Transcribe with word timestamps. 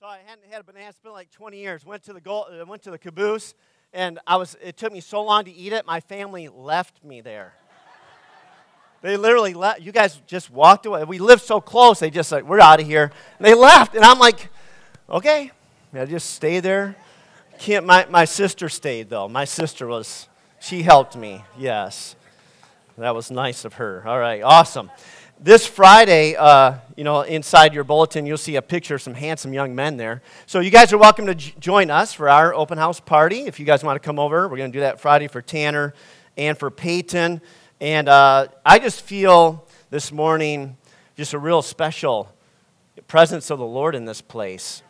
So 0.00 0.06
I 0.06 0.18
hadn't 0.24 0.44
had 0.48 0.60
a 0.60 0.64
banana 0.64 0.92
split 0.92 1.12
like 1.12 1.28
20 1.32 1.58
years. 1.58 1.84
Went 1.84 2.04
to 2.04 2.12
the 2.12 2.20
goal, 2.20 2.46
uh, 2.48 2.64
went 2.64 2.84
to 2.84 2.92
the 2.92 2.98
caboose, 2.98 3.54
and 3.92 4.20
I 4.28 4.36
was. 4.36 4.56
It 4.62 4.76
took 4.76 4.92
me 4.92 5.00
so 5.00 5.24
long 5.24 5.44
to 5.46 5.50
eat 5.50 5.72
it. 5.72 5.84
My 5.86 5.98
family 5.98 6.46
left 6.46 7.02
me 7.02 7.20
there. 7.20 7.54
they 9.02 9.16
literally 9.16 9.54
left. 9.54 9.80
You 9.80 9.90
guys 9.90 10.22
just 10.28 10.52
walked 10.52 10.86
away. 10.86 11.02
We 11.02 11.18
lived 11.18 11.42
so 11.42 11.60
close. 11.60 11.98
They 11.98 12.10
just 12.10 12.30
like, 12.30 12.44
we're 12.44 12.60
out 12.60 12.80
of 12.80 12.86
here. 12.86 13.10
And 13.38 13.44
they 13.44 13.54
left, 13.54 13.96
and 13.96 14.04
I'm 14.04 14.20
like, 14.20 14.50
okay. 15.10 15.50
I 15.92 16.04
just 16.04 16.30
stay 16.30 16.60
there. 16.60 16.94
Can't, 17.58 17.84
my, 17.84 18.06
my 18.08 18.24
sister 18.24 18.68
stayed 18.68 19.10
though. 19.10 19.26
My 19.26 19.46
sister 19.46 19.88
was. 19.88 20.28
She 20.60 20.82
helped 20.82 21.16
me. 21.16 21.42
Yes, 21.58 22.14
that 22.98 23.16
was 23.16 23.32
nice 23.32 23.64
of 23.64 23.74
her. 23.74 24.04
All 24.06 24.18
right, 24.20 24.42
awesome 24.44 24.92
this 25.40 25.66
Friday, 25.66 26.34
uh, 26.34 26.74
you 26.96 27.04
know, 27.04 27.20
inside 27.20 27.72
your 27.72 27.84
bulletin, 27.84 28.26
you'll 28.26 28.36
see 28.36 28.56
a 28.56 28.62
picture 28.62 28.96
of 28.96 29.02
some 29.02 29.14
handsome 29.14 29.52
young 29.52 29.72
men 29.72 29.96
there. 29.96 30.20
So 30.46 30.58
you 30.58 30.70
guys 30.70 30.92
are 30.92 30.98
welcome 30.98 31.26
to 31.26 31.34
j- 31.34 31.54
join 31.60 31.90
us 31.90 32.12
for 32.12 32.28
our 32.28 32.52
open 32.52 32.76
house 32.76 32.98
party. 32.98 33.42
If 33.42 33.60
you 33.60 33.66
guys 33.66 33.84
want 33.84 34.00
to 34.00 34.04
come 34.04 34.18
over, 34.18 34.48
we're 34.48 34.56
going 34.56 34.72
to 34.72 34.76
do 34.76 34.80
that 34.80 35.00
Friday 35.00 35.28
for 35.28 35.40
Tanner 35.40 35.94
and 36.36 36.58
for 36.58 36.70
Peyton. 36.70 37.40
And 37.80 38.08
uh, 38.08 38.48
I 38.66 38.80
just 38.80 39.02
feel 39.02 39.64
this 39.90 40.10
morning 40.10 40.76
just 41.16 41.34
a 41.34 41.38
real 41.38 41.62
special 41.62 42.34
presence 43.06 43.50
of 43.50 43.60
the 43.60 43.66
Lord 43.66 43.94
in 43.94 44.06
this 44.06 44.20
place. 44.20 44.82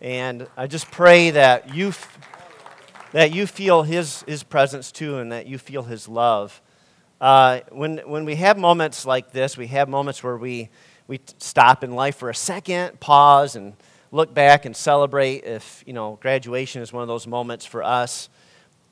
And 0.00 0.46
I 0.56 0.68
just 0.68 0.88
pray 0.92 1.30
that 1.30 1.74
you, 1.74 1.88
f- 1.88 2.18
that 3.10 3.34
you 3.34 3.48
feel 3.48 3.82
his, 3.82 4.22
his 4.22 4.44
presence 4.44 4.92
too 4.92 5.18
and 5.18 5.32
that 5.32 5.46
you 5.46 5.58
feel 5.58 5.82
his 5.82 6.08
love. 6.08 6.62
Uh, 7.20 7.60
when, 7.70 7.98
when 7.98 8.24
we 8.24 8.36
have 8.36 8.56
moments 8.56 9.04
like 9.04 9.30
this, 9.30 9.58
we 9.58 9.66
have 9.66 9.90
moments 9.90 10.22
where 10.22 10.38
we, 10.38 10.70
we 11.06 11.20
stop 11.36 11.84
in 11.84 11.94
life 11.94 12.16
for 12.16 12.30
a 12.30 12.34
second, 12.34 12.98
pause, 12.98 13.56
and 13.56 13.74
look 14.10 14.32
back 14.32 14.64
and 14.64 14.74
celebrate. 14.74 15.44
If, 15.44 15.84
you 15.86 15.92
know, 15.92 16.18
graduation 16.22 16.80
is 16.80 16.94
one 16.94 17.02
of 17.02 17.08
those 17.08 17.26
moments 17.26 17.66
for 17.66 17.82
us, 17.82 18.30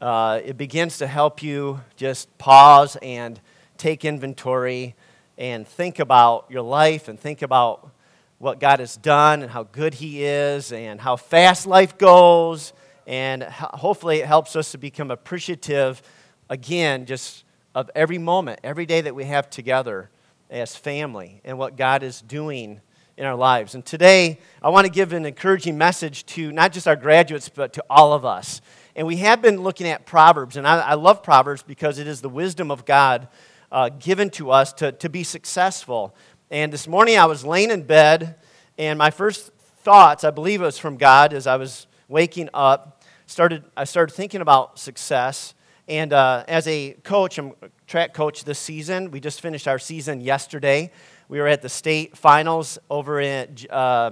uh, 0.02 0.40
it 0.44 0.58
begins 0.58 0.98
to 0.98 1.06
help 1.06 1.42
you 1.42 1.80
just 1.96 2.36
pause 2.36 2.98
and 3.00 3.40
take 3.78 4.04
inventory 4.04 4.94
and 5.38 5.66
think 5.66 5.98
about 5.98 6.46
your 6.50 6.62
life 6.62 7.08
and 7.08 7.18
think 7.18 7.40
about 7.40 7.90
what 8.36 8.60
God 8.60 8.80
has 8.80 8.96
done 8.96 9.42
and 9.42 9.50
how 9.50 9.62
good 9.62 9.94
He 9.94 10.22
is 10.22 10.70
and 10.70 11.00
how 11.00 11.16
fast 11.16 11.66
life 11.66 11.96
goes. 11.96 12.74
And 13.06 13.42
hopefully, 13.42 14.18
it 14.18 14.26
helps 14.26 14.54
us 14.54 14.72
to 14.72 14.78
become 14.78 15.10
appreciative 15.10 16.02
again, 16.50 17.06
just 17.06 17.44
of 17.78 17.88
every 17.94 18.18
moment, 18.18 18.58
every 18.64 18.86
day 18.86 19.00
that 19.00 19.14
we 19.14 19.22
have 19.22 19.48
together 19.48 20.10
as 20.50 20.74
family 20.74 21.40
and 21.44 21.56
what 21.56 21.76
God 21.76 22.02
is 22.02 22.20
doing 22.20 22.80
in 23.16 23.24
our 23.24 23.36
lives. 23.36 23.76
And 23.76 23.86
today, 23.86 24.40
I 24.60 24.70
want 24.70 24.86
to 24.86 24.90
give 24.90 25.12
an 25.12 25.24
encouraging 25.24 25.78
message 25.78 26.26
to 26.26 26.50
not 26.50 26.72
just 26.72 26.88
our 26.88 26.96
graduates, 26.96 27.48
but 27.48 27.72
to 27.74 27.84
all 27.88 28.12
of 28.12 28.24
us. 28.24 28.60
And 28.96 29.06
we 29.06 29.18
have 29.18 29.40
been 29.40 29.60
looking 29.60 29.86
at 29.86 30.06
Proverbs, 30.06 30.56
and 30.56 30.66
I, 30.66 30.80
I 30.80 30.94
love 30.94 31.22
Proverbs 31.22 31.62
because 31.62 32.00
it 32.00 32.08
is 32.08 32.20
the 32.20 32.28
wisdom 32.28 32.72
of 32.72 32.84
God 32.84 33.28
uh, 33.70 33.90
given 33.90 34.28
to 34.30 34.50
us 34.50 34.72
to, 34.72 34.90
to 34.90 35.08
be 35.08 35.22
successful. 35.22 36.16
And 36.50 36.72
this 36.72 36.88
morning, 36.88 37.16
I 37.16 37.26
was 37.26 37.44
laying 37.44 37.70
in 37.70 37.84
bed, 37.84 38.34
and 38.76 38.98
my 38.98 39.12
first 39.12 39.52
thoughts, 39.84 40.24
I 40.24 40.32
believe 40.32 40.62
it 40.62 40.64
was 40.64 40.78
from 40.78 40.96
God 40.96 41.32
as 41.32 41.46
I 41.46 41.54
was 41.54 41.86
waking 42.08 42.48
up, 42.52 43.04
started, 43.26 43.62
I 43.76 43.84
started 43.84 44.12
thinking 44.16 44.40
about 44.40 44.80
success. 44.80 45.54
And 45.88 46.12
uh, 46.12 46.44
as 46.46 46.68
a 46.68 46.92
coach, 47.02 47.38
I'm 47.38 47.54
a 47.62 47.70
track 47.86 48.12
coach 48.12 48.44
this 48.44 48.58
season. 48.58 49.10
We 49.10 49.20
just 49.20 49.40
finished 49.40 49.66
our 49.66 49.78
season 49.78 50.20
yesterday. 50.20 50.92
We 51.30 51.40
were 51.40 51.48
at 51.48 51.62
the 51.62 51.70
state 51.70 52.14
finals 52.14 52.78
over 52.90 53.22
at 53.22 53.70
uh, 53.72 54.10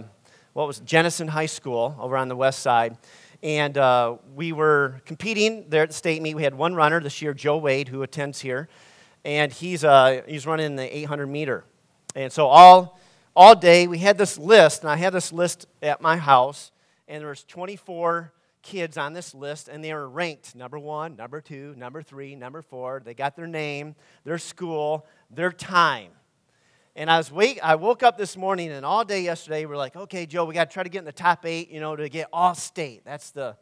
what 0.55 0.67
was 0.67 0.79
Jenison 0.81 1.29
High 1.29 1.45
School 1.45 1.95
over 2.01 2.17
on 2.17 2.29
the 2.29 2.37
west 2.37 2.61
side. 2.61 2.97
And 3.43 3.77
uh, 3.77 4.17
we 4.35 4.55
were 4.55 5.03
competing 5.05 5.67
there 5.69 5.83
at 5.83 5.91
the 5.91 5.95
state 5.95 6.23
meet. 6.23 6.35
We 6.35 6.45
had 6.45 6.55
one 6.55 6.75
runner 6.75 6.99
this 6.99 7.21
year, 7.21 7.35
Joe 7.35 7.59
Wade, 7.59 7.89
who 7.89 8.03
attends 8.03 8.41
here. 8.41 8.71
And 9.27 9.53
he's, 9.53 9.85
uh, 9.85 10.23
he's 10.27 10.47
running 10.47 10.77
the 10.77 10.97
800 10.97 11.27
meter. 11.27 11.65
And 12.15 12.33
so 12.33 12.47
all, 12.47 12.99
all 13.35 13.55
day 13.55 13.87
we 13.87 13.99
had 13.99 14.17
this 14.17 14.39
list, 14.39 14.81
and 14.81 14.91
I 14.91 14.97
had 14.97 15.13
this 15.13 15.31
list 15.31 15.67
at 15.83 16.01
my 16.01 16.17
house, 16.17 16.71
and 17.07 17.21
there 17.21 17.29
was 17.29 17.45
24 17.45 18.33
kids 18.67 18.99
on 18.99 19.13
this 19.13 19.33
list, 19.33 19.69
and 19.69 19.83
they 19.83 19.95
were 19.95 20.09
ranked 20.09 20.57
number 20.57 20.79
one, 20.79 21.15
number 21.15 21.41
two, 21.41 21.73
number 21.77 22.03
three, 22.03 22.35
number 22.35 22.63
four. 22.63 23.01
They 23.05 23.15
got 23.15 23.37
their 23.37 23.47
name, 23.47 23.95
their 24.25 24.39
school, 24.39 25.07
their 25.31 25.53
time. 25.53 26.11
And 26.97 27.09
I 27.09 27.17
was 27.17 27.31
wake, 27.31 27.61
I 27.63 27.77
woke 27.77 28.03
up 28.03 28.19
this 28.19 28.37
morning, 28.37 28.73
and 28.73 28.85
all 28.85 29.05
day 29.05 29.21
yesterday, 29.21 29.65
we 29.67 29.75
are 29.75 29.77
like, 29.77 29.95
okay, 29.95 30.27
Joe, 30.27 30.45
we 30.45 30.55
got 30.55 30.69
to 30.69 30.75
try 30.75 30.83
to 30.83 30.89
get 30.89 30.99
in 30.99 31.05
the 31.05 31.13
top 31.13 31.47
eight, 31.47 31.71
you 31.71 31.79
know, 31.79 31.95
to 31.95 32.09
get 32.09 32.29
all 32.33 32.55
state. 32.55 33.03
That's 33.05 33.31
the, 33.31 33.57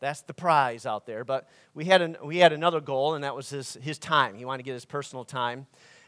that's 0.00 0.22
the 0.22 0.34
prize 0.34 0.86
out 0.86 1.06
there. 1.06 1.24
But 1.24 1.48
we 1.72 1.84
had, 1.84 2.02
an, 2.02 2.16
we 2.24 2.38
had 2.38 2.52
another 2.52 2.80
goal, 2.80 3.14
and 3.14 3.22
that 3.22 3.36
was 3.36 3.50
his, 3.50 3.74
his 3.80 3.98
time. 3.98 4.34
He 4.34 4.44
wanted 4.44 4.58
to 4.58 4.64
get 4.64 4.74
his 4.74 4.84
personal 4.84 5.24
time, 5.24 5.66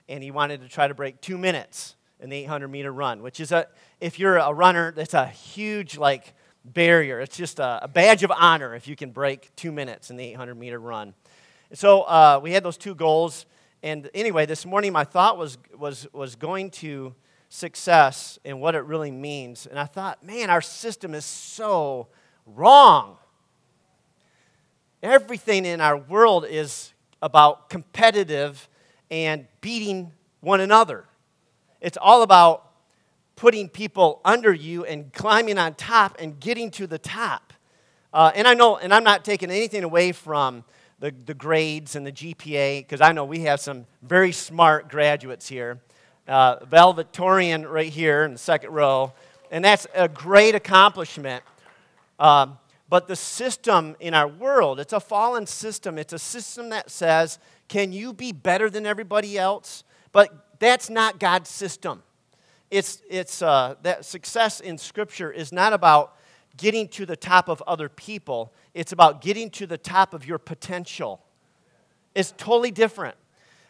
and 0.08 0.24
he 0.24 0.32
wanted 0.32 0.62
to 0.62 0.68
try 0.68 0.88
to 0.88 0.94
break 0.94 1.20
two 1.20 1.38
minutes 1.38 1.94
in 2.18 2.30
the 2.30 2.36
800 2.38 2.66
meter 2.68 2.92
run, 2.92 3.22
which 3.22 3.38
is 3.38 3.52
a, 3.52 3.68
if 4.00 4.18
you're 4.18 4.38
a 4.38 4.52
runner, 4.52 4.90
that's 4.90 5.14
a 5.14 5.26
huge, 5.26 5.96
like, 5.96 6.34
barrier. 6.64 7.20
It's 7.20 7.36
just 7.36 7.58
a, 7.58 7.84
a, 7.84 7.88
badge 7.88 8.22
of 8.22 8.30
honor 8.30 8.74
if 8.74 8.86
you 8.86 8.96
can 8.96 9.10
break 9.10 9.54
two 9.56 9.72
minutes 9.72 10.10
in 10.10 10.16
the 10.16 10.24
800 10.24 10.54
meter 10.54 10.78
run. 10.78 11.14
So 11.72 12.02
uh, 12.02 12.40
we 12.42 12.52
had 12.52 12.62
those 12.62 12.76
two 12.76 12.94
goals. 12.94 13.46
And 13.82 14.10
anyway, 14.14 14.46
this 14.46 14.66
morning 14.66 14.92
my 14.92 15.04
thought 15.04 15.38
was, 15.38 15.58
was, 15.76 16.06
was 16.12 16.36
going 16.36 16.70
to 16.72 17.14
success 17.48 18.38
and 18.44 18.60
what 18.60 18.74
it 18.74 18.84
really 18.84 19.10
means. 19.10 19.66
And 19.66 19.78
I 19.78 19.84
thought, 19.84 20.22
man, 20.22 20.50
our 20.50 20.60
system 20.60 21.14
is 21.14 21.24
so 21.24 22.08
wrong. 22.46 23.16
Everything 25.02 25.64
in 25.64 25.80
our 25.80 25.96
world 25.96 26.44
is 26.48 26.92
about 27.22 27.70
competitive 27.70 28.68
and 29.10 29.46
beating 29.60 30.12
one 30.40 30.60
another. 30.60 31.04
It's 31.80 31.98
all 32.00 32.22
about 32.22 32.69
putting 33.40 33.70
people 33.70 34.20
under 34.22 34.52
you 34.52 34.84
and 34.84 35.10
climbing 35.14 35.56
on 35.56 35.72
top 35.72 36.14
and 36.18 36.38
getting 36.40 36.70
to 36.70 36.86
the 36.86 36.98
top. 36.98 37.54
Uh, 38.12 38.30
and 38.34 38.46
I 38.46 38.52
know, 38.52 38.76
and 38.76 38.92
I'm 38.92 39.02
not 39.02 39.24
taking 39.24 39.50
anything 39.50 39.82
away 39.82 40.12
from 40.12 40.62
the, 40.98 41.14
the 41.24 41.32
grades 41.32 41.96
and 41.96 42.06
the 42.06 42.12
GPA, 42.12 42.80
because 42.80 43.00
I 43.00 43.12
know 43.12 43.24
we 43.24 43.40
have 43.40 43.58
some 43.58 43.86
very 44.02 44.32
smart 44.32 44.90
graduates 44.90 45.48
here. 45.48 45.80
Uh, 46.28 46.62
valedictorian 46.66 47.66
right 47.66 47.90
here 47.90 48.24
in 48.24 48.32
the 48.32 48.38
second 48.38 48.72
row, 48.72 49.14
and 49.50 49.64
that's 49.64 49.86
a 49.94 50.06
great 50.06 50.54
accomplishment. 50.54 51.42
Um, 52.18 52.58
but 52.90 53.08
the 53.08 53.16
system 53.16 53.96
in 54.00 54.12
our 54.12 54.28
world, 54.28 54.78
it's 54.78 54.92
a 54.92 55.00
fallen 55.00 55.46
system. 55.46 55.96
It's 55.96 56.12
a 56.12 56.18
system 56.18 56.68
that 56.68 56.90
says, 56.90 57.38
can 57.68 57.90
you 57.90 58.12
be 58.12 58.32
better 58.32 58.68
than 58.68 58.84
everybody 58.84 59.38
else? 59.38 59.82
But 60.12 60.58
that's 60.58 60.90
not 60.90 61.18
God's 61.18 61.48
system 61.48 62.02
it's, 62.70 63.02
it's 63.08 63.42
uh, 63.42 63.74
that 63.82 64.04
success 64.04 64.60
in 64.60 64.78
Scripture 64.78 65.30
is 65.30 65.52
not 65.52 65.72
about 65.72 66.16
getting 66.56 66.88
to 66.88 67.06
the 67.06 67.16
top 67.16 67.48
of 67.48 67.62
other 67.66 67.88
people, 67.88 68.52
it's 68.74 68.92
about 68.92 69.20
getting 69.20 69.50
to 69.50 69.66
the 69.66 69.78
top 69.78 70.14
of 70.14 70.26
your 70.26 70.38
potential. 70.38 71.24
It's 72.14 72.32
totally 72.36 72.70
different. 72.70 73.16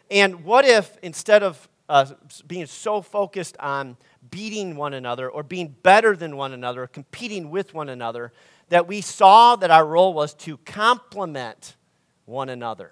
And 0.09 0.43
what 0.43 0.65
if 0.65 0.97
instead 1.01 1.41
of 1.41 1.69
uh, 1.87 2.05
being 2.47 2.65
so 2.65 3.01
focused 3.01 3.55
on 3.57 3.97
beating 4.29 4.75
one 4.75 4.93
another 4.93 5.29
or 5.29 5.43
being 5.43 5.75
better 5.83 6.15
than 6.15 6.37
one 6.37 6.53
another, 6.53 6.83
or 6.83 6.87
competing 6.87 7.49
with 7.49 7.73
one 7.73 7.89
another, 7.89 8.31
that 8.69 8.87
we 8.87 9.01
saw 9.01 9.55
that 9.55 9.71
our 9.71 9.85
role 9.85 10.13
was 10.13 10.33
to 10.33 10.57
complement 10.57 11.75
one 12.25 12.49
another? 12.49 12.91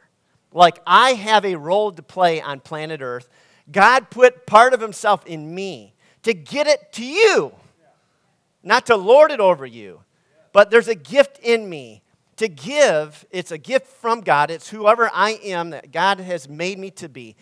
Like 0.52 0.80
I 0.86 1.14
have 1.14 1.46
a 1.46 1.56
role 1.56 1.92
to 1.92 2.02
play 2.02 2.42
on 2.42 2.60
planet 2.60 3.02
Earth. 3.02 3.28
God 3.72 4.10
put 4.10 4.46
part 4.46 4.74
of 4.74 4.82
Himself 4.82 5.26
in 5.26 5.54
me 5.54 5.94
to 6.24 6.34
get 6.34 6.68
it 6.68 6.92
to 6.94 7.06
you, 7.06 7.54
not 8.64 8.86
to 8.88 8.96
lord 8.96 9.32
it 9.32 9.40
over 9.40 9.66
you. 9.66 10.02
But 10.52 10.72
there's 10.72 10.88
a 10.88 10.96
gift 10.96 11.40
in 11.40 11.70
me 11.70 12.02
to 12.38 12.48
give. 12.48 13.26
It's 13.32 13.52
a 13.52 13.58
gift 13.58 13.88
from 13.88 14.22
God. 14.22 14.50
It's 14.50 14.70
whoever 14.70 15.10
I 15.14 15.40
am 15.44 15.72
that 15.72 15.92
God 15.92 16.20
has 16.20 16.50
made 16.50 16.80
me 16.80 16.90
to 16.92 17.10
be. 17.10 17.36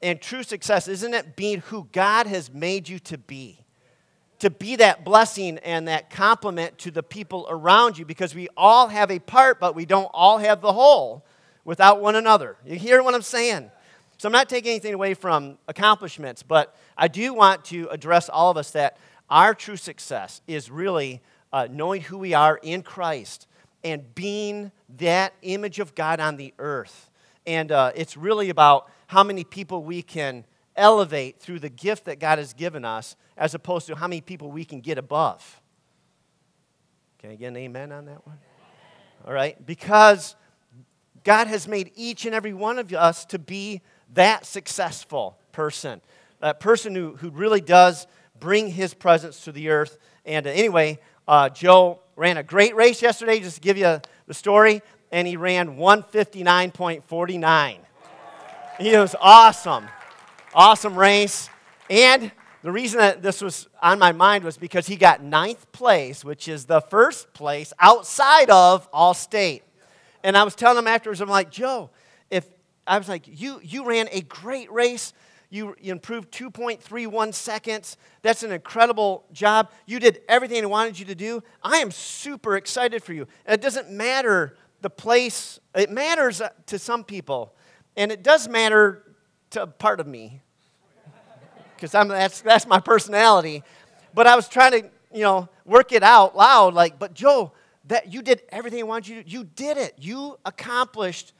And 0.00 0.20
true 0.20 0.42
success, 0.42 0.88
isn't 0.88 1.14
it 1.14 1.36
being 1.36 1.60
who 1.60 1.88
God 1.92 2.26
has 2.26 2.52
made 2.52 2.88
you 2.88 2.98
to 3.00 3.18
be? 3.18 3.58
To 4.40 4.50
be 4.50 4.76
that 4.76 5.04
blessing 5.04 5.58
and 5.58 5.86
that 5.88 6.10
complement 6.10 6.78
to 6.78 6.90
the 6.90 7.02
people 7.02 7.46
around 7.48 7.96
you 7.96 8.04
because 8.04 8.34
we 8.34 8.48
all 8.56 8.88
have 8.88 9.10
a 9.10 9.20
part, 9.20 9.60
but 9.60 9.74
we 9.74 9.86
don't 9.86 10.10
all 10.12 10.38
have 10.38 10.60
the 10.60 10.72
whole 10.72 11.24
without 11.64 12.00
one 12.00 12.16
another. 12.16 12.56
You 12.66 12.76
hear 12.76 13.02
what 13.02 13.14
I'm 13.14 13.22
saying? 13.22 13.70
So 14.22 14.28
I'm 14.28 14.32
not 14.32 14.48
taking 14.48 14.70
anything 14.70 14.94
away 14.94 15.14
from 15.14 15.58
accomplishments, 15.66 16.44
but 16.44 16.76
I 16.96 17.08
do 17.08 17.34
want 17.34 17.64
to 17.64 17.88
address 17.88 18.28
all 18.28 18.52
of 18.52 18.56
us 18.56 18.70
that 18.70 18.96
our 19.28 19.52
true 19.52 19.76
success 19.76 20.42
is 20.46 20.70
really 20.70 21.20
uh, 21.52 21.66
knowing 21.68 22.02
who 22.02 22.18
we 22.18 22.32
are 22.32 22.60
in 22.62 22.84
Christ 22.84 23.48
and 23.82 24.14
being 24.14 24.70
that 24.98 25.34
image 25.42 25.80
of 25.80 25.96
God 25.96 26.20
on 26.20 26.36
the 26.36 26.54
earth. 26.60 27.10
And 27.48 27.72
uh, 27.72 27.90
it's 27.96 28.16
really 28.16 28.48
about 28.48 28.88
how 29.08 29.24
many 29.24 29.42
people 29.42 29.82
we 29.82 30.02
can 30.02 30.44
elevate 30.76 31.40
through 31.40 31.58
the 31.58 31.68
gift 31.68 32.04
that 32.04 32.20
God 32.20 32.38
has 32.38 32.52
given 32.52 32.84
us 32.84 33.16
as 33.36 33.56
opposed 33.56 33.88
to 33.88 33.96
how 33.96 34.06
many 34.06 34.20
people 34.20 34.52
we 34.52 34.64
can 34.64 34.80
get 34.80 34.98
above. 34.98 35.60
Can 37.18 37.32
I 37.32 37.34
get 37.34 37.48
an 37.48 37.56
amen 37.56 37.90
on 37.90 38.04
that 38.04 38.24
one? 38.24 38.38
All 39.26 39.32
right? 39.32 39.66
Because 39.66 40.36
God 41.24 41.48
has 41.48 41.66
made 41.66 41.90
each 41.96 42.24
and 42.24 42.36
every 42.36 42.52
one 42.52 42.78
of 42.78 42.92
us 42.92 43.24
to 43.24 43.38
be 43.40 43.80
that 44.14 44.46
successful 44.46 45.36
person, 45.52 46.00
that 46.40 46.60
person 46.60 46.94
who, 46.94 47.16
who 47.16 47.30
really 47.30 47.60
does 47.60 48.06
bring 48.38 48.68
his 48.68 48.94
presence 48.94 49.44
to 49.44 49.52
the 49.52 49.70
earth. 49.70 49.98
And 50.24 50.46
uh, 50.46 50.50
anyway, 50.50 50.98
uh, 51.28 51.48
Joe 51.48 52.00
ran 52.16 52.36
a 52.36 52.42
great 52.42 52.74
race 52.74 53.02
yesterday, 53.02 53.40
just 53.40 53.56
to 53.56 53.60
give 53.60 53.78
you 53.78 54.00
the 54.26 54.34
story, 54.34 54.82
and 55.10 55.28
he 55.28 55.36
ran 55.36 55.76
159.49. 55.76 57.78
He 58.80 58.96
was 58.96 59.14
awesome. 59.20 59.86
Awesome 60.54 60.96
race. 60.96 61.48
And 61.88 62.32
the 62.62 62.72
reason 62.72 62.98
that 62.98 63.22
this 63.22 63.40
was 63.40 63.68
on 63.80 63.98
my 63.98 64.12
mind 64.12 64.44
was 64.44 64.56
because 64.56 64.86
he 64.86 64.96
got 64.96 65.22
ninth 65.22 65.70
place, 65.72 66.24
which 66.24 66.48
is 66.48 66.66
the 66.66 66.80
first 66.80 67.32
place 67.34 67.72
outside 67.78 68.50
of 68.50 68.88
All 68.92 69.14
State. 69.14 69.62
And 70.24 70.36
I 70.36 70.44
was 70.44 70.54
telling 70.54 70.78
him 70.78 70.86
afterwards, 70.86 71.20
I'm 71.20 71.28
like, 71.28 71.50
Joe, 71.50 71.90
I 72.86 72.98
was 72.98 73.08
like, 73.08 73.24
you, 73.26 73.60
you 73.62 73.84
ran 73.84 74.08
a 74.10 74.22
great 74.22 74.70
race. 74.72 75.12
You, 75.50 75.76
you 75.80 75.92
improved 75.92 76.30
2.31 76.32 77.34
seconds. 77.34 77.96
That's 78.22 78.42
an 78.42 78.52
incredible 78.52 79.24
job. 79.32 79.70
You 79.86 79.98
did 80.00 80.22
everything 80.28 80.62
I 80.62 80.66
wanted 80.66 80.98
you 80.98 81.04
to 81.06 81.14
do. 81.14 81.42
I 81.62 81.78
am 81.78 81.90
super 81.90 82.56
excited 82.56 83.02
for 83.02 83.12
you. 83.12 83.26
And 83.44 83.54
it 83.54 83.60
doesn't 83.60 83.90
matter 83.90 84.56
the 84.80 84.90
place, 84.90 85.60
it 85.74 85.90
matters 85.90 86.40
uh, 86.40 86.48
to 86.66 86.78
some 86.78 87.04
people. 87.04 87.54
And 87.96 88.10
it 88.10 88.22
does 88.22 88.48
matter 88.48 89.14
to 89.50 89.66
part 89.66 90.00
of 90.00 90.06
me 90.06 90.40
because 91.76 91.92
that's, 91.92 92.40
that's 92.40 92.66
my 92.66 92.80
personality. 92.80 93.62
But 94.14 94.26
I 94.26 94.36
was 94.36 94.48
trying 94.48 94.72
to, 94.72 94.90
you 95.12 95.22
know, 95.22 95.48
work 95.64 95.92
it 95.92 96.02
out 96.02 96.36
loud 96.36 96.74
like, 96.74 96.98
but 96.98 97.14
Joe, 97.14 97.52
that 97.86 98.12
you 98.12 98.22
did 98.22 98.42
everything 98.48 98.80
I 98.80 98.84
wanted 98.84 99.08
you 99.08 99.22
to. 99.22 99.28
You 99.28 99.44
did 99.44 99.76
it. 99.76 99.94
You 99.98 100.38
accomplished 100.44 101.32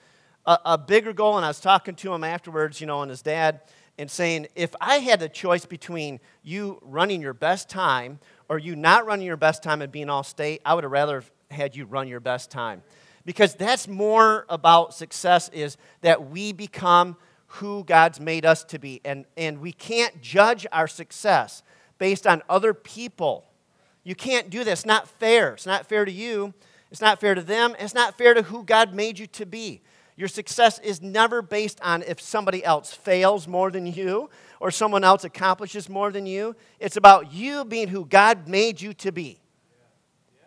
a, 0.47 0.59
a, 0.65 0.79
bigger 0.79 1.12
goal. 1.12 1.37
And 1.37 1.44
I 1.44 1.49
was 1.49 1.61
talking 1.61 1.94
to 1.97 2.12
him 2.12 2.25
afterwards, 2.25 2.81
you 2.81 2.87
know, 2.87 3.03
and 3.03 3.11
his 3.11 3.23
dad, 3.23 3.61
and 3.99 4.11
saying, 4.11 4.49
if 4.55 4.75
I 4.81 4.97
had 4.97 5.23
a 5.23 5.29
choice 5.29 5.67
between 5.67 6.21
you 6.43 6.79
running 6.83 7.21
your 7.21 7.35
best 7.35 7.69
time 7.69 8.19
or 8.49 8.59
you 8.59 8.75
not 8.75 9.06
running 9.06 9.27
your 9.27 9.37
best 9.37 9.62
time 9.62 9.83
and 9.83 9.93
being 9.93 10.09
all 10.09 10.23
state, 10.23 10.62
I 10.65 10.75
would 10.75 10.85
have 10.85 10.93
rather 10.93 11.23
had 11.50 11.77
you 11.77 11.85
run 11.85 12.09
your 12.09 12.21
best 12.21 12.50
time. 12.50 12.83
Because 13.25 13.55
that's 13.55 13.87
more 13.87 14.47
about 14.49 14.94
success 14.94 15.49
is 15.50 15.77
that 16.00 16.31
we 16.31 16.53
become 16.53 17.17
who 17.47 17.85
God's 17.85 18.19
made 18.19 18.47
us 18.47 18.65
to 18.65 18.79
be. 18.79 19.00
And, 19.05 19.27
and 19.37 19.61
we 19.61 19.73
can't 19.73 20.21
judge 20.23 20.67
our 20.73 20.89
success 20.89 21.62
based 21.99 22.27
on 22.27 22.43
other 22.49 22.75
people 22.75 23.47
you 24.05 24.15
can't 24.15 24.50
do 24.50 24.65
this. 24.65 24.81
It's 24.81 24.87
not 24.87 25.09
fair. 25.09 25.55
It's 25.55 25.67
not 25.67 25.87
fair 25.87 26.05
to 26.05 26.12
you. 26.12 26.55
It's 26.91 27.00
not 27.00 27.21
fair 27.21 27.35
to 27.35 27.41
them. 27.41 27.75
It's 27.79 27.94
not 27.94 28.19
fair 28.19 28.35
to 28.35 28.43
who 28.43 28.65
God 28.65 28.94
made 28.94 29.19
you 29.19 29.27
to 29.29 29.47
be. 29.47 29.81
Your 30.23 30.29
success 30.29 30.79
is 30.79 31.03
never 31.03 31.43
based 31.43 31.81
on 31.81 32.05
if 32.05 32.21
somebody 32.21 32.65
else 32.65 32.93
fails 32.93 33.49
more 33.49 33.73
than 33.73 33.87
you 33.87 34.31
or 34.61 34.71
someone 34.71 35.03
else 35.03 35.25
accomplishes 35.25 35.89
more 35.89 36.13
than 36.13 36.27
you. 36.27 36.55
It's 36.79 36.97
about 36.97 37.33
you 37.33 37.65
being 37.65 37.89
who 37.89 38.05
God 38.05 38.47
made 38.47 38.81
you 38.81 38.95
to 38.95 39.11
be. 39.11 39.41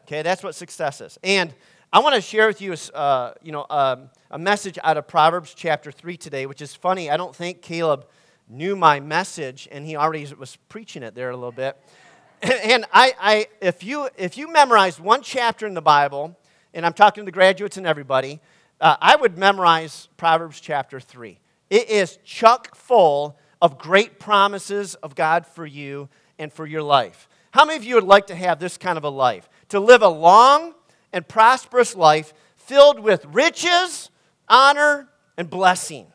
Okay, 0.04 0.22
that's 0.22 0.44
what 0.44 0.56
success 0.56 1.02
is. 1.02 1.20
And 1.26 1.54
I 1.92 2.00
want 2.00 2.16
to 2.16 2.22
share 2.22 2.48
with 2.48 2.62
you, 2.62 2.74
uh, 2.94 3.34
you 3.44 3.52
know, 3.52 3.66
um, 3.70 4.10
a 4.32 4.40
message 4.40 4.80
out 4.82 4.96
of 4.96 5.10
Proverbs 5.10 5.54
chapter 5.54 5.92
3 5.92 6.16
today, 6.16 6.46
which 6.46 6.62
is 6.62 6.74
funny. 6.74 7.12
I 7.12 7.18
don't 7.18 7.36
think 7.36 7.62
Caleb 7.62 8.08
knew 8.48 8.78
my 8.78 9.02
message, 9.02 9.68
and 9.74 9.86
he 9.86 9.98
already 9.98 10.26
was 10.36 10.58
preaching 10.70 11.04
it 11.04 11.16
there 11.16 11.32
a 11.32 11.36
little 11.36 11.52
bit. 11.52 11.78
and 12.42 12.86
I, 12.94 13.14
I, 13.20 13.48
if, 13.60 13.84
you, 13.84 14.08
if 14.18 14.38
you 14.38 14.50
memorize 14.50 15.02
one 15.02 15.22
chapter 15.22 15.68
in 15.68 15.74
the 15.74 15.82
Bible, 15.82 16.40
and 16.74 16.86
I'm 16.86 16.94
talking 16.94 17.24
to 17.24 17.26
the 17.26 17.34
graduates 17.34 17.76
and 17.76 17.86
everybody, 17.86 18.40
uh, 18.82 18.98
I 19.02 19.16
would 19.16 19.38
memorize 19.38 20.10
Proverbs 20.18 20.60
chapter 20.60 21.00
3. 21.00 21.40
It 21.70 21.90
is 21.90 22.18
chuck 22.24 22.76
full 22.76 23.38
of 23.62 23.78
great 23.78 24.20
promises 24.20 24.96
of 24.96 25.16
God 25.16 25.46
for 25.46 25.66
you 25.66 26.10
and 26.38 26.52
for 26.52 26.66
your 26.66 26.84
life. 26.84 27.28
How 27.52 27.66
many 27.66 27.78
of 27.78 27.84
you 27.84 27.96
would 27.96 28.04
like 28.04 28.28
to 28.28 28.36
have 28.36 28.60
this 28.60 28.78
kind 28.78 28.98
of 28.98 29.04
a 29.04 29.10
life? 29.10 29.50
To 29.70 29.80
live 29.80 30.02
a 30.02 30.10
long 30.10 30.74
and 31.14 31.28
prosperous 31.28 31.96
life 31.96 32.34
filled 32.58 33.00
with 33.00 33.26
riches, 33.26 34.10
honor, 34.50 35.08
and 35.38 35.50
blessing. 35.50 36.08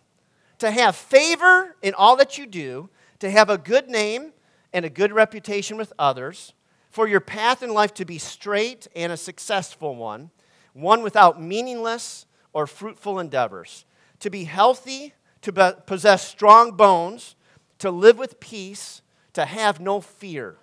To 0.59 0.71
have 0.71 0.95
favor 0.95 1.77
in 1.81 1.95
all 1.95 2.17
that 2.17 2.37
you 2.37 2.47
do, 2.47 2.91
to 3.21 3.31
have 3.31 3.49
a 3.49 3.56
good 3.56 3.89
name, 3.89 4.33
and 4.73 4.85
a 4.85 4.91
good 4.91 5.13
reputation 5.13 5.77
with 5.77 5.93
others, 5.99 6.53
for 6.91 7.09
your 7.09 7.21
path 7.21 7.63
in 7.63 7.73
life 7.73 7.95
to 7.95 8.05
be 8.05 8.19
straight 8.19 8.87
and 8.95 9.13
a 9.13 9.17
successful 9.17 9.97
one, 9.97 10.31
one 10.73 11.03
without 11.03 11.41
meaningless 11.41 12.27
or 12.52 12.67
fruitful 12.67 13.19
endeavors, 13.19 13.85
to 14.20 14.31
be 14.31 14.44
healthy, 14.44 15.14
to 15.43 15.52
be, 15.52 15.70
possess 15.87 16.26
strong 16.26 16.73
bones, 16.73 17.37
to 17.79 17.91
live 17.91 18.19
with 18.19 18.41
peace, 18.41 19.02
to 19.32 19.44
have 19.44 19.81
no 19.81 20.00
fear, 20.00 20.56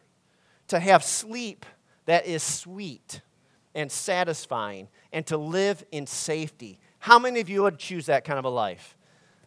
to 0.67 0.79
have 0.79 1.03
sleep 1.03 1.65
that 2.05 2.25
is 2.25 2.43
sweet 2.43 3.21
and 3.73 3.91
satisfying, 3.91 4.87
and 5.13 5.25
to 5.27 5.37
live 5.37 5.83
in 5.91 6.07
safety. 6.07 6.79
How 6.99 7.19
many 7.19 7.39
of 7.39 7.49
you 7.49 7.63
would 7.63 7.77
choose 7.77 8.07
that 8.07 8.25
kind 8.25 8.39
of 8.39 8.45
a 8.45 8.49
life? 8.49 8.97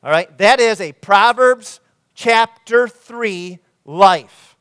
All 0.02 0.10
right, 0.10 0.36
that 0.38 0.60
is 0.60 0.80
a 0.80 0.92
Proverbs 0.92 1.80
chapter 2.14 2.88
3 2.88 3.58
life. 3.84 4.56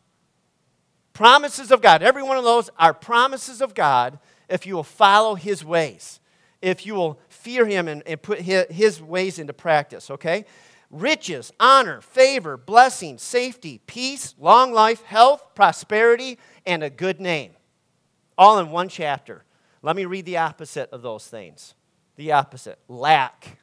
Promises 1.13 1.71
of 1.71 1.81
God. 1.81 2.01
Every 2.01 2.23
one 2.23 2.37
of 2.37 2.43
those 2.43 2.69
are 2.77 2.93
promises 2.93 3.61
of 3.61 3.73
God 3.73 4.19
if 4.49 4.65
you 4.65 4.75
will 4.75 4.83
follow 4.83 5.35
His 5.35 5.63
ways, 5.63 6.19
if 6.61 6.85
you 6.85 6.95
will 6.95 7.19
fear 7.39 7.65
Him 7.65 7.87
and, 7.87 8.03
and 8.05 8.21
put 8.21 8.39
his, 8.39 8.65
his 8.69 9.01
ways 9.01 9.39
into 9.39 9.53
practice, 9.53 10.11
okay? 10.11 10.45
Riches, 10.91 11.51
honor, 11.59 12.01
favor, 12.01 12.57
blessing, 12.57 13.17
safety, 13.17 13.79
peace, 13.85 14.35
long 14.39 14.71
life, 14.71 15.03
health, 15.03 15.55
prosperity, 15.55 16.39
and 16.65 16.83
a 16.83 16.89
good 16.89 17.19
name. 17.19 17.51
All 18.37 18.59
in 18.59 18.71
one 18.71 18.89
chapter. 18.89 19.43
Let 19.81 19.95
me 19.95 20.05
read 20.05 20.25
the 20.25 20.37
opposite 20.37 20.89
of 20.91 21.01
those 21.01 21.27
things. 21.27 21.75
The 22.15 22.31
opposite 22.31 22.79
lack, 22.87 23.59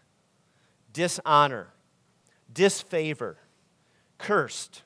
dishonor, 0.92 1.68
disfavor, 2.52 3.38
cursed, 4.18 4.82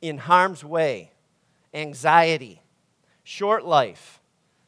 in 0.00 0.18
harm's 0.18 0.64
way 0.64 1.10
anxiety, 1.74 2.62
short 3.24 3.64
life, 3.64 4.20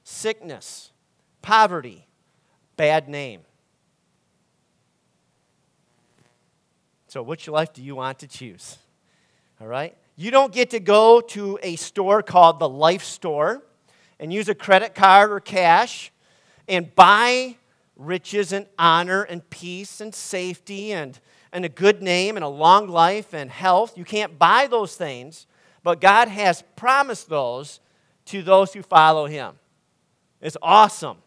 sickness, 0.02 0.90
poverty, 1.40 2.05
bad 2.76 3.08
name. 3.08 3.40
So, 7.08 7.22
which 7.22 7.48
life 7.48 7.72
do 7.72 7.82
you 7.82 7.96
want 7.96 8.18
to 8.20 8.28
choose? 8.28 8.78
All 9.60 9.66
right? 9.66 9.96
You 10.16 10.30
don't 10.30 10.52
get 10.52 10.70
to 10.70 10.80
go 10.80 11.20
to 11.20 11.58
a 11.62 11.76
store 11.76 12.22
called 12.22 12.58
the 12.58 12.68
Life 12.68 13.04
Store 13.04 13.62
and 14.18 14.32
use 14.32 14.48
a 14.48 14.54
credit 14.54 14.94
card 14.94 15.30
or 15.30 15.40
cash 15.40 16.10
and 16.68 16.94
buy 16.94 17.56
riches 17.96 18.52
and 18.52 18.66
honor 18.78 19.22
and 19.22 19.48
peace 19.50 20.00
and 20.00 20.14
safety 20.14 20.92
and, 20.92 21.18
and 21.52 21.64
a 21.64 21.68
good 21.68 22.02
name 22.02 22.36
and 22.36 22.44
a 22.44 22.48
long 22.48 22.88
life 22.88 23.32
and 23.34 23.50
health. 23.50 23.96
You 23.96 24.04
can't 24.04 24.38
buy 24.38 24.66
those 24.66 24.96
things 24.96 25.46
but 25.86 26.00
God 26.00 26.26
has 26.26 26.64
promised 26.74 27.28
those 27.28 27.78
to 28.24 28.42
those 28.42 28.72
who 28.72 28.82
follow 28.82 29.26
Him. 29.26 29.54
It's 30.40 30.56
awesome. 30.60 31.18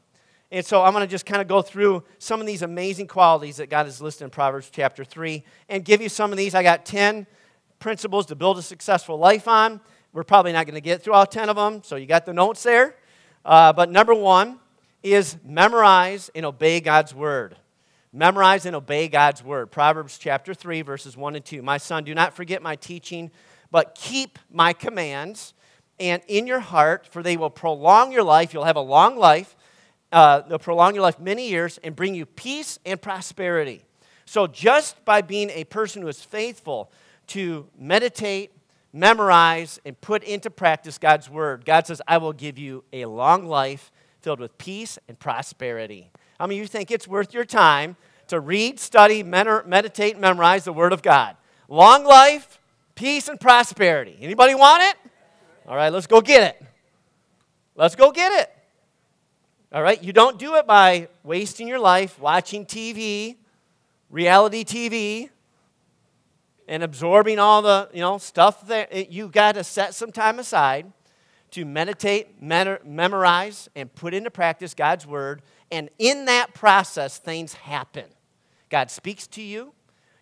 And 0.51 0.65
so 0.65 0.83
I'm 0.83 0.93
going 0.93 1.05
to 1.05 1.09
just 1.09 1.25
kind 1.25 1.41
of 1.41 1.47
go 1.47 1.61
through 1.61 2.03
some 2.17 2.41
of 2.41 2.47
these 2.47 2.61
amazing 2.61 3.07
qualities 3.07 3.57
that 3.57 3.69
God 3.69 3.85
has 3.85 4.01
listed 4.01 4.25
in 4.25 4.29
Proverbs 4.31 4.69
chapter 4.71 5.03
3 5.03 5.43
and 5.69 5.85
give 5.85 6.01
you 6.01 6.09
some 6.09 6.31
of 6.31 6.37
these. 6.37 6.55
I 6.55 6.63
got 6.63 6.85
10 6.85 7.27
principles 7.79 8.25
to 8.27 8.35
build 8.35 8.57
a 8.57 8.61
successful 8.61 9.17
life 9.17 9.47
on. 9.47 9.79
We're 10.11 10.23
probably 10.23 10.53
not 10.53 10.65
going 10.65 10.75
to 10.75 10.81
get 10.81 11.03
through 11.03 11.13
all 11.13 11.27
10 11.27 11.49
of 11.49 11.55
them, 11.55 11.83
so 11.83 11.95
you 11.95 12.07
got 12.07 12.25
the 12.25 12.33
notes 12.33 12.63
there. 12.63 12.95
Uh, 13.45 13.73
but 13.73 13.91
number 13.91 14.15
one 14.15 14.59
is 15.03 15.37
memorize 15.45 16.31
and 16.33 16.45
obey 16.45 16.79
God's 16.79 17.13
word. 17.13 17.55
Memorize 18.11 18.65
and 18.65 18.75
obey 18.75 19.07
God's 19.07 19.43
word. 19.43 19.69
Proverbs 19.69 20.17
chapter 20.17 20.55
3, 20.55 20.81
verses 20.81 21.15
1 21.15 21.35
and 21.35 21.45
2. 21.45 21.61
My 21.61 21.77
son, 21.77 22.03
do 22.03 22.15
not 22.15 22.35
forget 22.35 22.63
my 22.63 22.75
teaching 22.75 23.29
but 23.71 23.95
keep 23.95 24.39
my 24.51 24.73
commands 24.73 25.53
and 25.99 26.21
in 26.27 26.47
your 26.47 26.61
heart, 26.61 27.05
for 27.05 27.21
they 27.21 27.35
will 27.35 27.49
prolong 27.49 28.11
your 28.11 28.23
life. 28.23 28.53
You'll 28.53 28.63
have 28.63 28.77
a 28.77 28.81
long 28.81 29.17
life. 29.17 29.55
Uh, 30.11 30.41
they'll 30.41 30.59
prolong 30.59 30.95
your 30.95 31.03
life 31.03 31.19
many 31.19 31.49
years 31.49 31.77
and 31.83 31.95
bring 31.95 32.15
you 32.15 32.25
peace 32.25 32.79
and 32.85 33.01
prosperity. 33.01 33.83
So, 34.25 34.47
just 34.47 35.03
by 35.05 35.21
being 35.21 35.49
a 35.51 35.63
person 35.63 36.01
who 36.01 36.07
is 36.07 36.21
faithful 36.21 36.91
to 37.27 37.67
meditate, 37.77 38.51
memorize, 38.93 39.79
and 39.85 39.99
put 40.01 40.23
into 40.23 40.49
practice 40.49 40.97
God's 40.97 41.29
word, 41.29 41.65
God 41.65 41.87
says, 41.87 42.01
I 42.07 42.17
will 42.17 42.33
give 42.33 42.57
you 42.57 42.83
a 42.93 43.05
long 43.05 43.45
life 43.45 43.91
filled 44.21 44.39
with 44.39 44.57
peace 44.57 44.99
and 45.07 45.17
prosperity. 45.17 46.11
Many 46.39 46.55
of 46.55 46.61
you 46.61 46.67
think 46.67 46.91
it's 46.91 47.07
worth 47.07 47.33
your 47.33 47.45
time 47.45 47.95
to 48.27 48.39
read, 48.39 48.79
study, 48.79 49.23
meditate, 49.23 50.19
memorize 50.19 50.63
the 50.63 50.73
word 50.73 50.93
of 50.93 51.01
God? 51.01 51.35
Long 51.67 52.03
life, 52.03 52.59
peace 52.95 53.27
and 53.27 53.39
prosperity. 53.39 54.17
Anybody 54.21 54.55
want 54.55 54.83
it? 54.83 54.95
All 55.67 55.75
right, 55.75 55.91
let's 55.91 56.07
go 56.07 56.21
get 56.21 56.55
it. 56.55 56.65
Let's 57.75 57.95
go 57.95 58.11
get 58.11 58.33
it. 58.33 58.58
All 59.71 59.83
right? 59.83 60.01
You 60.03 60.13
don't 60.13 60.39
do 60.39 60.55
it 60.55 60.65
by 60.65 61.09
wasting 61.23 61.67
your 61.67 61.79
life 61.79 62.19
watching 62.19 62.65
TV, 62.65 63.35
reality 64.09 64.63
TV, 64.63 65.29
and 66.67 66.81
absorbing 66.83 67.39
all 67.39 67.61
the, 67.61 67.89
you 67.93 68.01
know, 68.01 68.17
stuff 68.17 68.67
that 68.67 69.11
you 69.11 69.27
got 69.27 69.55
to 69.55 69.63
set 69.63 69.93
some 69.93 70.11
time 70.11 70.39
aside 70.39 70.91
to 71.51 71.65
meditate, 71.65 72.41
memorize, 72.41 73.69
and 73.75 73.93
put 73.93 74.13
into 74.13 74.29
practice 74.29 74.73
God's 74.73 75.05
word. 75.05 75.41
And 75.71 75.89
in 75.97 76.25
that 76.25 76.53
process, 76.53 77.17
things 77.17 77.53
happen. 77.53 78.05
God 78.69 78.91
speaks 78.91 79.25
to 79.27 79.41
you, 79.41 79.73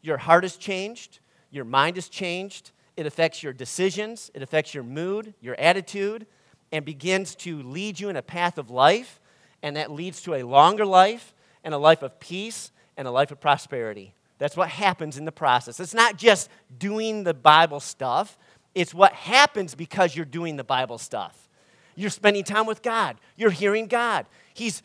your 0.02 0.18
heart 0.18 0.46
is 0.46 0.56
changed, 0.56 1.20
your 1.52 1.66
mind 1.66 1.98
is 1.98 2.08
changed, 2.08 2.72
it 2.96 3.06
affects 3.06 3.44
your 3.44 3.52
decisions, 3.52 4.32
it 4.34 4.42
affects 4.42 4.74
your 4.74 4.84
mood, 4.84 5.34
your 5.42 5.56
attitude, 5.60 6.28
and 6.72 6.86
begins 6.86 7.36
to 7.36 7.62
lead 7.64 8.00
you 8.00 8.10
in 8.10 8.16
a 8.16 8.22
path 8.22 8.58
of 8.58 8.70
life. 8.70 9.20
And 9.68 9.76
that 9.76 9.92
leads 9.92 10.22
to 10.22 10.36
a 10.36 10.44
longer 10.44 10.86
life 10.86 11.34
and 11.62 11.74
a 11.74 11.78
life 11.78 12.02
of 12.02 12.22
peace 12.22 12.72
and 12.96 13.06
a 13.06 13.12
life 13.12 13.32
of 13.32 13.42
prosperity. 13.42 14.14
That's 14.38 14.56
what 14.56 14.70
happens 14.70 15.18
in 15.18 15.26
the 15.26 15.32
process. 15.34 15.82
It's 15.82 15.94
not 15.94 16.16
just 16.16 16.50
doing 16.80 17.26
the 17.26 17.34
Bible 17.34 17.82
stuff, 17.82 18.38
it's 18.74 18.94
what 18.94 19.12
happens 19.12 19.76
because 19.76 20.16
you're 20.16 20.24
doing 20.24 20.56
the 20.56 20.64
Bible 20.64 20.98
stuff. 20.98 21.50
You're 21.96 22.12
spending 22.12 22.46
time 22.46 22.66
with 22.66 22.82
God, 22.82 23.18
you're 23.36 23.52
hearing 23.52 23.88
God. 23.88 24.26
He's 24.54 24.84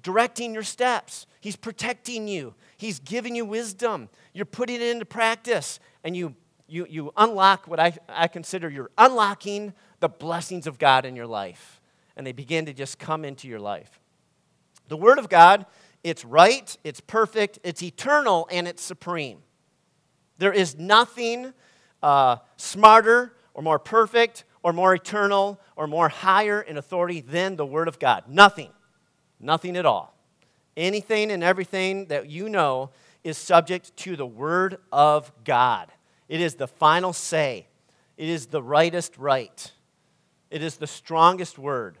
directing 0.00 0.54
your 0.54 0.62
steps, 0.62 1.26
He's 1.42 1.56
protecting 1.56 2.26
you, 2.26 2.54
He's 2.78 3.00
giving 3.00 3.36
you 3.36 3.44
wisdom. 3.44 4.08
You're 4.32 4.46
putting 4.46 4.76
it 4.76 4.82
into 4.82 5.04
practice, 5.04 5.80
and 6.02 6.16
you, 6.16 6.34
you, 6.66 6.86
you 6.88 7.12
unlock 7.18 7.68
what 7.68 7.78
I, 7.78 7.92
I 8.08 8.28
consider 8.28 8.70
you're 8.70 8.90
unlocking 8.96 9.74
the 10.00 10.08
blessings 10.08 10.66
of 10.66 10.78
God 10.78 11.04
in 11.04 11.14
your 11.14 11.26
life, 11.26 11.82
and 12.16 12.26
they 12.26 12.32
begin 12.32 12.64
to 12.64 12.72
just 12.72 12.98
come 12.98 13.22
into 13.22 13.48
your 13.48 13.60
life. 13.60 14.00
The 14.88 14.96
Word 14.96 15.18
of 15.18 15.28
God, 15.28 15.66
it's 16.02 16.24
right, 16.24 16.76
it's 16.84 17.00
perfect, 17.00 17.58
it's 17.64 17.82
eternal, 17.82 18.48
and 18.50 18.68
it's 18.68 18.82
supreme. 18.82 19.38
There 20.38 20.52
is 20.52 20.76
nothing 20.78 21.54
uh, 22.02 22.36
smarter 22.56 23.34
or 23.54 23.62
more 23.62 23.78
perfect 23.78 24.44
or 24.62 24.72
more 24.72 24.94
eternal 24.94 25.60
or 25.76 25.86
more 25.86 26.08
higher 26.08 26.60
in 26.60 26.76
authority 26.76 27.20
than 27.20 27.56
the 27.56 27.66
Word 27.66 27.88
of 27.88 27.98
God. 27.98 28.24
Nothing. 28.28 28.70
Nothing 29.40 29.76
at 29.76 29.86
all. 29.86 30.16
Anything 30.76 31.30
and 31.30 31.42
everything 31.42 32.06
that 32.06 32.28
you 32.28 32.48
know 32.48 32.90
is 33.22 33.38
subject 33.38 33.96
to 33.98 34.16
the 34.16 34.26
Word 34.26 34.78
of 34.92 35.32
God. 35.44 35.90
It 36.28 36.40
is 36.40 36.54
the 36.54 36.66
final 36.66 37.12
say, 37.12 37.66
it 38.16 38.28
is 38.28 38.46
the 38.46 38.62
rightest 38.62 39.16
right, 39.18 39.72
it 40.50 40.62
is 40.62 40.76
the 40.76 40.86
strongest 40.86 41.58
word. 41.58 41.98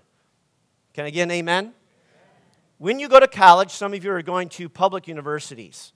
Can 0.92 1.04
I 1.04 1.10
get 1.10 1.24
an 1.24 1.30
amen? 1.32 1.74
When 2.84 2.98
you 2.98 3.08
go 3.08 3.18
to 3.18 3.26
college, 3.26 3.70
some 3.70 3.94
of 3.94 4.04
you 4.04 4.12
are 4.12 4.20
going 4.20 4.50
to 4.50 4.68
public 4.68 5.08
universities 5.08 5.94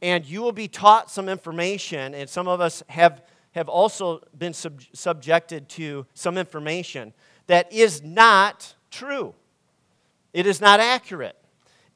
and 0.00 0.24
you 0.24 0.40
will 0.40 0.52
be 0.52 0.68
taught 0.68 1.10
some 1.10 1.28
information, 1.28 2.14
and 2.14 2.30
some 2.30 2.46
of 2.46 2.60
us 2.60 2.84
have, 2.86 3.24
have 3.56 3.68
also 3.68 4.20
been 4.38 4.52
sub- 4.52 4.82
subjected 4.92 5.68
to 5.70 6.06
some 6.14 6.38
information 6.38 7.12
that 7.48 7.72
is 7.72 8.04
not 8.04 8.76
true. 8.88 9.34
It 10.32 10.46
is 10.46 10.60
not 10.60 10.78
accurate. 10.78 11.36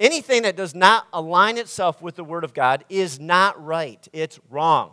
Anything 0.01 0.43
that 0.43 0.57
does 0.57 0.75
not 0.75 1.07
align 1.13 1.57
itself 1.57 2.03
with 2.03 2.17
the 2.17 2.25
Word 2.25 2.43
of 2.43 2.53
God 2.53 2.85
is 2.89 3.21
not 3.21 3.65
right. 3.65 4.09
It's 4.13 4.41
wrong. 4.51 4.91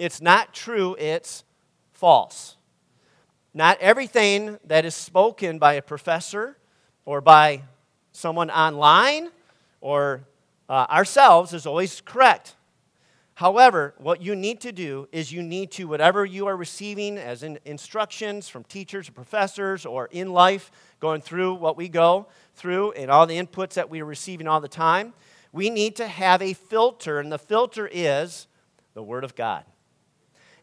It's 0.00 0.20
not 0.20 0.52
true. 0.52 0.96
It's 0.98 1.44
false. 1.92 2.56
Not 3.54 3.78
everything 3.80 4.58
that 4.64 4.84
is 4.84 4.96
spoken 4.96 5.60
by 5.60 5.74
a 5.74 5.82
professor 5.82 6.58
or 7.04 7.20
by 7.20 7.62
someone 8.12 8.50
online 8.50 9.30
or 9.80 10.22
uh, 10.68 10.86
ourselves 10.88 11.52
is 11.52 11.66
always 11.66 12.00
correct. 12.00 12.54
However, 13.34 13.94
what 13.98 14.22
you 14.22 14.36
need 14.36 14.60
to 14.60 14.72
do 14.72 15.08
is 15.10 15.32
you 15.32 15.42
need 15.42 15.70
to, 15.72 15.88
whatever 15.88 16.24
you 16.24 16.46
are 16.46 16.56
receiving 16.56 17.16
as 17.16 17.42
in 17.42 17.58
instructions 17.64 18.48
from 18.48 18.62
teachers 18.64 19.08
or 19.08 19.12
professors 19.12 19.86
or 19.86 20.08
in 20.12 20.32
life, 20.32 20.70
going 21.00 21.22
through 21.22 21.54
what 21.54 21.76
we 21.76 21.88
go 21.88 22.28
through 22.54 22.92
and 22.92 23.10
all 23.10 23.26
the 23.26 23.36
inputs 23.36 23.74
that 23.74 23.88
we 23.90 24.00
are 24.00 24.04
receiving 24.04 24.46
all 24.46 24.60
the 24.60 24.68
time, 24.68 25.14
we 25.50 25.70
need 25.70 25.96
to 25.96 26.06
have 26.06 26.40
a 26.40 26.52
filter, 26.52 27.18
and 27.18 27.32
the 27.32 27.38
filter 27.38 27.88
is 27.90 28.46
the 28.94 29.02
Word 29.02 29.24
of 29.24 29.34
God. 29.34 29.64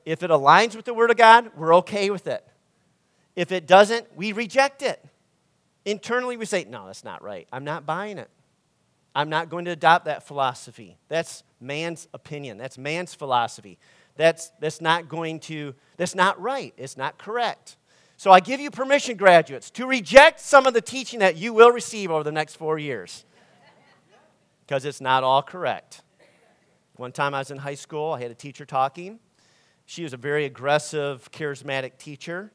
If 0.05 0.23
it 0.23 0.29
aligns 0.29 0.75
with 0.75 0.85
the 0.85 0.93
Word 0.93 1.11
of 1.11 1.17
God, 1.17 1.51
we're 1.55 1.75
okay 1.75 2.09
with 2.09 2.27
it. 2.27 2.47
If 3.35 3.51
it 3.51 3.67
doesn't, 3.67 4.15
we 4.15 4.31
reject 4.31 4.81
it. 4.81 5.03
Internally, 5.89 6.37
we 6.37 6.45
say, 6.45 6.65
no, 6.65 6.85
that's 6.85 7.03
not 7.03 7.23
right. 7.23 7.47
I'm 7.51 7.63
not 7.63 7.85
buying 7.85 8.17
it. 8.17 8.29
I'm 9.15 9.29
not 9.29 9.49
going 9.49 9.65
to 9.65 9.71
adopt 9.71 10.05
that 10.05 10.25
philosophy. 10.27 10.97
That's 11.07 11.43
man's 11.59 12.07
opinion. 12.13 12.57
That's 12.57 12.77
man's 12.77 13.15
philosophy. 13.15 13.79
That's, 14.15 14.51
that's 14.59 14.81
not 14.81 15.09
going 15.09 15.39
to, 15.41 15.73
that's 15.97 16.13
not 16.13 16.39
right. 16.39 16.73
It's 16.77 16.95
not 16.95 17.17
correct. 17.17 17.77
So 18.17 18.31
I 18.31 18.39
give 18.39 18.59
you 18.59 18.69
permission, 18.69 19.17
graduates, 19.17 19.71
to 19.71 19.87
reject 19.87 20.41
some 20.41 20.67
of 20.67 20.73
the 20.73 20.81
teaching 20.81 21.19
that 21.19 21.37
you 21.37 21.53
will 21.53 21.71
receive 21.71 22.11
over 22.11 22.23
the 22.23 22.31
next 22.31 22.55
four 22.55 22.77
years 22.77 23.25
because 24.61 24.85
it's 24.85 25.01
not 25.01 25.23
all 25.23 25.41
correct. 25.41 26.03
One 26.97 27.11
time 27.11 27.33
I 27.33 27.39
was 27.39 27.49
in 27.49 27.57
high 27.57 27.75
school, 27.75 28.11
I 28.11 28.21
had 28.21 28.29
a 28.29 28.35
teacher 28.35 28.65
talking. 28.65 29.19
She 29.85 30.03
was 30.03 30.13
a 30.13 30.17
very 30.17 30.45
aggressive, 30.45 31.31
charismatic 31.31 31.97
teacher. 31.97 32.51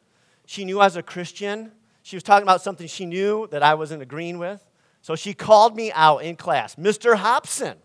She 0.47 0.65
knew 0.65 0.79
I 0.79 0.85
was 0.85 0.97
a 0.97 1.03
Christian. 1.03 1.73
She 2.05 2.17
was 2.17 2.23
talking 2.23 2.43
about 2.43 2.61
something 2.61 2.87
she 2.87 3.07
knew 3.07 3.49
that 3.51 3.63
I 3.63 3.73
wasn't 3.75 4.03
agreeing 4.03 4.39
with. 4.39 4.63
So 5.01 5.17
she 5.17 5.33
called 5.33 5.75
me 5.75 5.91
out 5.93 6.19
in 6.19 6.37
class 6.37 6.77
Mr. 6.77 7.17
Hobson, 7.17 7.79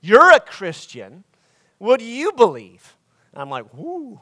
you're 0.00 0.30
a 0.32 0.40
Christian. 0.40 1.24
What 1.78 2.00
do 2.00 2.04
you 2.04 2.32
believe? 2.32 2.96
And 3.32 3.40
I'm 3.40 3.50
like, 3.50 3.72
whoo, 3.72 4.20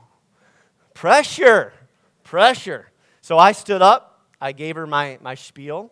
pressure, 0.95 1.73
pressure. 2.23 2.91
So 3.23 3.39
I 3.39 3.53
stood 3.53 3.83
up. 3.83 4.27
I 4.41 4.53
gave 4.53 4.77
her 4.77 4.87
my, 4.87 5.19
my 5.23 5.35
spiel 5.35 5.91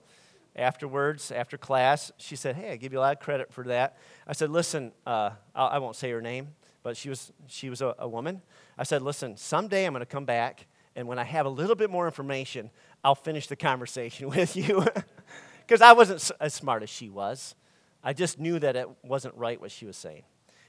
afterwards, 0.54 1.30
after 1.30 1.56
class. 1.56 2.12
She 2.18 2.36
said, 2.36 2.54
Hey, 2.54 2.72
I 2.72 2.76
give 2.76 2.92
you 2.92 2.98
a 2.98 3.00
lot 3.00 3.16
of 3.16 3.20
credit 3.20 3.52
for 3.52 3.64
that. 3.64 3.96
I 4.26 4.32
said, 4.32 4.50
Listen, 4.50 4.92
uh, 5.06 5.30
I 5.54 5.78
won't 5.78 5.96
say 5.96 6.10
her 6.10 6.20
name, 6.20 6.48
but 6.82 6.98
she 6.98 7.08
was, 7.08 7.32
she 7.46 7.70
was 7.70 7.80
a, 7.80 7.94
a 7.98 8.08
woman. 8.08 8.42
I 8.76 8.84
said, 8.84 9.00
Listen, 9.00 9.36
someday 9.38 9.86
I'm 9.86 9.92
going 9.92 10.00
to 10.00 10.06
come 10.06 10.24
back, 10.26 10.66
and 10.96 11.06
when 11.06 11.18
I 11.18 11.24
have 11.24 11.46
a 11.46 11.50
little 11.50 11.76
bit 11.76 11.90
more 11.90 12.06
information, 12.06 12.70
I'll 13.04 13.14
finish 13.14 13.46
the 13.46 13.56
conversation 13.56 14.28
with 14.36 14.56
you. 14.56 14.84
because 15.68 15.82
I 15.82 15.92
wasn't 15.92 16.30
as 16.40 16.54
smart 16.54 16.82
as 16.82 16.88
she 16.88 17.10
was. 17.10 17.54
I 18.02 18.14
just 18.14 18.40
knew 18.40 18.58
that 18.58 18.74
it 18.74 18.88
wasn't 19.04 19.34
right 19.34 19.60
what 19.60 19.70
she 19.70 19.84
was 19.84 19.98
saying. 19.98 20.22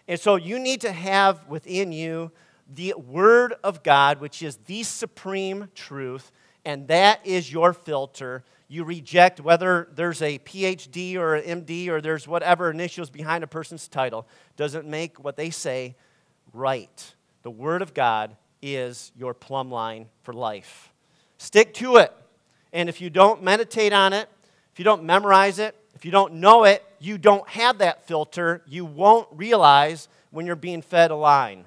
And 0.10 0.20
so 0.20 0.36
you 0.36 0.60
need 0.60 0.82
to 0.82 0.92
have 0.92 1.48
within 1.48 1.94
you 1.94 2.32
the 2.68 2.94
Word 2.98 3.56
of 3.64 3.82
God, 3.82 4.20
which 4.20 4.44
is 4.44 4.58
the 4.66 4.84
supreme 4.84 5.70
truth, 5.74 6.32
and 6.66 6.88
that 6.90 7.26
is 7.26 7.52
your 7.52 7.72
filter. 7.74 8.44
You 8.68 8.84
reject 8.84 9.40
whether 9.40 9.88
there's 9.96 10.22
a 10.22 10.40
PhD 10.40 11.16
or 11.16 11.36
an 11.36 11.64
MD 11.64 11.88
or 11.88 12.02
there's 12.02 12.28
whatever 12.28 12.70
initials 12.70 13.10
behind 13.10 13.44
a 13.44 13.48
person's 13.48 13.88
title, 13.88 14.28
doesn't 14.58 14.86
make 14.86 15.24
what 15.24 15.38
they 15.38 15.50
say 15.50 15.96
right. 16.52 17.14
The 17.44 17.52
Word 17.52 17.82
of 17.82 17.94
God 17.94 18.36
is 18.62 19.12
your 19.16 19.34
plumb 19.34 19.72
line 19.72 20.08
for 20.24 20.34
life. 20.34 20.92
Stick 21.38 21.74
to 21.75 21.98
it. 21.98 22.13
And 22.74 22.89
if 22.89 23.01
you 23.01 23.10
don't 23.10 23.44
meditate 23.44 23.94
on 23.94 24.13
it, 24.13 24.30
if 24.74 24.80
you 24.80 24.86
don't 24.86 25.04
memorize 25.04 25.60
it, 25.60 25.75
if 25.96 26.06
you 26.06 26.12
don't 26.12 26.36
know 26.36 26.63
it, 26.63 26.84
you 27.00 27.18
don't 27.18 27.48
have 27.50 27.80
that 27.80 28.06
filter. 28.06 28.62
You 28.68 28.86
won't 28.86 29.28
realize 29.32 30.08
when 30.32 30.46
you're 30.46 30.56
being 30.56 30.82
fed 30.82 31.12
a 31.12 31.16
line. 31.16 31.66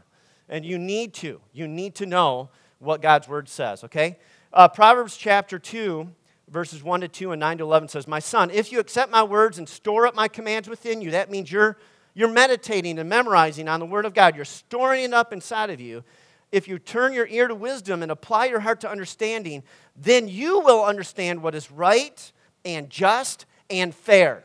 And 0.49 0.65
you 0.65 0.79
need 0.79 1.15
to. 1.15 1.41
You 1.53 1.67
need 1.67 1.95
to 1.97 2.07
know 2.07 2.51
what 2.79 3.01
God's 3.01 3.29
word 3.29 3.49
says, 3.49 3.85
okay? 3.85 4.19
Uh, 4.53 4.69
Proverbs 4.69 5.17
chapter 5.17 5.59
2, 5.59 6.09
verses 6.49 6.83
1 6.83 7.01
to 7.03 7.09
2 7.09 7.33
and 7.33 7.41
9 7.41 7.59
to 7.59 7.65
11 7.65 7.89
says, 7.89 8.07
My 8.07 8.19
son, 8.19 8.51
if 8.51 8.71
you 8.71 8.81
accept 8.81 9.11
my 9.11 9.23
words 9.23 9.59
and 9.59 9.69
store 9.69 10.07
up 10.07 10.15
my 10.15 10.29
commands 10.29 10.69
within 10.69 11.01
you, 11.01 11.13
that 11.13 11.31
means 11.31 11.51
you're, 11.51 11.79
you're 12.15 12.29
meditating 12.29 12.99
and 12.99 13.09
memorizing 13.09 13.69
on 13.69 13.81
the 13.81 13.87
word 13.87 14.05
of 14.05 14.15
God. 14.15 14.37
You're 14.37 14.45
storing 14.45 15.05
it 15.05 15.15
up 15.15 15.33
inside 15.33 15.71
of 15.71 15.81
you. 15.81 16.05
If 16.53 16.69
you 16.69 16.79
turn 16.79 17.15
your 17.15 17.27
ear 17.27 17.49
to 17.49 17.55
wisdom 17.55 18.03
and 18.03 18.13
apply 18.13 18.47
your 18.47 18.61
heart 18.61 18.83
to 18.83 18.91
understanding, 18.91 19.63
then 19.97 20.29
you 20.29 20.61
will 20.61 20.85
understand 20.85 21.43
what 21.43 21.55
is 21.55 21.71
right 21.71 22.31
and 22.65 22.91
just 22.91 23.47
and 23.71 23.95
fair. 23.95 24.45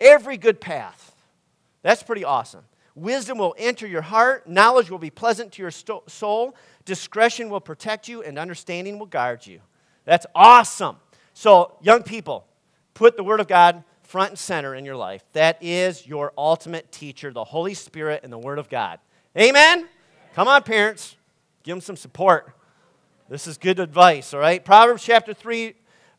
Every 0.00 0.36
good 0.36 0.60
path. 0.60 1.16
That's 1.82 2.02
pretty 2.02 2.24
awesome. 2.24 2.64
Wisdom 2.94 3.38
will 3.38 3.54
enter 3.58 3.86
your 3.86 4.02
heart, 4.02 4.48
knowledge 4.48 4.90
will 4.90 4.98
be 4.98 5.10
pleasant 5.10 5.52
to 5.52 5.62
your 5.62 5.70
soul, 5.70 6.56
discretion 6.84 7.48
will 7.48 7.60
protect 7.60 8.08
you, 8.08 8.22
and 8.22 8.38
understanding 8.38 8.98
will 8.98 9.06
guard 9.06 9.46
you. 9.46 9.60
That's 10.04 10.26
awesome. 10.34 10.96
So, 11.32 11.76
young 11.80 12.02
people, 12.02 12.46
put 12.94 13.16
the 13.16 13.22
Word 13.22 13.38
of 13.38 13.46
God 13.46 13.84
front 14.02 14.30
and 14.30 14.38
center 14.38 14.74
in 14.74 14.84
your 14.84 14.96
life. 14.96 15.22
That 15.32 15.58
is 15.62 16.06
your 16.06 16.32
ultimate 16.36 16.90
teacher, 16.90 17.32
the 17.32 17.44
Holy 17.44 17.74
Spirit 17.74 18.22
and 18.24 18.32
the 18.32 18.38
Word 18.38 18.58
of 18.58 18.68
God. 18.68 18.98
Amen? 19.38 19.88
Come 20.38 20.46
on, 20.46 20.62
parents. 20.62 21.16
Give 21.64 21.74
them 21.74 21.80
some 21.80 21.96
support. 21.96 22.54
This 23.28 23.48
is 23.48 23.58
good 23.58 23.80
advice, 23.80 24.32
all 24.32 24.38
right? 24.38 24.64
Proverbs 24.64 25.02
chapter 25.02 25.34
3, 25.34 25.74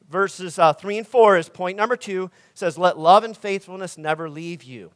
verses 0.10 0.60
uh, 0.60 0.74
3 0.74 0.98
and 0.98 1.08
4 1.08 1.38
is 1.38 1.48
point 1.48 1.78
number 1.78 1.96
two. 1.96 2.26
It 2.26 2.58
says, 2.58 2.78
Let 2.78 3.00
love 3.00 3.24
and 3.24 3.38
faithfulness 3.38 3.98
never 3.98 4.30
leave 4.30 4.62
you. 4.62 4.92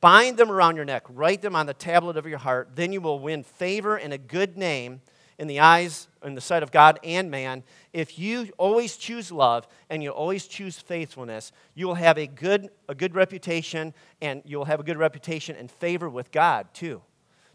Bind 0.00 0.36
them 0.36 0.48
around 0.48 0.76
your 0.76 0.84
neck, 0.84 1.02
write 1.08 1.42
them 1.42 1.56
on 1.56 1.66
the 1.66 1.74
tablet 1.74 2.16
of 2.16 2.24
your 2.24 2.38
heart. 2.38 2.76
Then 2.76 2.92
you 2.92 3.00
will 3.00 3.18
win 3.18 3.42
favor 3.42 3.96
and 3.96 4.12
a 4.12 4.16
good 4.16 4.56
name 4.56 5.00
in 5.38 5.48
the 5.48 5.58
eyes, 5.58 6.06
in 6.22 6.36
the 6.36 6.40
sight 6.40 6.62
of 6.62 6.70
God 6.70 7.00
and 7.02 7.32
man. 7.32 7.64
If 7.92 8.16
you 8.16 8.48
always 8.58 8.96
choose 8.96 9.32
love 9.32 9.66
and 9.90 10.04
you 10.04 10.10
always 10.10 10.46
choose 10.46 10.78
faithfulness, 10.78 11.50
you 11.74 11.88
will 11.88 11.96
have 11.96 12.16
a 12.16 12.28
good, 12.28 12.68
a 12.88 12.94
good 12.94 13.16
reputation 13.16 13.92
and 14.22 14.40
you'll 14.46 14.66
have 14.66 14.78
a 14.78 14.84
good 14.84 14.98
reputation 14.98 15.56
and 15.56 15.68
favor 15.68 16.08
with 16.08 16.30
God 16.30 16.72
too. 16.72 17.02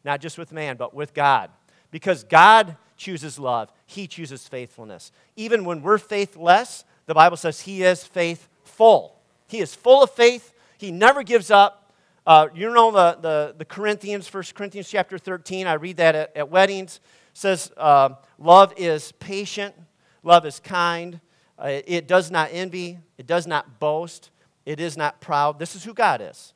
Not 0.03 0.21
just 0.21 0.37
with 0.37 0.51
man, 0.51 0.77
but 0.77 0.93
with 0.93 1.13
God. 1.13 1.49
Because 1.91 2.23
God 2.23 2.75
chooses 2.97 3.37
love, 3.37 3.71
He 3.85 4.07
chooses 4.07 4.47
faithfulness. 4.47 5.11
Even 5.35 5.65
when 5.65 5.81
we're 5.81 5.97
faithless, 5.97 6.85
the 7.05 7.13
Bible 7.13 7.37
says 7.37 7.61
He 7.61 7.83
is 7.83 8.03
faithful. 8.03 9.19
He 9.47 9.59
is 9.59 9.75
full 9.75 10.03
of 10.03 10.11
faith, 10.11 10.53
He 10.77 10.91
never 10.91 11.23
gives 11.23 11.51
up. 11.51 11.93
Uh, 12.25 12.47
you 12.55 12.73
know 12.73 12.89
the, 12.89 13.17
the, 13.21 13.55
the 13.57 13.65
Corinthians, 13.65 14.33
1 14.33 14.43
Corinthians 14.55 14.89
chapter 14.89 15.17
13, 15.17 15.67
I 15.67 15.73
read 15.73 15.97
that 15.97 16.15
at, 16.15 16.37
at 16.37 16.49
weddings. 16.49 17.01
Says, 17.33 17.71
uh, 17.75 18.09
Love 18.39 18.73
is 18.77 19.11
patient, 19.13 19.75
love 20.23 20.45
is 20.45 20.59
kind, 20.59 21.19
uh, 21.59 21.81
it 21.85 22.07
does 22.07 22.31
not 22.31 22.49
envy, 22.51 22.99
it 23.17 23.27
does 23.27 23.45
not 23.45 23.79
boast, 23.79 24.31
it 24.65 24.79
is 24.79 24.95
not 24.95 25.19
proud. 25.19 25.59
This 25.59 25.75
is 25.75 25.83
who 25.83 25.93
God 25.93 26.21
is. 26.21 26.53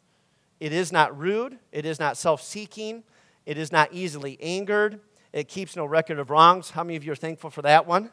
It 0.59 0.73
is 0.73 0.91
not 0.91 1.17
rude, 1.17 1.59
it 1.71 1.85
is 1.85 1.99
not 1.99 2.17
self 2.17 2.41
seeking, 2.41 3.03
it 3.47 3.57
is 3.57 3.71
not 3.71 3.93
easily 3.93 4.37
angered, 4.41 4.99
it 5.31 5.47
keeps 5.47 5.77
no 5.77 5.85
record 5.85 6.19
of 6.19 6.29
wrongs. 6.29 6.71
How 6.71 6.83
many 6.83 6.97
of 6.97 7.05
you 7.05 7.13
are 7.13 7.15
thankful 7.15 7.49
for 7.49 7.61
that 7.61 7.87
one? 7.87 8.11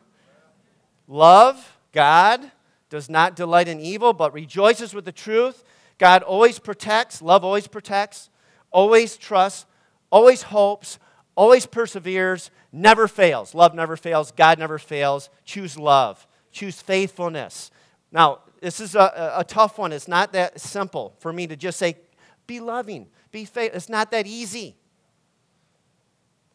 Love, 1.08 1.76
God, 1.92 2.52
does 2.88 3.10
not 3.10 3.34
delight 3.34 3.66
in 3.66 3.80
evil, 3.80 4.12
but 4.12 4.32
rejoices 4.32 4.94
with 4.94 5.04
the 5.04 5.10
truth. 5.10 5.64
God 5.98 6.22
always 6.22 6.60
protects, 6.60 7.20
love 7.20 7.44
always 7.44 7.66
protects, 7.66 8.30
always 8.70 9.16
trusts, 9.16 9.66
always 10.08 10.42
hopes, 10.42 11.00
always 11.34 11.66
perseveres, 11.66 12.52
never 12.70 13.08
fails. 13.08 13.56
Love 13.56 13.74
never 13.74 13.96
fails, 13.96 14.30
God 14.30 14.60
never 14.60 14.78
fails. 14.78 15.30
Choose 15.44 15.76
love, 15.76 16.28
choose 16.52 16.80
faithfulness. 16.80 17.72
Now, 18.12 18.38
this 18.60 18.78
is 18.78 18.94
a, 18.94 19.32
a 19.36 19.44
tough 19.44 19.78
one. 19.78 19.90
It's 19.90 20.06
not 20.06 20.32
that 20.34 20.60
simple 20.60 21.16
for 21.18 21.32
me 21.32 21.48
to 21.48 21.56
just 21.56 21.76
say, 21.76 21.96
be 22.46 22.60
loving, 22.60 23.08
be 23.32 23.44
faithful. 23.44 23.76
It's 23.76 23.88
not 23.88 24.12
that 24.12 24.28
easy. 24.28 24.76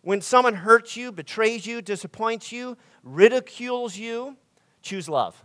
When 0.02 0.22
someone 0.22 0.56
hurts 0.56 0.96
you, 0.96 1.12
betrays 1.12 1.66
you, 1.66 1.82
disappoints 1.82 2.52
you, 2.52 2.78
ridicules 3.04 3.98
you, 3.98 4.38
choose 4.82 5.10
love. 5.10 5.44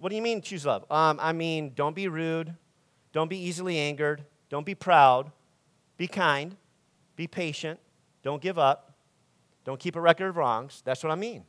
What 0.00 0.08
do 0.08 0.16
you 0.16 0.22
mean 0.22 0.40
choose 0.40 0.64
love? 0.64 0.84
Um, 0.90 1.18
I 1.20 1.32
mean, 1.32 1.72
don't 1.74 1.94
be 1.94 2.08
rude, 2.08 2.54
don't 3.12 3.28
be 3.28 3.38
easily 3.38 3.78
angered, 3.78 4.24
don't 4.48 4.64
be 4.64 4.74
proud, 4.74 5.30
be 5.98 6.08
kind, 6.08 6.56
be 7.16 7.26
patient, 7.26 7.78
don't 8.22 8.40
give 8.40 8.58
up, 8.58 8.94
don't 9.64 9.78
keep 9.78 9.96
a 9.96 10.00
record 10.00 10.28
of 10.28 10.36
wrongs. 10.36 10.82
That's 10.84 11.02
what 11.02 11.10
I 11.10 11.16
mean. 11.16 11.44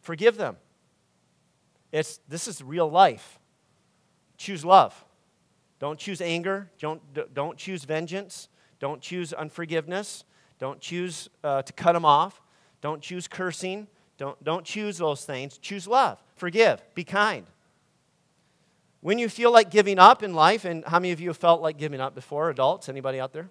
Forgive 0.00 0.36
them. 0.36 0.56
It's, 1.92 2.20
this 2.28 2.46
is 2.46 2.62
real 2.62 2.90
life. 2.90 3.38
Choose 4.36 4.64
love. 4.64 5.04
Don't 5.78 5.98
choose 5.98 6.20
anger. 6.20 6.70
Don't, 6.78 7.00
don't 7.34 7.58
choose 7.58 7.84
vengeance. 7.84 8.48
Don't 8.78 9.00
choose 9.00 9.32
unforgiveness. 9.32 10.24
Don't 10.60 10.80
choose 10.80 11.28
uh, 11.42 11.62
to 11.62 11.72
cut 11.72 11.94
them 11.94 12.04
off. 12.04 12.40
Don't 12.80 13.02
choose 13.02 13.26
cursing. 13.26 13.88
Don't, 14.18 14.42
don't 14.44 14.64
choose 14.64 14.98
those 14.98 15.24
things. 15.24 15.58
Choose 15.58 15.88
love. 15.88 16.22
Forgive. 16.36 16.82
Be 16.94 17.02
kind. 17.02 17.46
When 19.00 19.18
you 19.18 19.30
feel 19.30 19.50
like 19.50 19.70
giving 19.70 19.98
up 19.98 20.22
in 20.22 20.34
life, 20.34 20.66
and 20.66 20.84
how 20.84 20.98
many 20.98 21.12
of 21.12 21.20
you 21.20 21.30
have 21.30 21.38
felt 21.38 21.62
like 21.62 21.78
giving 21.78 22.00
up 22.00 22.14
before, 22.14 22.50
adults? 22.50 22.90
Anybody 22.90 23.18
out 23.18 23.32
there? 23.32 23.48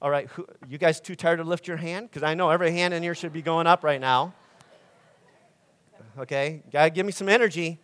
All 0.00 0.10
right, 0.10 0.28
who, 0.28 0.46
you 0.68 0.78
guys 0.78 1.00
too 1.00 1.14
tired 1.14 1.36
to 1.36 1.44
lift 1.44 1.68
your 1.68 1.76
hand? 1.76 2.08
Because 2.08 2.22
I 2.22 2.34
know 2.34 2.50
every 2.50 2.72
hand 2.72 2.94
in 2.94 3.02
here 3.02 3.14
should 3.14 3.32
be 3.32 3.42
going 3.42 3.66
up 3.66 3.84
right 3.84 4.00
now. 4.00 4.34
Okay, 6.18 6.62
gotta 6.72 6.88
give 6.88 7.04
me 7.04 7.12
some 7.12 7.28
energy. 7.28 7.78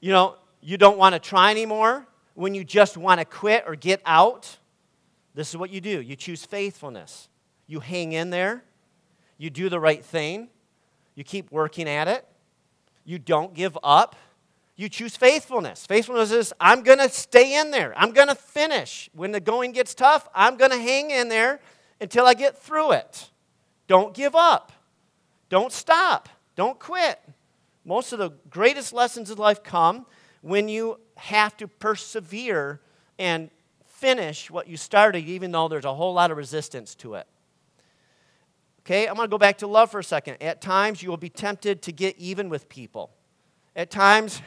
You 0.00 0.12
know, 0.12 0.36
you 0.60 0.76
don't 0.76 0.98
want 0.98 1.14
to 1.14 1.18
try 1.18 1.50
anymore 1.50 2.06
when 2.34 2.54
you 2.54 2.64
just 2.64 2.98
want 2.98 3.20
to 3.20 3.24
quit 3.24 3.64
or 3.66 3.74
get 3.74 4.02
out. 4.04 4.58
This 5.36 5.50
is 5.50 5.56
what 5.56 5.70
you 5.70 5.80
do 5.80 6.00
you 6.00 6.16
choose 6.16 6.44
faithfulness. 6.44 7.28
You 7.68 7.78
hang 7.78 8.12
in 8.12 8.30
there, 8.30 8.64
you 9.38 9.50
do 9.50 9.68
the 9.68 9.78
right 9.78 10.04
thing, 10.04 10.48
you 11.14 11.22
keep 11.22 11.52
working 11.52 11.88
at 11.88 12.08
it, 12.08 12.26
you 13.04 13.20
don't 13.20 13.54
give 13.54 13.78
up 13.84 14.16
you 14.76 14.90
choose 14.90 15.16
faithfulness. 15.16 15.86
Faithfulness 15.86 16.30
is 16.30 16.52
I'm 16.60 16.82
going 16.82 16.98
to 16.98 17.08
stay 17.08 17.58
in 17.58 17.70
there. 17.70 17.94
I'm 17.96 18.12
going 18.12 18.28
to 18.28 18.34
finish. 18.34 19.08
When 19.14 19.32
the 19.32 19.40
going 19.40 19.72
gets 19.72 19.94
tough, 19.94 20.28
I'm 20.34 20.58
going 20.58 20.70
to 20.70 20.76
hang 20.78 21.10
in 21.10 21.28
there 21.28 21.60
until 21.98 22.26
I 22.26 22.34
get 22.34 22.58
through 22.58 22.92
it. 22.92 23.30
Don't 23.88 24.12
give 24.12 24.34
up. 24.34 24.72
Don't 25.48 25.72
stop. 25.72 26.28
Don't 26.56 26.78
quit. 26.78 27.18
Most 27.86 28.12
of 28.12 28.18
the 28.18 28.32
greatest 28.50 28.92
lessons 28.92 29.30
in 29.30 29.38
life 29.38 29.62
come 29.62 30.04
when 30.42 30.68
you 30.68 31.00
have 31.16 31.56
to 31.56 31.66
persevere 31.66 32.80
and 33.18 33.48
finish 33.96 34.50
what 34.50 34.68
you 34.68 34.76
started, 34.76 35.24
even 35.24 35.50
though 35.50 35.68
there's 35.68 35.84
a 35.84 35.94
whole 35.94 36.12
lot 36.12 36.30
of 36.30 36.36
resistance 36.36 36.94
to 36.96 37.14
it. 37.14 37.26
Okay, 38.80 39.08
I'm 39.08 39.16
going 39.16 39.26
to 39.26 39.30
go 39.30 39.38
back 39.38 39.58
to 39.58 39.66
love 39.66 39.90
for 39.90 39.98
a 39.98 40.04
second. 40.04 40.40
At 40.40 40.60
times, 40.60 41.02
you 41.02 41.10
will 41.10 41.16
be 41.16 41.30
tempted 41.30 41.82
to 41.82 41.92
get 41.92 42.16
even 42.18 42.48
with 42.48 42.68
people. 42.68 43.10
At 43.74 43.90
times, 43.90 44.40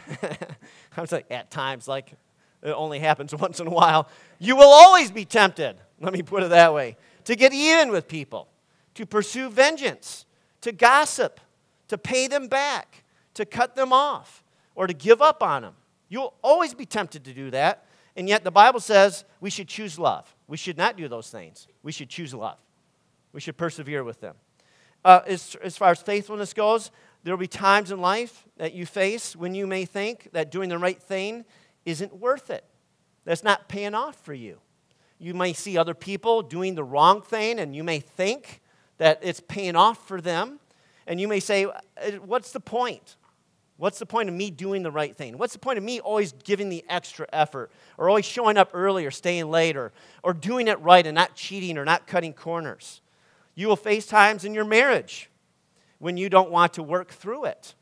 I 0.97 1.01
was 1.01 1.12
like, 1.12 1.25
at 1.29 1.51
times, 1.51 1.88
like 1.88 2.13
it 2.62 2.71
only 2.71 2.99
happens 2.99 3.33
once 3.35 3.59
in 3.59 3.67
a 3.67 3.71
while. 3.71 4.07
You 4.38 4.55
will 4.55 4.69
always 4.69 5.12
be 5.12 5.25
tempted, 5.25 5.77
let 5.99 6.13
me 6.13 6.21
put 6.21 6.43
it 6.43 6.49
that 6.49 6.73
way, 6.73 6.95
to 7.25 7.35
get 7.35 7.51
even 7.51 7.91
with 7.91 8.07
people, 8.07 8.47
to 8.95 9.05
pursue 9.05 9.49
vengeance, 9.49 10.25
to 10.62 10.71
gossip, 10.71 11.39
to 11.88 11.97
pay 11.97 12.27
them 12.27 12.47
back, 12.47 13.03
to 13.33 13.45
cut 13.45 13.75
them 13.75 13.91
off, 13.91 14.43
or 14.75 14.88
to 14.88 14.93
give 14.93 15.21
up 15.21 15.41
on 15.43 15.63
them. 15.63 15.73
You'll 16.07 16.33
always 16.43 16.73
be 16.73 16.85
tempted 16.85 17.25
to 17.25 17.33
do 17.33 17.51
that. 17.51 17.85
And 18.19 18.27
yet 18.27 18.43
the 18.43 18.51
Bible 18.51 18.82
says 18.82 19.23
we 19.39 19.49
should 19.49 19.69
choose 19.69 19.97
love. 19.97 20.36
We 20.45 20.58
should 20.58 20.77
not 20.77 20.97
do 20.97 21.08
those 21.08 21.29
things. 21.29 21.69
We 21.84 21.93
should 21.93 22.10
choose 22.10 22.34
love. 22.34 22.58
We 23.32 23.39
should 23.39 23.55
persevere 23.55 24.03
with 24.03 24.19
them. 24.19 24.36
Uh, 25.05 25.21
as, 25.25 25.55
as 25.63 25.77
far 25.77 25.91
as 25.91 26.01
faithfulness 26.01 26.53
goes, 26.53 26.91
there 27.23 27.34
will 27.34 27.39
be 27.39 27.47
times 27.47 27.91
in 27.91 28.01
life 28.01 28.43
that 28.58 28.73
you 28.73 28.86
face 28.86 29.38
when 29.38 29.55
you 29.55 29.65
may 29.65 29.86
think 29.86 30.27
that 30.34 30.51
doing 30.51 30.67
the 30.67 30.77
right 30.77 31.01
thing 31.01 31.45
isn't 31.86 32.13
worth 32.17 32.49
it. 32.49 32.65
That's 33.23 33.41
not 33.41 33.69
paying 33.69 33.95
off 33.95 34.21
for 34.25 34.34
you. 34.34 34.60
You 35.17 35.34
may 35.34 35.53
see 35.53 35.77
other 35.77 35.93
people 35.93 36.41
doing 36.41 36.75
the 36.75 36.84
wrong 36.84 37.21
thing, 37.21 37.58
and 37.58 37.73
you 37.73 37.86
may 37.86 38.01
think 38.01 38.60
that 38.97 39.19
it's 39.21 39.39
paying 39.39 39.77
off 39.77 40.05
for 40.10 40.19
them. 40.19 40.60
And 41.08 41.21
you 41.21 41.29
may 41.29 41.39
say, 41.39 41.67
uh, 41.67 41.71
What's 42.25 42.51
the 42.51 42.60
point? 42.60 43.15
What's 43.79 43.97
the 43.97 44.05
point 44.05 44.27
of 44.27 44.35
me 44.35 44.51
doing 44.51 44.83
the 44.83 44.91
right 44.91 45.15
thing? 45.15 45.37
What's 45.37 45.53
the 45.53 45.59
point 45.59 45.77
of 45.77 45.85
me 45.85 46.01
always 46.01 46.33
giving 46.43 46.67
the 46.67 46.83
extra 46.89 47.25
effort, 47.31 47.71
or 47.97 48.09
always 48.09 48.25
showing 48.25 48.57
up 48.57 48.71
early, 48.73 49.05
or 49.05 49.11
staying 49.11 49.49
late, 49.49 49.77
or, 49.77 49.93
or 50.21 50.33
doing 50.33 50.67
it 50.67 50.77
right 50.81 51.07
and 51.07 51.15
not 51.15 51.33
cheating 51.33 51.77
or 51.77 51.85
not 51.85 52.05
cutting 52.05 52.33
corners? 52.33 52.99
You 53.55 53.69
will 53.69 53.77
face 53.77 54.05
times 54.05 54.43
in 54.43 54.53
your 54.53 54.65
marriage 54.65 55.29
when 55.97 56.17
you 56.17 56.27
don't 56.27 56.51
want 56.51 56.73
to 56.73 56.83
work 56.83 57.11
through 57.11 57.45
it. 57.45 57.73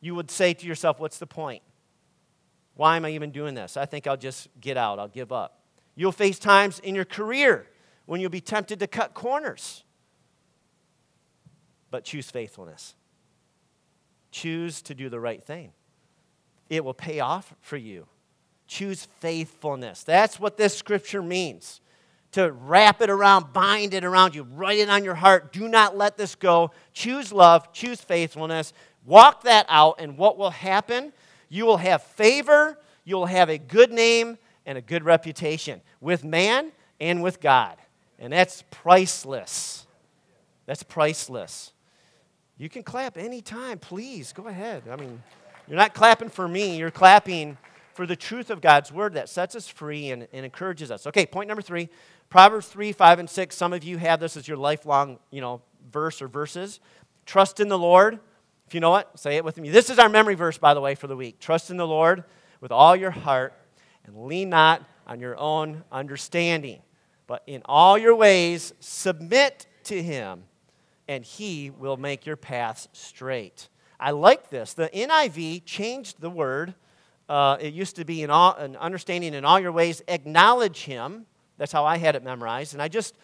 You 0.00 0.14
would 0.14 0.30
say 0.30 0.54
to 0.54 0.66
yourself, 0.66 0.98
What's 0.98 1.18
the 1.18 1.26
point? 1.26 1.62
Why 2.74 2.96
am 2.96 3.04
I 3.04 3.10
even 3.10 3.32
doing 3.32 3.54
this? 3.54 3.76
I 3.76 3.84
think 3.84 4.06
I'll 4.06 4.16
just 4.16 4.48
get 4.62 4.78
out, 4.78 4.98
I'll 4.98 5.08
give 5.08 5.30
up. 5.30 5.60
You'll 5.94 6.12
face 6.12 6.38
times 6.38 6.78
in 6.78 6.94
your 6.94 7.04
career 7.04 7.66
when 8.06 8.22
you'll 8.22 8.30
be 8.30 8.40
tempted 8.40 8.80
to 8.80 8.86
cut 8.86 9.12
corners. 9.12 9.84
But 11.90 12.04
choose 12.04 12.30
faithfulness. 12.30 12.94
Choose 14.32 14.82
to 14.82 14.94
do 14.94 15.08
the 15.08 15.20
right 15.20 15.42
thing. 15.42 15.72
It 16.68 16.84
will 16.84 16.94
pay 16.94 17.20
off 17.20 17.54
for 17.60 17.76
you. 17.76 18.06
Choose 18.66 19.06
faithfulness. 19.20 20.02
That's 20.02 20.40
what 20.40 20.56
this 20.56 20.76
scripture 20.76 21.22
means 21.22 21.80
to 22.32 22.50
wrap 22.50 23.00
it 23.02 23.10
around, 23.10 23.52
bind 23.52 23.94
it 23.94 24.04
around 24.04 24.34
you, 24.34 24.42
write 24.42 24.78
it 24.78 24.88
on 24.88 25.04
your 25.04 25.14
heart. 25.14 25.52
Do 25.52 25.68
not 25.68 25.96
let 25.96 26.16
this 26.16 26.34
go. 26.34 26.70
Choose 26.94 27.30
love, 27.30 27.72
choose 27.72 28.00
faithfulness. 28.00 28.72
Walk 29.04 29.42
that 29.42 29.66
out, 29.68 29.96
and 29.98 30.16
what 30.16 30.38
will 30.38 30.50
happen? 30.50 31.12
You 31.48 31.66
will 31.66 31.76
have 31.76 32.02
favor, 32.02 32.78
you 33.04 33.16
will 33.16 33.26
have 33.26 33.50
a 33.50 33.58
good 33.58 33.92
name, 33.92 34.38
and 34.64 34.78
a 34.78 34.80
good 34.80 35.04
reputation 35.04 35.82
with 36.00 36.24
man 36.24 36.72
and 37.00 37.22
with 37.22 37.40
God. 37.40 37.76
And 38.18 38.32
that's 38.32 38.62
priceless. 38.70 39.86
That's 40.66 40.82
priceless. 40.82 41.72
You 42.62 42.68
can 42.68 42.84
clap 42.84 43.18
anytime, 43.18 43.80
please. 43.80 44.32
Go 44.32 44.46
ahead. 44.46 44.84
I 44.88 44.94
mean, 44.94 45.20
you're 45.66 45.76
not 45.76 45.94
clapping 45.94 46.28
for 46.28 46.46
me, 46.46 46.76
you're 46.76 46.92
clapping 46.92 47.58
for 47.92 48.06
the 48.06 48.14
truth 48.14 48.50
of 48.50 48.60
God's 48.60 48.92
word 48.92 49.14
that 49.14 49.28
sets 49.28 49.56
us 49.56 49.66
free 49.66 50.12
and, 50.12 50.28
and 50.32 50.44
encourages 50.44 50.92
us. 50.92 51.04
Okay, 51.08 51.26
point 51.26 51.48
number 51.48 51.60
three 51.60 51.88
Proverbs 52.28 52.68
3, 52.68 52.92
5, 52.92 53.18
and 53.18 53.28
6. 53.28 53.56
Some 53.56 53.72
of 53.72 53.82
you 53.82 53.98
have 53.98 54.20
this 54.20 54.36
as 54.36 54.46
your 54.46 54.56
lifelong, 54.56 55.18
you 55.32 55.40
know, 55.40 55.60
verse 55.90 56.22
or 56.22 56.28
verses. 56.28 56.78
Trust 57.26 57.58
in 57.58 57.66
the 57.66 57.76
Lord. 57.76 58.20
If 58.68 58.74
you 58.74 58.80
know 58.80 58.94
it, 58.94 59.08
say 59.16 59.36
it 59.36 59.44
with 59.44 59.58
me. 59.58 59.68
This 59.68 59.90
is 59.90 59.98
our 59.98 60.08
memory 60.08 60.36
verse, 60.36 60.56
by 60.56 60.72
the 60.72 60.80
way, 60.80 60.94
for 60.94 61.08
the 61.08 61.16
week. 61.16 61.40
Trust 61.40 61.68
in 61.68 61.76
the 61.76 61.86
Lord 61.86 62.22
with 62.60 62.70
all 62.70 62.94
your 62.94 63.10
heart 63.10 63.54
and 64.04 64.24
lean 64.24 64.50
not 64.50 64.84
on 65.08 65.18
your 65.18 65.36
own 65.36 65.82
understanding, 65.90 66.80
but 67.26 67.42
in 67.48 67.62
all 67.64 67.98
your 67.98 68.14
ways 68.14 68.72
submit 68.78 69.66
to 69.84 70.00
him, 70.00 70.44
and 71.08 71.24
he 71.24 71.70
will 71.70 71.96
make 71.96 72.26
your 72.26 72.36
paths 72.36 72.88
straight. 72.92 73.68
I 73.98 74.10
like 74.10 74.50
this. 74.50 74.74
The 74.74 74.88
NIV 74.88 75.64
changed 75.64 76.20
the 76.20 76.30
word. 76.30 76.74
Uh, 77.28 77.56
it 77.60 77.72
used 77.72 77.96
to 77.96 78.04
be 78.04 78.24
all, 78.26 78.54
an 78.56 78.76
understanding 78.76 79.34
in 79.34 79.44
all 79.44 79.60
your 79.60 79.72
ways, 79.72 80.02
acknowledge 80.08 80.84
him. 80.84 81.26
That's 81.56 81.72
how 81.72 81.84
I 81.84 81.98
had 81.98 82.16
it 82.16 82.24
memorized. 82.24 82.72
And 82.72 82.82
I 82.82 82.88
just, 82.88 83.14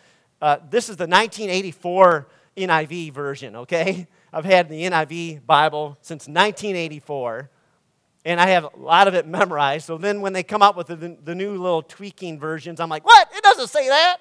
uh, 0.41 0.59
this 0.71 0.89
is 0.89 0.97
the 0.97 1.07
1984 1.07 2.29
NIV 2.57 3.13
version, 3.13 3.57
okay? 3.57 4.07
I've 4.33 4.45
had 4.45 4.69
the 4.69 4.83
NIV 4.83 5.45
Bible 5.47 5.99
since 6.01 6.29
1984, 6.29 7.51
and 8.25 8.41
I 8.41 8.49
have 8.49 8.65
a 8.65 8.79
lot 8.79 9.09
of 9.09 9.15
it 9.15 9.27
memorized. 9.27 9.87
So 9.87 9.99
then 9.99 10.21
when 10.21 10.33
they 10.33 10.43
come 10.43 10.63
out 10.63 10.77
with 10.77 10.89
the, 10.89 11.17
the 11.25 11.35
new 11.35 11.53
little 11.53 11.83
tweaking 11.83 12.39
versions, 12.39 12.79
I'm 12.79 12.89
like, 12.89 13.05
what? 13.05 13.29
It 13.35 13.43
doesn't 13.43 13.69
say 13.69 13.89
that. 13.89 14.19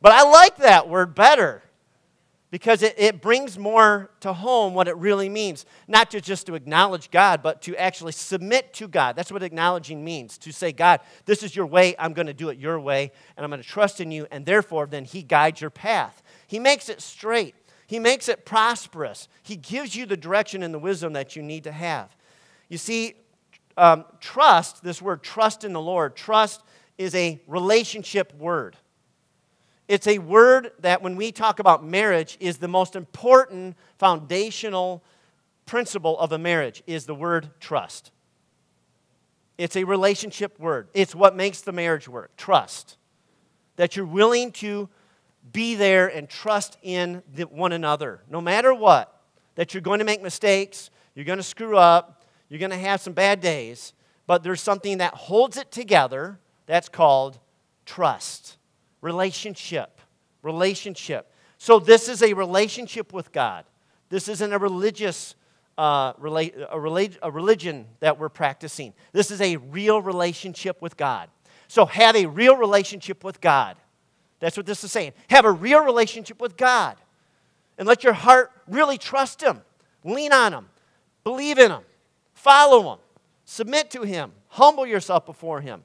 But 0.00 0.12
I 0.12 0.22
like 0.22 0.58
that 0.58 0.88
word 0.88 1.14
better 1.14 1.62
because 2.50 2.82
it, 2.82 2.94
it 2.96 3.20
brings 3.20 3.58
more 3.58 4.10
to 4.20 4.32
home 4.32 4.74
what 4.74 4.88
it 4.88 4.96
really 4.96 5.28
means. 5.28 5.66
Not 5.88 6.10
to 6.12 6.20
just 6.20 6.46
to 6.46 6.54
acknowledge 6.54 7.10
God, 7.10 7.42
but 7.42 7.62
to 7.62 7.76
actually 7.76 8.12
submit 8.12 8.72
to 8.74 8.88
God. 8.88 9.16
That's 9.16 9.32
what 9.32 9.42
acknowledging 9.42 10.04
means. 10.04 10.38
To 10.38 10.52
say, 10.52 10.72
God, 10.72 11.00
this 11.24 11.42
is 11.42 11.56
your 11.56 11.66
way, 11.66 11.94
I'm 11.98 12.12
going 12.12 12.26
to 12.26 12.34
do 12.34 12.48
it 12.48 12.58
your 12.58 12.78
way, 12.78 13.10
and 13.36 13.44
I'm 13.44 13.50
going 13.50 13.62
to 13.62 13.68
trust 13.68 14.00
in 14.00 14.10
you, 14.10 14.26
and 14.30 14.46
therefore 14.46 14.86
then 14.86 15.04
He 15.04 15.22
guides 15.22 15.60
your 15.60 15.70
path. 15.70 16.22
He 16.46 16.58
makes 16.58 16.88
it 16.88 17.00
straight. 17.00 17.54
He 17.86 17.98
makes 17.98 18.28
it 18.28 18.44
prosperous. 18.44 19.28
He 19.42 19.56
gives 19.56 19.94
you 19.94 20.06
the 20.06 20.16
direction 20.16 20.62
and 20.62 20.74
the 20.74 20.78
wisdom 20.78 21.12
that 21.12 21.36
you 21.36 21.42
need 21.42 21.64
to 21.64 21.72
have. 21.72 22.16
You 22.68 22.78
see, 22.78 23.14
um, 23.76 24.04
trust, 24.20 24.82
this 24.82 25.00
word 25.00 25.22
trust 25.22 25.62
in 25.62 25.72
the 25.72 25.80
Lord, 25.80 26.16
trust 26.16 26.62
is 26.98 27.14
a 27.14 27.40
relationship 27.46 28.34
word. 28.34 28.76
It's 29.88 30.06
a 30.06 30.18
word 30.18 30.72
that, 30.80 31.02
when 31.02 31.16
we 31.16 31.30
talk 31.30 31.58
about 31.58 31.84
marriage, 31.84 32.36
is 32.40 32.58
the 32.58 32.68
most 32.68 32.96
important 32.96 33.76
foundational 33.98 35.02
principle 35.64 36.18
of 36.18 36.32
a 36.32 36.38
marriage 36.38 36.82
is 36.86 37.06
the 37.06 37.14
word 37.14 37.50
trust. 37.60 38.10
It's 39.58 39.76
a 39.76 39.84
relationship 39.84 40.58
word. 40.58 40.88
It's 40.92 41.14
what 41.14 41.36
makes 41.36 41.60
the 41.60 41.72
marriage 41.72 42.08
work. 42.08 42.36
Trust. 42.36 42.96
That 43.76 43.96
you're 43.96 44.06
willing 44.06 44.52
to 44.52 44.88
be 45.52 45.74
there 45.74 46.08
and 46.08 46.28
trust 46.28 46.76
in 46.82 47.22
the, 47.34 47.44
one 47.44 47.72
another, 47.72 48.22
no 48.28 48.40
matter 48.40 48.74
what. 48.74 49.20
That 49.54 49.72
you're 49.72 49.80
going 49.80 50.00
to 50.00 50.04
make 50.04 50.22
mistakes, 50.22 50.90
you're 51.14 51.24
going 51.24 51.38
to 51.38 51.42
screw 51.42 51.76
up, 51.76 52.24
you're 52.48 52.60
going 52.60 52.70
to 52.70 52.76
have 52.76 53.00
some 53.00 53.12
bad 53.12 53.40
days, 53.40 53.92
but 54.26 54.42
there's 54.42 54.60
something 54.60 54.98
that 54.98 55.14
holds 55.14 55.56
it 55.56 55.70
together 55.70 56.38
that's 56.66 56.88
called 56.88 57.38
trust, 57.84 58.55
relationship. 59.06 60.00
Relationship. 60.42 61.32
So, 61.58 61.78
this 61.78 62.08
is 62.08 62.22
a 62.22 62.34
relationship 62.34 63.12
with 63.12 63.32
God. 63.32 63.64
This 64.08 64.28
isn't 64.28 64.52
a 64.52 64.58
religious 64.58 65.34
uh, 65.78 66.12
rela- 66.14 66.54
a, 66.70 67.18
a 67.22 67.30
religion 67.30 67.86
that 68.00 68.18
we're 68.18 68.28
practicing. 68.28 68.92
This 69.12 69.30
is 69.30 69.40
a 69.40 69.56
real 69.56 70.02
relationship 70.02 70.82
with 70.82 70.96
God. 70.96 71.28
So, 71.68 71.86
have 71.86 72.16
a 72.16 72.26
real 72.26 72.56
relationship 72.56 73.24
with 73.24 73.40
God. 73.40 73.76
That's 74.40 74.56
what 74.56 74.66
this 74.66 74.84
is 74.84 74.92
saying. 74.92 75.12
Have 75.30 75.44
a 75.44 75.52
real 75.52 75.82
relationship 75.84 76.40
with 76.40 76.56
God. 76.56 76.96
And 77.78 77.86
let 77.86 78.04
your 78.04 78.12
heart 78.12 78.50
really 78.68 78.98
trust 78.98 79.40
Him. 79.40 79.62
Lean 80.04 80.32
on 80.32 80.52
Him. 80.52 80.66
Believe 81.24 81.58
in 81.58 81.70
Him. 81.70 81.82
Follow 82.34 82.92
Him. 82.92 82.98
Submit 83.44 83.90
to 83.92 84.02
Him. 84.02 84.32
Humble 84.48 84.86
yourself 84.86 85.24
before 85.24 85.60
Him. 85.60 85.82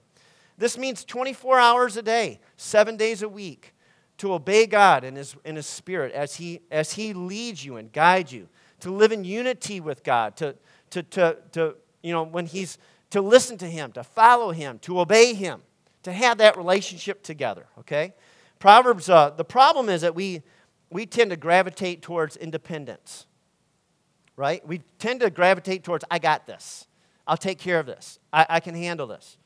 This 0.57 0.77
means 0.77 1.03
24 1.03 1.59
hours 1.59 1.97
a 1.97 2.01
day, 2.01 2.39
seven 2.57 2.97
days 2.97 3.21
a 3.21 3.29
week, 3.29 3.73
to 4.17 4.33
obey 4.33 4.67
God 4.67 5.03
in 5.03 5.15
His, 5.15 5.35
in 5.43 5.55
his 5.55 5.65
Spirit 5.65 6.13
as 6.13 6.35
he, 6.35 6.61
as 6.69 6.93
he 6.93 7.13
leads 7.13 7.65
you 7.65 7.77
and 7.77 7.91
guides 7.91 8.31
you, 8.31 8.47
to 8.81 8.91
live 8.91 9.11
in 9.11 9.23
unity 9.23 9.79
with 9.79 10.03
God, 10.03 10.35
to, 10.37 10.55
to, 10.91 11.03
to, 11.03 11.37
to, 11.53 11.75
you 12.03 12.11
know, 12.11 12.23
when 12.23 12.45
He's, 12.45 12.77
to 13.11 13.21
listen 13.21 13.57
to 13.59 13.67
Him, 13.67 13.91
to 13.93 14.03
follow 14.03 14.51
Him, 14.51 14.79
to 14.79 14.99
obey 14.99 15.33
Him, 15.33 15.61
to 16.03 16.11
have 16.11 16.39
that 16.39 16.57
relationship 16.57 17.23
together, 17.23 17.67
okay? 17.79 18.13
Proverbs, 18.59 19.09
uh, 19.09 19.31
the 19.31 19.45
problem 19.45 19.89
is 19.89 20.01
that 20.01 20.15
we, 20.15 20.41
we 20.89 21.05
tend 21.05 21.31
to 21.31 21.37
gravitate 21.37 22.01
towards 22.01 22.35
independence, 22.37 23.25
right? 24.35 24.65
We 24.67 24.79
tend 24.99 25.21
to 25.21 25.29
gravitate 25.29 25.83
towards, 25.83 26.03
I 26.11 26.19
got 26.19 26.45
this. 26.45 26.87
I'll 27.25 27.37
take 27.37 27.59
care 27.59 27.79
of 27.79 27.85
this. 27.85 28.19
I, 28.33 28.45
I 28.49 28.59
can 28.59 28.75
handle 28.75 29.07
this. 29.07 29.37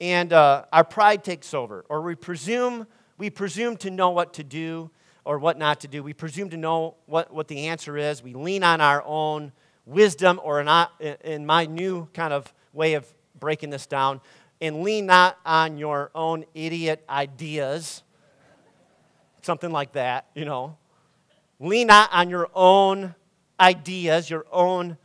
And 0.00 0.32
uh, 0.32 0.64
our 0.72 0.84
pride 0.84 1.24
takes 1.24 1.54
over, 1.54 1.84
or 1.88 2.02
we 2.02 2.14
presume, 2.14 2.86
we 3.18 3.30
presume 3.30 3.76
to 3.78 3.90
know 3.90 4.10
what 4.10 4.34
to 4.34 4.44
do 4.44 4.90
or 5.24 5.38
what 5.38 5.58
not 5.58 5.80
to 5.80 5.88
do. 5.88 6.02
We 6.02 6.12
presume 6.12 6.50
to 6.50 6.56
know 6.56 6.96
what, 7.06 7.32
what 7.32 7.48
the 7.48 7.68
answer 7.68 7.96
is. 7.96 8.22
We 8.22 8.34
lean 8.34 8.62
on 8.62 8.80
our 8.80 9.02
own 9.04 9.52
wisdom, 9.86 10.40
or 10.42 10.60
in, 10.60 10.68
in 11.24 11.46
my 11.46 11.66
new 11.66 12.08
kind 12.12 12.32
of 12.32 12.52
way 12.72 12.94
of 12.94 13.06
breaking 13.38 13.70
this 13.70 13.86
down, 13.86 14.20
and 14.60 14.82
lean 14.82 15.06
not 15.06 15.38
on 15.46 15.78
your 15.78 16.10
own 16.14 16.44
idiot 16.54 17.04
ideas 17.08 18.02
something 19.46 19.70
like 19.70 19.92
that, 19.92 20.26
you 20.34 20.44
know. 20.44 20.76
Lean 21.60 21.86
not 21.86 22.12
on 22.12 22.28
your 22.28 22.50
own 22.52 23.14
ideas, 23.58 24.28
your 24.28 24.44
own, 24.50 24.98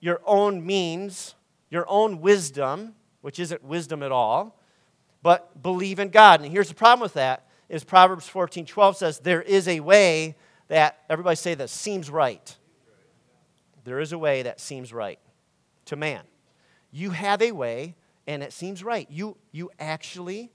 your 0.00 0.20
own 0.26 0.66
means, 0.66 1.36
your 1.70 1.86
own 1.88 2.20
wisdom, 2.20 2.95
which 3.26 3.40
isn't 3.40 3.64
wisdom 3.64 4.04
at 4.04 4.12
all, 4.12 4.56
but 5.20 5.60
believe 5.60 5.98
in 5.98 6.10
God. 6.10 6.40
And 6.40 6.52
here's 6.52 6.68
the 6.68 6.76
problem 6.76 7.00
with 7.00 7.14
that 7.14 7.48
is 7.68 7.82
Proverbs 7.82 8.28
14, 8.28 8.64
12 8.64 8.96
says, 8.98 9.18
there 9.18 9.42
is 9.42 9.66
a 9.66 9.80
way 9.80 10.36
that, 10.68 11.00
everybody 11.10 11.34
say 11.34 11.54
this, 11.54 11.72
seems 11.72 12.08
right. 12.08 12.56
There 13.82 13.98
is 13.98 14.12
a 14.12 14.18
way 14.18 14.42
that 14.42 14.60
seems 14.60 14.92
right 14.92 15.18
to 15.86 15.96
man. 15.96 16.22
You 16.92 17.10
have 17.10 17.42
a 17.42 17.50
way 17.50 17.96
and 18.28 18.44
it 18.44 18.52
seems 18.52 18.84
right. 18.84 19.10
You, 19.10 19.36
you 19.50 19.72
actually 19.80 20.52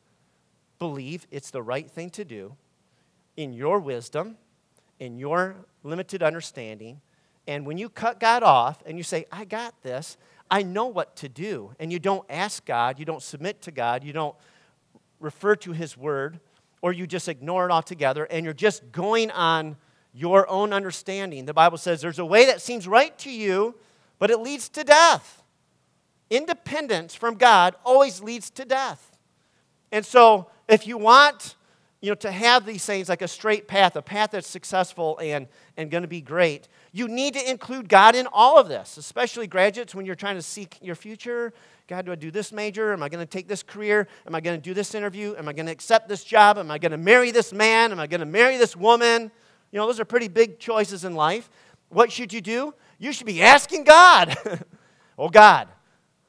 believe 0.80 1.28
it's 1.30 1.52
the 1.52 1.62
right 1.62 1.92
thing 1.92 2.10
to 2.12 2.24
do 2.24 2.56
in 3.36 3.52
your 3.52 3.82
wisdom, 3.82 4.38
in 4.98 5.18
your 5.18 5.58
limited 5.84 6.24
understanding. 6.24 7.02
And 7.48 7.66
when 7.66 7.78
you 7.78 7.90
cut 7.90 8.22
God 8.22 8.44
off 8.44 8.82
and 8.86 8.98
you 8.98 9.04
say, 9.04 9.26
I 9.30 9.44
got 9.44 9.84
this, 9.84 10.16
I 10.52 10.64
know 10.64 10.88
what 10.88 11.16
to 11.18 11.30
do, 11.30 11.72
and 11.80 11.94
you 11.94 11.98
don't 11.98 12.26
ask 12.30 12.66
God, 12.66 13.00
you 13.00 13.06
don't 13.06 13.24
submit 13.24 13.62
to 13.64 13.72
God, 13.72 14.04
you 14.04 14.12
don't 14.12 14.36
refer 15.22 15.56
to 15.56 15.72
His 15.72 15.96
word, 15.96 16.42
or 16.82 16.92
you 16.92 17.08
just 17.08 17.30
ignore 17.30 17.66
it 17.66 17.72
altogether, 17.72 18.26
and 18.26 18.44
you're 18.44 18.54
just 18.54 18.92
going 18.92 19.32
on 19.32 19.78
your 20.14 20.50
own 20.50 20.74
understanding. 20.74 21.46
The 21.46 21.54
Bible 21.54 21.78
says 21.78 22.02
there's 22.02 22.20
a 22.20 22.26
way 22.26 22.46
that 22.48 22.62
seems 22.62 22.86
right 22.86 23.18
to 23.20 23.32
you, 23.32 23.76
but 24.20 24.30
it 24.30 24.40
leads 24.40 24.68
to 24.70 24.84
death. 24.84 25.42
Independence 26.30 27.16
from 27.16 27.36
God 27.36 27.76
always 27.86 28.22
leads 28.22 28.50
to 28.52 28.66
death. 28.66 29.18
And 29.92 30.06
so, 30.06 30.50
if 30.68 30.86
you 30.86 30.98
want 30.98 31.56
you 32.02 32.10
know, 32.10 32.16
to 32.16 32.32
have 32.32 32.66
these 32.66 32.84
things 32.84 33.10
like 33.10 33.22
a 33.22 33.28
straight 33.28 33.68
path, 33.68 33.96
a 33.96 34.02
path 34.02 34.32
that's 34.32 34.48
successful 34.48 35.18
and, 35.22 35.48
and 35.78 35.92
going 35.92 36.02
to 36.02 36.08
be 36.08 36.22
great, 36.22 36.68
you 36.91 37.08
need 37.08 37.34
to 37.36 37.49
include 37.49 37.88
God 37.88 38.15
in 38.15 38.27
all 38.32 38.58
of 38.58 38.67
this, 38.67 38.97
especially 38.97 39.47
graduates 39.47 39.95
when 39.95 40.06
you're 40.06 40.15
trying 40.15 40.36
to 40.36 40.41
seek 40.41 40.77
your 40.82 40.95
future. 40.95 41.54
God, 41.88 42.06
do 42.06 42.12
I 42.12 42.15
do 42.15 42.32
this 42.32 42.51
major? 42.51 42.91
Am 42.91 43.01
I 43.01 43.10
going 43.10 43.25
to 43.25 43.30
take 43.30 43.47
this 43.47 43.63
career? 43.63 44.08
Am 44.27 44.36
I 44.36 44.41
going 44.41 44.60
to 44.60 44.62
do 44.62 44.73
this 44.73 44.93
interview? 44.93 45.36
Am 45.38 45.47
I 45.47 45.54
going 45.54 45.67
to 45.67 45.71
accept 45.71 46.10
this 46.10 46.23
job? 46.23 46.58
Am 46.58 46.69
I 46.69 46.77
going 46.77 46.91
to 46.91 46.97
marry 46.97 47.32
this 47.32 47.54
man? 47.54 47.91
Am 47.91 47.99
I 47.99 48.08
going 48.08 48.19
to 48.19 48.25
marry 48.25 48.58
this 48.58 48.75
woman? 48.75 49.32
You 49.71 49.80
know, 49.80 49.88
those 49.88 49.99
are 49.99 50.06
pretty 50.06 50.27
big 50.27 50.60
choices 50.60 51.06
in 51.06 51.15
life. 51.15 51.49
What 51.89 52.12
should 52.12 52.34
you 52.34 52.41
do? 52.41 52.73
You 52.99 53.13
should 53.13 53.27
be 53.27 53.41
asking 53.41 53.86
God, 53.86 54.36
Oh, 55.17 55.30
God, 55.30 55.67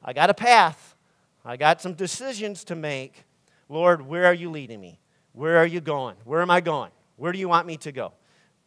I 0.03 0.13
got 0.13 0.29
a 0.29 0.33
path. 0.33 0.95
I 1.43 1.57
got 1.57 1.81
some 1.81 1.93
decisions 1.93 2.63
to 2.65 2.75
make. 2.75 3.25
Lord, 3.67 4.01
where 4.05 4.25
are 4.25 4.33
you 4.33 4.49
leading 4.49 4.79
me? 4.79 4.99
Where 5.33 5.57
are 5.57 5.65
you 5.65 5.81
going? 5.81 6.15
Where 6.25 6.41
am 6.41 6.51
I 6.51 6.61
going? 6.61 6.91
Where 7.15 7.31
do 7.31 7.39
you 7.39 7.49
want 7.49 7.65
me 7.65 7.77
to 7.77 7.91
go? 7.91 8.13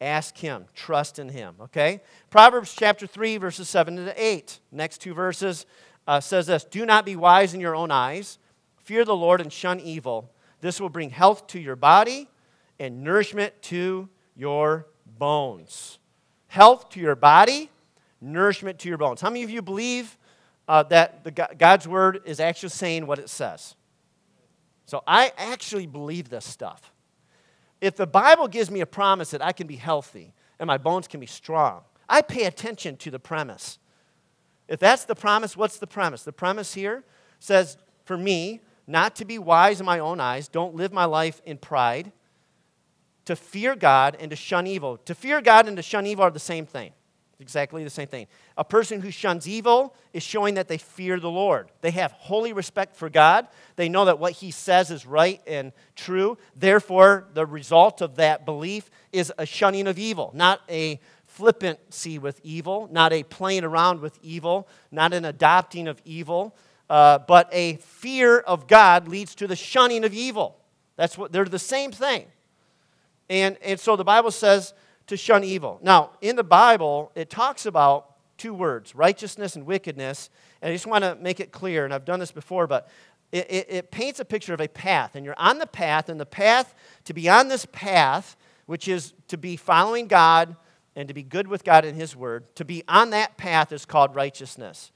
Ask 0.01 0.37
Him. 0.37 0.67
Trust 0.75 1.19
in 1.19 1.29
Him. 1.29 1.55
Okay? 1.61 2.01
Proverbs 2.31 2.75
chapter 2.75 3.07
3, 3.07 3.39
verses 3.39 3.69
7 3.69 3.97
to 3.97 4.15
8. 4.23 4.61
Next 4.73 4.99
two 4.99 5.15
verses 5.15 5.67
uh, 6.07 6.21
says 6.21 6.47
this 6.47 6.65
Do 6.65 6.85
not 6.87 7.05
be 7.05 7.17
wise 7.17 7.55
in 7.55 7.61
your 7.61 7.75
own 7.75 7.91
eyes. 7.91 8.39
Fear 8.85 9.05
the 9.05 9.17
Lord 9.17 9.41
and 9.41 9.53
shun 9.53 9.81
evil. 9.81 10.31
This 10.61 10.81
will 10.81 10.89
bring 10.89 11.11
health 11.11 11.47
to 11.49 11.61
your 11.61 11.77
body 11.77 12.29
and 12.79 13.03
nourishment 13.03 13.61
to 13.63 14.09
your 14.37 14.87
bones. 15.19 15.99
Health 16.49 16.91
to 16.91 17.01
your 17.01 17.17
body, 17.17 17.71
nourishment 18.21 18.79
to 18.81 18.89
your 18.89 18.99
bones. 18.99 19.21
How 19.21 19.31
many 19.31 19.43
of 19.43 19.51
you 19.51 19.63
believe 19.63 20.17
uh, 20.69 20.83
that 20.85 21.25
the, 21.25 21.31
God's 21.31 21.89
word 21.89 22.21
is 22.25 22.41
actually 22.41 22.71
saying 22.71 23.07
what 23.07 23.19
it 23.19 23.29
says? 23.29 23.75
So 24.87 25.03
I 25.07 25.33
actually 25.37 25.87
believe 25.87 26.29
this 26.29 26.45
stuff. 26.45 26.93
If 27.81 27.97
the 27.97 28.07
Bible 28.07 28.49
gives 28.49 28.71
me 28.71 28.81
a 28.81 28.87
promise 28.87 29.31
that 29.31 29.45
I 29.45 29.53
can 29.53 29.67
be 29.67 29.77
healthy 29.77 30.33
and 30.59 30.67
my 30.67 30.79
bones 30.79 31.07
can 31.07 31.21
be 31.21 31.27
strong, 31.27 31.83
I 32.09 32.23
pay 32.23 32.45
attention 32.45 32.97
to 32.99 33.11
the 33.11 33.19
premise. 33.19 33.79
If 34.69 34.81
that's 34.81 35.05
the 35.05 35.15
promise, 35.15 35.57
what's 35.57 35.79
the 35.79 35.87
premise? 35.87 36.23
The 36.23 36.33
premise 36.33 36.75
here 36.75 37.05
says, 37.39 37.77
for 38.05 38.17
me, 38.17 38.61
not 38.87 39.17
to 39.17 39.25
be 39.25 39.39
wise 39.39 39.81
in 39.81 39.87
my 39.87 39.99
own 39.99 40.21
eyes, 40.21 40.49
don't 40.49 40.75
live 40.75 40.93
my 40.93 41.05
life 41.05 41.43
in 41.45 41.59
pride, 41.59 42.13
to 43.25 43.35
fear 43.35 43.75
God 43.75 44.17
and 44.21 44.31
to 44.31 44.37
shun 44.37 44.67
evil. 44.67 44.97
To 44.99 45.15
fear 45.15 45.41
God 45.41 45.67
and 45.67 45.77
to 45.77 45.83
shun 45.83 46.07
evil 46.07 46.25
are 46.25 46.31
the 46.31 46.39
same 46.39 46.65
thing. 46.65 46.93
Exactly 47.39 47.85
the 47.85 47.91
same 47.91 48.09
thing. 48.09 48.27
A 48.57 48.65
person 48.65 49.03
who 49.03 49.11
shuns 49.11 49.47
evil 49.47 49.95
is 50.15 50.23
showing 50.23 50.55
that 50.55 50.69
they 50.69 50.79
fear 50.79 51.21
the 51.21 51.31
Lord. 51.31 51.71
They 51.83 51.91
have 51.91 52.13
holy 52.13 52.55
respect 52.55 52.97
for 52.97 53.11
God. 53.11 53.47
They 53.77 53.91
know 53.91 54.07
that 54.07 54.19
what 54.19 54.33
He 54.33 54.51
says 54.51 54.91
is 54.91 55.05
right 55.05 55.43
and 55.47 55.73
true. 55.95 56.39
Therefore, 56.55 57.27
the 57.35 57.45
result 57.45 58.01
of 58.01 58.17
that 58.17 58.47
belief 58.47 58.89
is 59.13 59.31
a 59.37 59.45
shunning 59.45 59.87
of 59.87 59.99
evil, 59.99 60.31
not 60.35 60.63
a 60.71 60.99
flippancy 61.27 62.19
with 62.19 62.41
evil, 62.43 62.89
not 62.91 63.13
a 63.13 63.23
playing 63.23 63.65
around 63.65 64.01
with 64.01 64.19
evil, 64.23 64.67
not 64.91 65.13
an 65.13 65.27
adopting 65.27 65.89
of 65.89 66.01
evil, 66.07 66.57
uh, 66.89 67.19
but 67.19 67.51
a 67.53 67.77
fear 67.77 68.39
of 68.39 68.67
God 68.67 69.09
leads 69.09 69.35
to 69.35 69.47
the 69.47 69.57
shunning 69.57 70.05
of 70.05 70.15
evil. 70.15 70.57
That's 70.97 71.19
what 71.19 71.33
they're 71.33 71.45
the 71.45 71.59
same 71.59 71.93
thing. 71.93 72.27
And, 73.29 73.59
and 73.61 73.79
so 73.79 73.97
the 73.97 74.05
Bible 74.05 74.31
says 74.31 74.73
to 75.07 75.17
shun 75.17 75.45
evil. 75.45 75.79
Now, 75.83 76.11
in 76.21 76.37
the 76.37 76.45
Bible, 76.45 77.13
it 77.15 77.31
talks 77.31 77.67
about 77.67 78.17
two 78.39 78.55
words 78.55 78.95
righteousness 78.95 79.57
and 79.57 79.67
wickedness. 79.67 80.31
And 80.61 80.71
I 80.71 80.75
just 80.75 80.87
want 80.87 81.05
to 81.05 81.17
make 81.17 81.41
it 81.41 81.53
clear, 81.53 81.85
and 81.85 81.93
I've 81.93 82.05
done 82.05 82.21
this 82.21 82.33
before, 82.33 82.67
but 82.67 82.89
it, 83.33 83.47
it, 83.51 83.67
it, 83.69 83.91
paints 83.91 84.21
a 84.21 84.25
picture 84.25 84.55
of 84.55 84.61
a 84.61 84.69
path. 84.69 85.15
And 85.15 85.25
you're 85.25 85.39
on 85.39 85.59
the 85.59 85.67
path, 85.67 86.09
and 86.09 86.19
the 86.21 86.27
path, 86.27 86.75
to 87.05 87.15
be 87.15 87.29
on 87.29 87.49
this 87.49 87.67
path, 87.67 88.37
which 88.67 88.89
is 88.89 89.15
to 89.29 89.37
be 89.37 89.57
following 89.57 90.07
God 90.07 90.57
and 90.95 91.09
to 91.09 91.15
be 91.15 91.23
good 91.23 91.47
with 91.47 91.63
God 91.65 91.85
and 91.85 91.97
His 91.97 92.17
Word, 92.17 92.55
to 92.57 92.65
be 92.65 92.83
on 92.89 93.11
that 93.11 93.37
path 93.37 93.73
is 93.73 93.85
called 93.85 94.15
righteousness. 94.15 94.93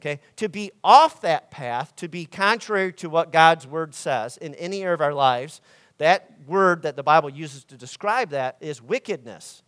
Okay? 0.00 0.20
To 0.36 0.48
be 0.48 0.72
off 0.82 1.20
that 1.20 1.50
path, 1.50 1.94
to 1.96 2.08
be 2.08 2.26
contrary 2.26 2.92
to 2.94 3.08
what 3.08 3.32
God's 3.32 3.66
Word 3.66 3.94
says 3.94 4.36
in 4.36 4.54
any 4.56 4.82
area 4.82 4.94
of 4.94 5.00
our 5.00 5.14
lives, 5.14 5.60
that 5.98 6.30
word 6.46 6.82
that 6.82 6.96
the 6.96 7.02
Bible 7.02 7.30
uses 7.30 7.64
to 7.64 7.76
describe 7.76 8.30
that 8.30 8.56
is 8.60 8.82
wickedness. 8.82 9.62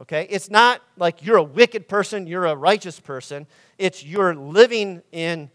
Okay? 0.00 0.26
It's 0.30 0.50
not 0.50 0.82
like 0.96 1.24
you're 1.24 1.36
a 1.36 1.42
wicked 1.42 1.88
person, 1.88 2.26
you're 2.26 2.46
a 2.46 2.54
righteous 2.54 3.00
person. 3.00 3.46
It's 3.78 4.04
you're 4.04 4.34
living 4.34 5.02
in 5.12 5.50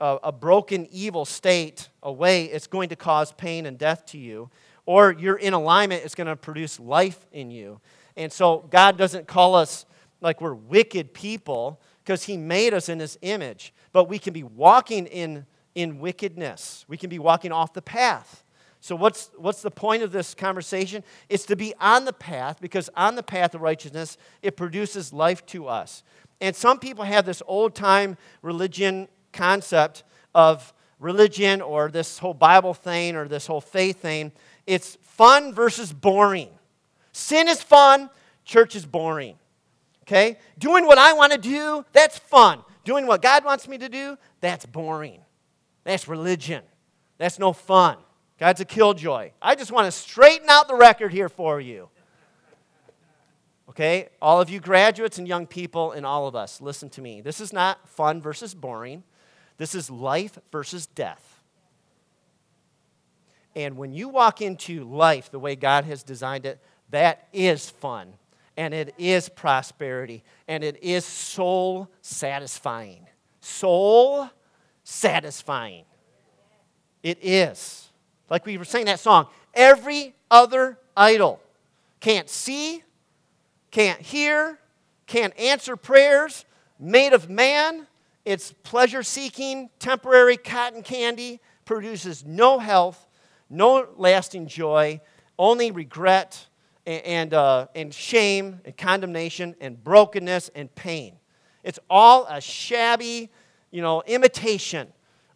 a, 0.00 0.18
a 0.24 0.32
broken, 0.32 0.86
evil 0.90 1.24
state, 1.24 1.88
a 2.02 2.12
way 2.12 2.44
it's 2.44 2.66
going 2.66 2.90
to 2.90 2.96
cause 2.96 3.32
pain 3.32 3.66
and 3.66 3.76
death 3.78 4.06
to 4.06 4.18
you. 4.18 4.50
Or 4.86 5.12
you're 5.12 5.36
in 5.36 5.52
alignment, 5.52 6.04
it's 6.04 6.14
going 6.14 6.28
to 6.28 6.36
produce 6.36 6.80
life 6.80 7.26
in 7.32 7.50
you. 7.50 7.80
And 8.16 8.32
so 8.32 8.66
God 8.70 8.96
doesn't 8.96 9.26
call 9.26 9.54
us 9.54 9.84
like 10.20 10.40
we're 10.40 10.54
wicked 10.54 11.12
people 11.12 11.80
because 12.04 12.24
He 12.24 12.36
made 12.36 12.72
us 12.74 12.88
in 12.88 12.98
His 12.98 13.18
image. 13.22 13.74
But 13.92 14.08
we 14.08 14.18
can 14.18 14.32
be 14.32 14.42
walking 14.42 15.06
in, 15.06 15.46
in 15.74 15.98
wickedness, 15.98 16.84
we 16.88 16.96
can 16.96 17.10
be 17.10 17.18
walking 17.18 17.52
off 17.52 17.72
the 17.72 17.82
path. 17.82 18.44
So, 18.80 18.94
what's, 18.94 19.30
what's 19.36 19.62
the 19.62 19.70
point 19.70 20.02
of 20.02 20.12
this 20.12 20.34
conversation? 20.34 21.02
It's 21.28 21.44
to 21.46 21.56
be 21.56 21.74
on 21.80 22.04
the 22.04 22.12
path 22.12 22.60
because 22.60 22.88
on 22.96 23.16
the 23.16 23.22
path 23.22 23.54
of 23.54 23.60
righteousness, 23.60 24.16
it 24.40 24.56
produces 24.56 25.12
life 25.12 25.44
to 25.46 25.66
us. 25.66 26.02
And 26.40 26.54
some 26.54 26.78
people 26.78 27.04
have 27.04 27.26
this 27.26 27.42
old 27.46 27.74
time 27.74 28.16
religion 28.42 29.08
concept 29.32 30.04
of 30.34 30.72
religion 31.00 31.60
or 31.60 31.90
this 31.90 32.18
whole 32.18 32.34
Bible 32.34 32.74
thing 32.74 33.16
or 33.16 33.26
this 33.26 33.46
whole 33.46 33.60
faith 33.60 34.00
thing. 34.00 34.32
It's 34.66 34.96
fun 35.02 35.52
versus 35.52 35.92
boring. 35.92 36.50
Sin 37.12 37.48
is 37.48 37.60
fun, 37.60 38.10
church 38.44 38.76
is 38.76 38.86
boring. 38.86 39.36
Okay? 40.02 40.38
Doing 40.58 40.86
what 40.86 40.98
I 40.98 41.12
want 41.12 41.32
to 41.32 41.38
do, 41.38 41.84
that's 41.92 42.18
fun. 42.18 42.60
Doing 42.84 43.06
what 43.06 43.20
God 43.20 43.44
wants 43.44 43.68
me 43.68 43.76
to 43.78 43.88
do, 43.88 44.16
that's 44.40 44.64
boring. 44.64 45.20
That's 45.84 46.08
religion. 46.08 46.62
That's 47.18 47.38
no 47.38 47.52
fun. 47.52 47.96
God's 48.38 48.60
a 48.60 48.64
killjoy. 48.64 49.32
I 49.42 49.54
just 49.54 49.72
want 49.72 49.86
to 49.86 49.92
straighten 49.92 50.48
out 50.48 50.68
the 50.68 50.74
record 50.76 51.12
here 51.12 51.28
for 51.28 51.60
you. 51.60 51.88
Okay? 53.68 54.08
All 54.22 54.40
of 54.40 54.48
you 54.48 54.60
graduates 54.60 55.18
and 55.18 55.26
young 55.26 55.46
people 55.46 55.92
and 55.92 56.06
all 56.06 56.26
of 56.26 56.34
us, 56.34 56.60
listen 56.60 56.88
to 56.90 57.00
me. 57.00 57.20
This 57.20 57.40
is 57.40 57.52
not 57.52 57.88
fun 57.88 58.20
versus 58.20 58.54
boring. 58.54 59.02
This 59.56 59.74
is 59.74 59.90
life 59.90 60.38
versus 60.52 60.86
death. 60.86 61.42
And 63.56 63.76
when 63.76 63.92
you 63.92 64.08
walk 64.08 64.40
into 64.40 64.84
life 64.84 65.30
the 65.30 65.38
way 65.40 65.56
God 65.56 65.84
has 65.84 66.04
designed 66.04 66.46
it, 66.46 66.62
that 66.90 67.26
is 67.32 67.68
fun. 67.68 68.14
And 68.56 68.72
it 68.72 68.94
is 68.98 69.28
prosperity. 69.28 70.22
And 70.46 70.62
it 70.62 70.82
is 70.82 71.04
soul 71.04 71.90
satisfying. 72.00 73.06
Soul 73.40 74.30
satisfying. 74.84 75.84
It 77.02 77.18
is. 77.20 77.87
Like 78.30 78.44
we 78.44 78.58
were 78.58 78.64
saying 78.64 78.86
that 78.86 79.00
song, 79.00 79.26
every 79.54 80.14
other 80.30 80.78
idol 80.96 81.40
can't 82.00 82.28
see, 82.28 82.82
can't 83.70 84.00
hear, 84.00 84.58
can't 85.06 85.38
answer 85.38 85.76
prayers, 85.76 86.44
made 86.78 87.12
of 87.12 87.28
man. 87.28 87.86
It's 88.24 88.52
pleasure 88.62 89.02
seeking, 89.02 89.70
temporary 89.78 90.36
cotton 90.36 90.82
candy, 90.82 91.40
produces 91.64 92.24
no 92.24 92.58
health, 92.58 93.06
no 93.48 93.88
lasting 93.96 94.46
joy, 94.46 95.00
only 95.38 95.70
regret 95.70 96.46
and, 96.86 97.04
and, 97.04 97.34
uh, 97.34 97.66
and 97.74 97.92
shame 97.92 98.60
and 98.64 98.76
condemnation 98.76 99.54
and 99.60 99.82
brokenness 99.82 100.50
and 100.54 100.74
pain. 100.74 101.14
It's 101.62 101.78
all 101.88 102.26
a 102.26 102.40
shabby, 102.40 103.30
you 103.70 103.82
know, 103.82 104.02
imitation 104.06 104.88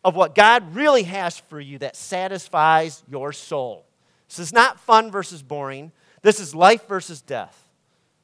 of 0.04 0.16
what 0.16 0.34
God 0.34 0.74
really 0.74 1.04
has 1.04 1.38
for 1.38 1.60
you 1.60 1.78
that 1.78 1.96
satisfies 1.96 3.02
your 3.08 3.32
soul. 3.32 3.86
This 4.28 4.38
is 4.38 4.52
not 4.52 4.80
fun 4.80 5.10
versus 5.10 5.42
boring. 5.42 5.92
This 6.22 6.40
is 6.40 6.54
life 6.54 6.88
versus 6.88 7.20
death. 7.20 7.68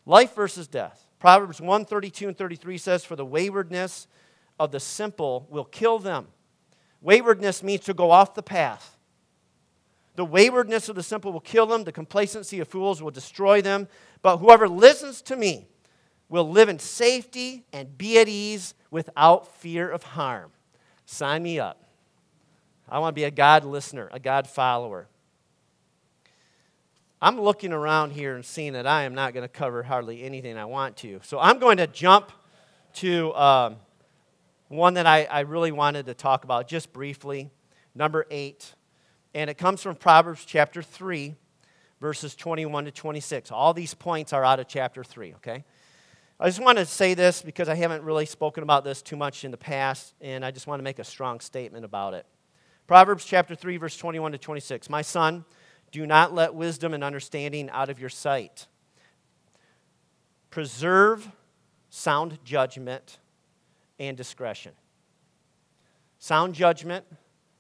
Life 0.07 0.35
versus 0.35 0.67
death. 0.67 1.07
Proverbs 1.19 1.61
1 1.61 1.85
32 1.85 2.29
and 2.29 2.37
33 2.37 2.79
says, 2.79 3.05
For 3.05 3.17
the 3.17 3.25
waywardness 3.25 4.07
of 4.59 4.73
the 4.73 4.81
simple 4.81 5.47
will 5.51 5.65
kill 5.65 5.99
them. 5.99 6.29
Waywardness 7.01 7.63
means 7.63 7.83
to 7.83 7.95
go 7.95 8.11
off 8.11 8.35
the 8.35 8.43
path. 8.43 8.97
The 10.17 10.25
waywardness 10.25 10.89
of 10.89 10.97
the 10.97 11.03
simple 11.03 11.33
will 11.33 11.41
kill 11.41 11.67
them. 11.67 11.85
The 11.85 11.93
complacency 11.93 12.59
of 12.59 12.67
fools 12.67 13.01
will 13.01 13.13
destroy 13.13 13.63
them. 13.63 13.87
But 14.21 14.39
whoever 14.39 14.69
listens 14.69 15.23
to 15.23 15.37
me 15.37 15.69
will 16.29 16.49
live 16.49 16.69
in 16.69 16.79
safety 16.79 17.65
and 17.73 17.97
be 17.97 18.19
at 18.19 18.29
ease 18.29 18.75
without 18.91 19.55
fear 19.59 19.89
of 19.89 20.03
harm. 20.03 20.51
Sign 21.11 21.43
me 21.43 21.59
up. 21.59 21.83
I 22.87 22.99
want 22.99 23.15
to 23.15 23.19
be 23.19 23.25
a 23.25 23.31
God 23.31 23.65
listener, 23.65 24.11
a 24.13 24.21
God 24.21 24.47
follower. 24.47 25.09
I'm 27.19 27.41
looking 27.41 27.73
around 27.73 28.11
here 28.11 28.35
and 28.35 28.45
seeing 28.45 28.75
that 28.75 28.87
I 28.87 29.05
am 29.05 29.15
not 29.15 29.33
going 29.33 29.43
to 29.43 29.49
cover 29.49 29.83
hardly 29.83 30.23
anything 30.23 30.59
I 30.59 30.67
want 30.67 30.99
to. 30.99 31.21
So 31.23 31.39
I'm 31.41 31.61
going 31.61 31.79
to 31.79 31.87
jump 31.87 32.31
to 32.97 33.35
um, 33.37 33.77
one 34.69 34.95
that 34.95 35.07
I, 35.07 35.25
I 35.25 35.41
really 35.41 35.73
wanted 35.73 36.05
to 36.07 36.15
talk 36.15 36.45
about 36.45 36.69
just 36.69 36.93
briefly, 36.93 37.51
number 37.95 38.27
eight. 38.31 38.75
And 39.33 39.49
it 39.49 39.57
comes 39.57 39.83
from 39.83 39.97
Proverbs 39.97 40.45
chapter 40.45 40.83
3, 40.83 41.35
verses 42.03 42.35
21 42.35 42.85
to 42.85 42.91
26. 42.91 43.51
All 43.51 43.73
these 43.73 43.95
points 43.95 44.35
are 44.35 44.45
out 44.45 44.61
of 44.61 44.69
chapter 44.69 45.03
3, 45.03 45.37
okay? 45.37 45.65
I 46.41 46.47
just 46.47 46.63
want 46.63 46.79
to 46.79 46.87
say 46.87 47.15
this 47.15 47.43
because 47.43 47.69
I 47.69 47.75
haven't 47.75 48.05
really 48.05 48.25
spoken 48.25 48.63
about 48.63 48.85
this 48.85 49.03
too 49.03 49.17
much 49.17 49.45
in 49.45 49.51
the 49.51 49.57
past, 49.57 50.15
and 50.21 50.45
I 50.45 50.53
just 50.53 50.69
want 50.69 50.79
to 50.79 50.85
make 50.85 51.01
a 51.01 51.05
strong 51.05 51.41
statement 51.41 51.85
about 51.85 52.15
it. 52.15 52.27
Proverbs 52.87 53.25
chapter 53.25 53.57
3, 53.57 53.77
verse 53.77 53.97
21 53.97 54.33
to 54.33 54.39
26. 54.39 54.89
My 54.89 55.03
son, 55.03 55.45
do 55.91 56.07
not 56.07 56.33
let 56.33 56.55
wisdom 56.55 56.95
and 56.95 57.03
understanding 57.03 57.69
out 57.71 57.91
of 57.91 57.99
your 57.99 58.09
sight. 58.09 58.69
Preserve 60.51 61.29
sound 61.91 62.39
judgment 62.45 63.19
and 63.99 64.17
discretion. 64.17 64.73
Sound 66.21 66.55
judgment 66.55 67.05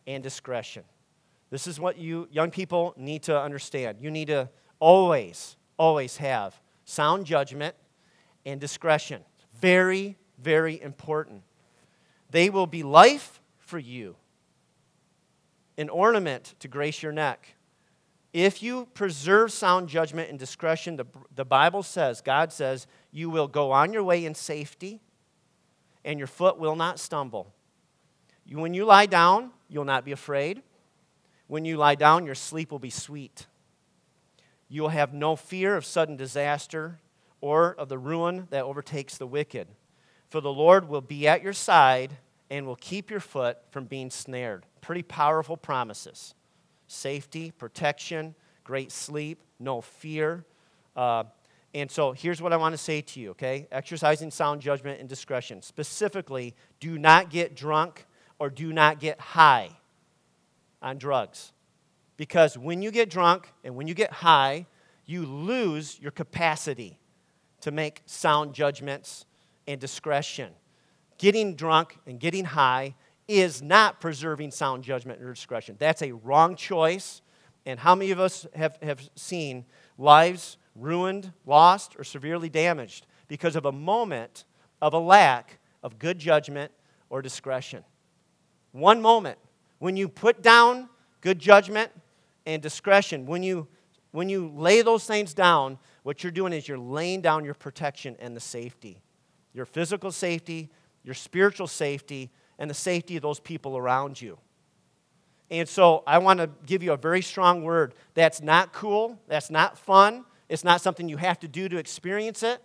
and 0.07 0.23
discretion. 0.23 0.85
This 1.51 1.67
is 1.67 1.81
what 1.81 1.99
you 1.99 2.29
young 2.31 2.53
people 2.53 2.95
need 2.97 3.25
to 3.25 3.41
understand. 3.41 3.99
You 4.01 4.12
need 4.12 4.29
to 4.29 4.49
always, 4.79 5.57
always 5.79 6.19
have 6.19 6.61
sound 6.85 7.27
judgment 7.27 7.75
and 8.44 8.61
discretion. 8.61 9.22
Very, 9.61 10.16
very 10.38 10.81
important. 10.81 11.42
They 12.31 12.51
will 12.51 12.66
be 12.66 12.83
life 12.83 13.40
for 13.59 13.79
you, 13.79 14.16
an 15.77 15.88
ornament 15.88 16.55
to 16.61 16.68
grace 16.68 17.03
your 17.03 17.12
neck. 17.12 17.55
If 18.33 18.62
you 18.62 18.87
preserve 18.94 19.53
sound 19.53 19.88
judgment 19.88 20.31
and 20.31 20.38
discretion, 20.38 20.96
the, 20.96 21.07
the 21.35 21.44
Bible 21.44 21.83
says, 21.83 22.20
God 22.20 22.53
says, 22.53 22.87
you 23.11 23.31
will 23.31 23.48
go 23.48 23.72
on 23.72 23.92
your 23.92 24.05
way 24.05 24.24
in 24.24 24.35
safety 24.35 25.01
and 26.05 26.18
your 26.18 26.29
foot 26.29 26.59
will 26.59 26.77
not 26.77 26.98
stumble. 26.98 27.53
You, 28.44 28.59
when 28.59 28.74
you 28.74 28.85
lie 28.85 29.07
down, 29.07 29.51
you'll 29.68 29.85
not 29.85 30.05
be 30.05 30.12
afraid. 30.12 30.62
When 31.46 31.64
you 31.64 31.77
lie 31.79 31.94
down, 31.94 32.27
your 32.27 32.35
sleep 32.35 32.70
will 32.70 32.79
be 32.79 32.90
sweet. 32.90 33.46
You 34.68 34.83
will 34.83 34.88
have 34.90 35.14
no 35.14 35.35
fear 35.35 35.77
of 35.77 35.85
sudden 35.85 36.16
disaster 36.16 36.98
or 37.40 37.74
of 37.74 37.88
the 37.88 37.98
ruin 37.98 38.46
that 38.51 38.64
overtakes 38.64 39.18
the 39.18 39.27
wicked. 39.27 39.68
For 40.29 40.40
the 40.40 40.53
Lord 40.53 40.88
will 40.88 41.01
be 41.01 41.27
at 41.27 41.42
your 41.42 41.53
side 41.53 42.16
and 42.51 42.66
will 42.66 42.77
keep 42.77 43.11
your 43.11 43.20
foot 43.20 43.59
from 43.70 43.85
being 43.85 44.11
snared. 44.11 44.66
Pretty 44.81 45.03
powerful 45.03 45.57
promises 45.57 46.35
safety, 46.90 47.51
protection, 47.51 48.35
great 48.64 48.90
sleep, 48.90 49.42
no 49.59 49.81
fear. 49.81 50.44
Uh, 50.96 51.24
and 51.74 51.90
so 51.90 52.12
here's 52.12 52.40
what 52.40 52.53
I 52.53 52.57
want 52.57 52.72
to 52.72 52.79
say 52.79 53.03
to 53.03 53.20
you, 53.20 53.31
okay? 53.31 53.68
Exercising 53.70 54.31
sound 54.31 54.62
judgment 54.62 55.01
and 55.01 55.09
discretion. 55.09 55.61
Specifically, 55.61 56.55
do 56.81 56.98
not 56.98 57.29
get 57.29 57.55
drunk 57.55 58.07
or 58.38 58.48
do 58.48 58.72
not 58.72 59.01
get 59.01 59.20
high 59.20 59.70
on 60.81 60.96
drugs. 60.96 61.53
Because 62.16 62.57
when 62.57 62.81
you 62.81 62.90
get 62.90 63.11
drunk 63.11 63.48
and 63.62 63.77
when 63.77 63.87
you 63.87 63.94
get 63.94 64.12
high, 64.12 64.66
you 65.05 65.27
lose 65.27 65.98
your 66.01 66.11
capacity 66.11 66.98
to 67.61 67.71
make 67.71 68.03
sound 68.07 68.55
judgments 68.55 69.27
and 69.66 69.81
discretion. 69.81 70.53
Getting 71.18 71.55
drunk 71.55 71.99
and 72.07 72.18
getting 72.21 72.44
high 72.44 72.94
is 73.27 73.61
not 73.61 74.01
preserving 74.01 74.51
sound 74.51 74.83
judgment 74.83 75.21
or 75.21 75.33
discretion. 75.33 75.77
That's 75.79 76.03
a 76.03 76.12
wrong 76.12 76.57
choice. 76.57 77.21
And 77.66 77.79
how 77.79 77.94
many 77.94 78.11
of 78.11 78.18
us 78.18 78.47
have, 78.55 78.79
have 78.83 79.07
seen 79.14 79.66
lives 79.99 80.57
ruined, 80.75 81.33
lost, 81.44 81.97
or 81.99 82.05
severely 82.05 82.49
damaged 82.49 83.07
because 83.27 83.57
of 83.57 83.66
a 83.66 83.73
moment 83.73 84.44
of 84.81 84.94
a 84.94 84.99
lack 84.99 85.59
of 85.83 85.99
good 85.99 86.18
judgment 86.18 86.73
or 87.11 87.21
discretion? 87.21 87.85
One 88.73 89.03
moment. 89.03 89.38
When 89.81 89.97
you 89.97 90.09
put 90.09 90.42
down 90.42 90.88
good 91.21 91.38
judgment 91.38 91.92
and 92.47 92.62
discretion, 92.62 93.27
when 93.27 93.42
you, 93.42 93.68
when 94.12 94.29
you 94.29 94.53
lay 94.57 94.83
those 94.83 95.05
things 95.05 95.35
down, 95.35 95.79
what 96.09 96.25
you're 96.25 96.33
doing 96.33 96.55
is 96.55 96.66
you're 96.66 96.79
laying 96.79 97.21
down 97.21 97.44
your 97.44 97.53
protection 97.53 98.16
and 98.18 98.35
the 98.35 98.40
safety 98.40 99.03
your 99.53 99.66
physical 99.66 100.11
safety, 100.11 100.71
your 101.05 101.14
spiritual 101.14 101.66
safety, 101.66 102.31
and 102.59 102.71
the 102.71 102.75
safety 102.75 103.16
of 103.16 103.23
those 103.23 103.38
people 103.40 103.77
around 103.77 104.18
you. 104.18 104.38
And 105.51 105.68
so 105.68 106.03
I 106.07 106.16
want 106.16 106.40
to 106.40 106.49
give 106.64 106.83
you 106.83 106.92
a 106.92 106.97
very 106.97 107.21
strong 107.21 107.62
word. 107.62 107.94
That's 108.14 108.40
not 108.40 108.73
cool. 108.73 109.21
That's 109.29 109.51
not 109.51 109.77
fun. 109.77 110.25
It's 110.49 110.64
not 110.64 110.81
something 110.81 111.11
you 111.11 111.18
have 111.18 111.40
to 111.40 111.49
do 111.49 111.68
to 111.68 111.77
experience 111.77 112.42
it. 112.42 112.62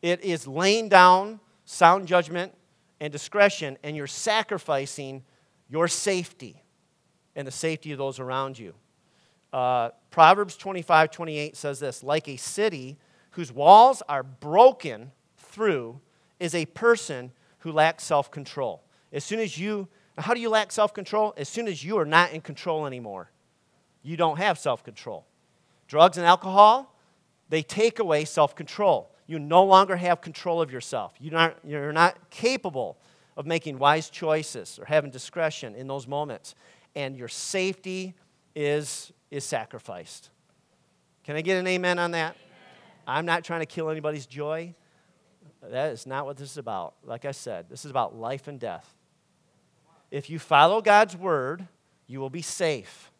It 0.00 0.22
is 0.22 0.46
laying 0.46 0.88
down 0.88 1.40
sound 1.64 2.06
judgment 2.06 2.52
and 3.00 3.12
discretion, 3.12 3.78
and 3.82 3.96
you're 3.96 4.06
sacrificing 4.06 5.24
your 5.68 5.88
safety 5.88 6.62
and 7.34 7.48
the 7.48 7.52
safety 7.52 7.90
of 7.90 7.98
those 7.98 8.20
around 8.20 8.60
you. 8.60 8.74
Uh, 9.54 9.90
Proverbs 10.10 10.56
25 10.56 11.12
28 11.12 11.56
says 11.56 11.78
this 11.78 12.02
like 12.02 12.28
a 12.28 12.36
city 12.36 12.98
whose 13.30 13.52
walls 13.52 14.02
are 14.08 14.24
broken 14.24 15.12
through 15.36 16.00
is 16.40 16.56
a 16.56 16.66
person 16.66 17.30
who 17.58 17.70
lacks 17.70 18.02
self 18.02 18.32
control. 18.32 18.82
As 19.12 19.22
soon 19.22 19.38
as 19.38 19.56
you, 19.56 19.86
how 20.18 20.34
do 20.34 20.40
you 20.40 20.48
lack 20.48 20.72
self 20.72 20.92
control? 20.92 21.34
As 21.36 21.48
soon 21.48 21.68
as 21.68 21.84
you 21.84 21.98
are 21.98 22.04
not 22.04 22.32
in 22.32 22.40
control 22.40 22.84
anymore, 22.84 23.30
you 24.02 24.16
don't 24.16 24.38
have 24.38 24.58
self 24.58 24.82
control. 24.82 25.24
Drugs 25.86 26.16
and 26.18 26.26
alcohol, 26.26 26.92
they 27.48 27.62
take 27.62 28.00
away 28.00 28.24
self 28.24 28.56
control. 28.56 29.12
You 29.28 29.38
no 29.38 29.62
longer 29.62 29.94
have 29.94 30.20
control 30.20 30.60
of 30.60 30.72
yourself. 30.72 31.14
You're 31.20 31.32
not, 31.32 31.58
you're 31.64 31.92
not 31.92 32.28
capable 32.30 32.98
of 33.36 33.46
making 33.46 33.78
wise 33.78 34.10
choices 34.10 34.80
or 34.80 34.84
having 34.86 35.12
discretion 35.12 35.76
in 35.76 35.86
those 35.86 36.08
moments. 36.08 36.56
And 36.96 37.16
your 37.16 37.28
safety 37.28 38.14
is, 38.54 39.12
is 39.34 39.44
sacrificed. 39.44 40.30
Can 41.24 41.34
I 41.34 41.40
get 41.40 41.58
an 41.58 41.66
amen 41.66 41.98
on 41.98 42.12
that? 42.12 42.36
Amen. 42.36 42.38
I'm 43.06 43.26
not 43.26 43.42
trying 43.42 43.60
to 43.60 43.66
kill 43.66 43.90
anybody's 43.90 44.26
joy. 44.26 44.74
That 45.60 45.92
is 45.92 46.06
not 46.06 46.24
what 46.24 46.36
this 46.36 46.52
is 46.52 46.58
about. 46.58 46.94
Like 47.02 47.24
I 47.24 47.32
said, 47.32 47.68
this 47.68 47.84
is 47.84 47.90
about 47.90 48.14
life 48.14 48.46
and 48.46 48.60
death. 48.60 48.94
If 50.10 50.30
you 50.30 50.38
follow 50.38 50.80
God's 50.80 51.16
word, 51.16 51.66
you 52.06 52.20
will 52.20 52.30
be 52.30 52.42
safe. 52.42 53.10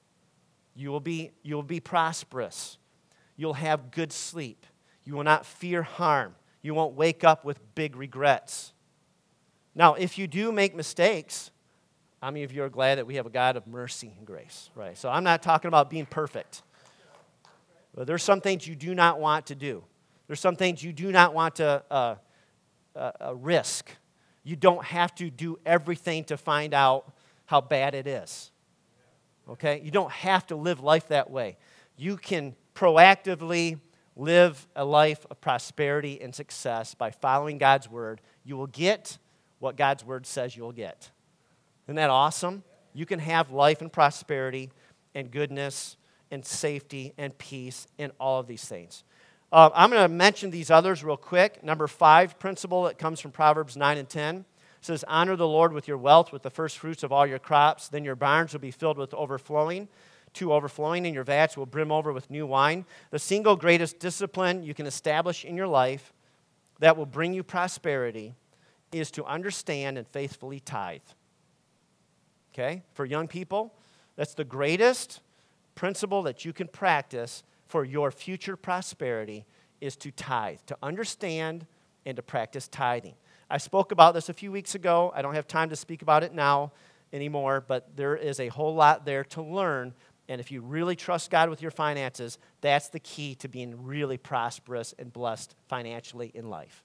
You 0.77 0.91
will 0.91 1.01
be, 1.01 1.33
you 1.43 1.57
will 1.57 1.63
be 1.65 1.81
prosperous. 1.81 2.79
You'll 3.37 3.55
have 3.55 3.91
good 3.91 4.13
sleep. 4.13 4.67
You 5.05 5.15
will 5.15 5.25
not 5.25 5.45
fear 5.45 5.83
harm. 5.83 6.37
You 6.63 6.75
won't 6.75 6.95
wake 6.95 7.25
up 7.25 7.45
with 7.45 7.75
big 7.75 7.97
regrets. 7.97 8.73
Now, 9.75 9.95
if 9.95 10.17
you 10.17 10.29
do 10.29 10.53
make 10.53 10.77
mistakes, 10.77 11.51
how 12.25 12.31
many 12.31 12.43
of 12.43 12.53
you 12.53 12.63
are 12.63 12.71
glad 12.71 12.97
that 12.97 13.07
we 13.07 13.17
have 13.17 13.27
a 13.27 13.31
God 13.31 13.55
of 13.55 13.67
mercy 13.67 14.11
and 14.17 14.27
grace? 14.27 14.71
Right. 14.75 14.97
So 14.97 15.11
I'm 15.11 15.25
not 15.25 15.43
talking 15.43 15.69
about 15.69 15.91
being 15.91 16.07
perfect. 16.07 16.63
But 17.95 18.07
there's 18.07 18.23
some 18.23 18.41
things 18.41 18.67
you 18.67 18.75
do 18.75 18.95
not 18.95 19.21
want 19.21 19.45
to 19.49 19.55
do. 19.55 19.85
There's 20.27 20.41
some 20.41 20.57
things 20.57 20.83
you 20.83 20.95
do 20.95 21.13
not 21.13 21.35
want 21.35 21.57
to 21.57 21.83
uh, 21.91 22.15
a 22.95 23.35
risk. 23.35 23.91
You 24.43 24.57
don't 24.57 24.83
have 24.83 25.15
to 25.17 25.29
do 25.29 25.59
everything 25.67 26.25
to 26.25 26.39
find 26.39 26.73
out 26.73 27.13
how 27.45 27.61
bad 27.61 27.95
it 27.95 28.07
is. 28.07 28.51
Okay? 29.51 29.83
You 29.85 29.91
don't 29.91 30.11
have 30.11 30.47
to 30.47 30.57
live 30.57 30.81
life 30.81 31.09
that 31.09 31.31
way. 31.31 31.59
You 31.99 32.17
can 32.17 32.57
proactively 32.75 33.81
live 34.17 34.67
a 34.75 34.85
life 34.87 35.27
of 35.31 35.43
prosperity 35.43 36.23
and 36.23 36.35
success 36.35 36.95
by 36.95 37.11
following 37.11 37.59
God's 37.59 37.91
word. 37.91 38.23
You 38.45 38.57
will 38.57 38.67
get 38.67 39.19
what 39.59 39.77
God's 39.77 40.07
word 40.07 40.25
says 40.25 40.57
you'll 40.57 40.73
get. 40.73 41.11
Isn't 41.87 41.97
that 41.97 42.11
awesome? 42.11 42.63
You 42.93 43.07
can 43.07 43.19
have 43.19 43.51
life 43.51 43.81
and 43.81 43.93
prosperity 43.93 44.71
and 45.15 45.31
goodness 45.31 45.97
and 46.31 46.45
safety 46.45 47.13
and 47.19 47.37
peace 47.39 47.87
and 47.99 48.13
all 48.19 48.41
of 48.41 48.47
these 48.47 48.65
things. 48.65 49.05
Uh, 49.53 49.71
I'm 49.75 49.91
going 49.91 50.03
to 50.03 50.09
mention 50.09 50.51
these 50.51 50.71
others 50.71 51.05
real 51.05 51.17
quick. 51.17 51.63
Number 51.63 51.87
five 51.87 52.39
principle 52.39 52.85
that 52.85 52.99
comes 52.99 53.21
from 53.21 53.31
Proverbs 53.31 53.77
9 53.77 53.99
and 53.99 54.09
10 54.09 54.45
says, 54.81 55.05
Honor 55.09 55.37
the 55.37 55.49
Lord 55.49 55.73
with 55.73 55.89
your 55.89 55.97
wealth, 55.97 56.33
with 56.33 56.43
the 56.43 56.51
first 56.51 56.79
fruits 56.79 57.03
of 57.03 57.13
all 57.13 57.27
your 57.27 57.39
crops. 57.39 57.89
Then 57.89 58.05
your 58.05 58.17
barns 58.17 58.53
will 58.53 58.61
be 58.61 58.71
filled 58.71 58.99
with 58.99 59.15
overflowing, 59.15 59.89
to 60.35 60.53
overflowing, 60.53 61.07
and 61.07 61.15
your 61.15 61.25
vats 61.25 61.57
will 61.57 61.67
brim 61.67 61.91
over 61.91 62.13
with 62.13 62.31
new 62.31 62.47
wine. 62.47 62.85
The 63.11 63.19
single 63.19 63.57
greatest 63.57 63.99
discipline 63.99 64.63
you 64.63 64.75
can 64.75 64.87
establish 64.87 65.45
in 65.45 65.57
your 65.57 65.69
life 65.69 66.13
that 66.81 66.97
will 66.97 67.07
bring 67.07 67.33
you 67.33 67.43
prosperity 67.43 68.35
is 68.93 69.11
to 69.13 69.25
understand 69.25 69.97
and 69.97 70.07
faithfully 70.09 70.61
tithe. 70.61 71.01
Okay? 72.55 72.83
For 72.93 73.05
young 73.05 73.27
people, 73.27 73.75
that's 74.17 74.35
the 74.35 74.45
greatest 74.45 75.21
principle 75.75 76.23
that 76.23 76.45
you 76.45 76.53
can 76.53 76.69
practice 76.69 77.43
for 77.67 77.85
your 77.85 78.11
future 78.11 78.57
prosperity 78.57 79.45
is 79.81 79.97
to 79.97 80.11
tithe, 80.13 80.61
to 80.67 80.77
understand 80.83 81.67
and 82.07 82.17
to 82.17 82.23
practice 82.23 82.69
tithing. 82.69 83.15
I 83.51 83.59
spoke 83.59 83.91
about 83.91 84.15
this 84.15 84.29
a 84.29 84.33
few 84.33 84.53
weeks 84.53 84.75
ago. 84.75 85.13
I 85.15 85.23
don't 85.23 85.35
have 85.35 85.49
time 85.49 85.71
to 85.71 85.77
speak 85.77 86.03
about 86.03 86.23
it 86.23 86.33
now 86.33 86.73
anymore, 87.13 87.65
but 87.67 87.97
there 87.97 88.17
is 88.17 88.39
a 88.41 88.49
whole 88.49 88.75
lot 88.75 89.05
there 89.05 89.25
to 89.25 89.43
learn. 89.43 89.93
And 90.29 90.41
if 90.41 90.51
you 90.51 90.61
really 90.61 90.97
trust 90.97 91.31
God 91.31 91.51
with 91.51 91.61
your 91.61 91.71
finances, 91.71 92.39
that's 92.61 92.89
the 92.89 93.01
key 93.01 93.35
to 93.37 93.49
being 93.49 93.85
really 93.85 94.17
prosperous 94.17 94.95
and 94.99 95.13
blessed 95.13 95.55
financially 95.69 96.31
in 96.35 96.49
life. 96.49 96.83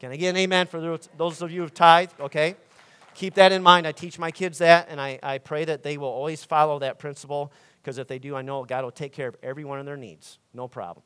Can 0.00 0.10
I 0.10 0.16
get 0.16 0.30
an 0.30 0.36
amen 0.36 0.66
for 0.66 0.98
those 1.16 1.42
of 1.42 1.52
you 1.52 1.60
who've 1.62 1.72
tithed? 1.72 2.18
Okay. 2.20 2.56
Keep 3.14 3.34
that 3.34 3.52
in 3.52 3.62
mind. 3.62 3.86
I 3.86 3.92
teach 3.92 4.18
my 4.18 4.30
kids 4.30 4.58
that, 4.58 4.88
and 4.88 5.00
I, 5.00 5.18
I 5.22 5.38
pray 5.38 5.64
that 5.64 5.82
they 5.82 5.98
will 5.98 6.08
always 6.08 6.44
follow 6.44 6.78
that 6.78 6.98
principle 6.98 7.52
because 7.82 7.98
if 7.98 8.06
they 8.06 8.18
do, 8.18 8.36
I 8.36 8.42
know 8.42 8.64
God 8.64 8.84
will 8.84 8.90
take 8.90 9.12
care 9.12 9.28
of 9.28 9.36
every 9.42 9.64
one 9.64 9.78
of 9.78 9.86
their 9.86 9.96
needs. 9.96 10.38
No 10.54 10.68
problem. 10.68 11.04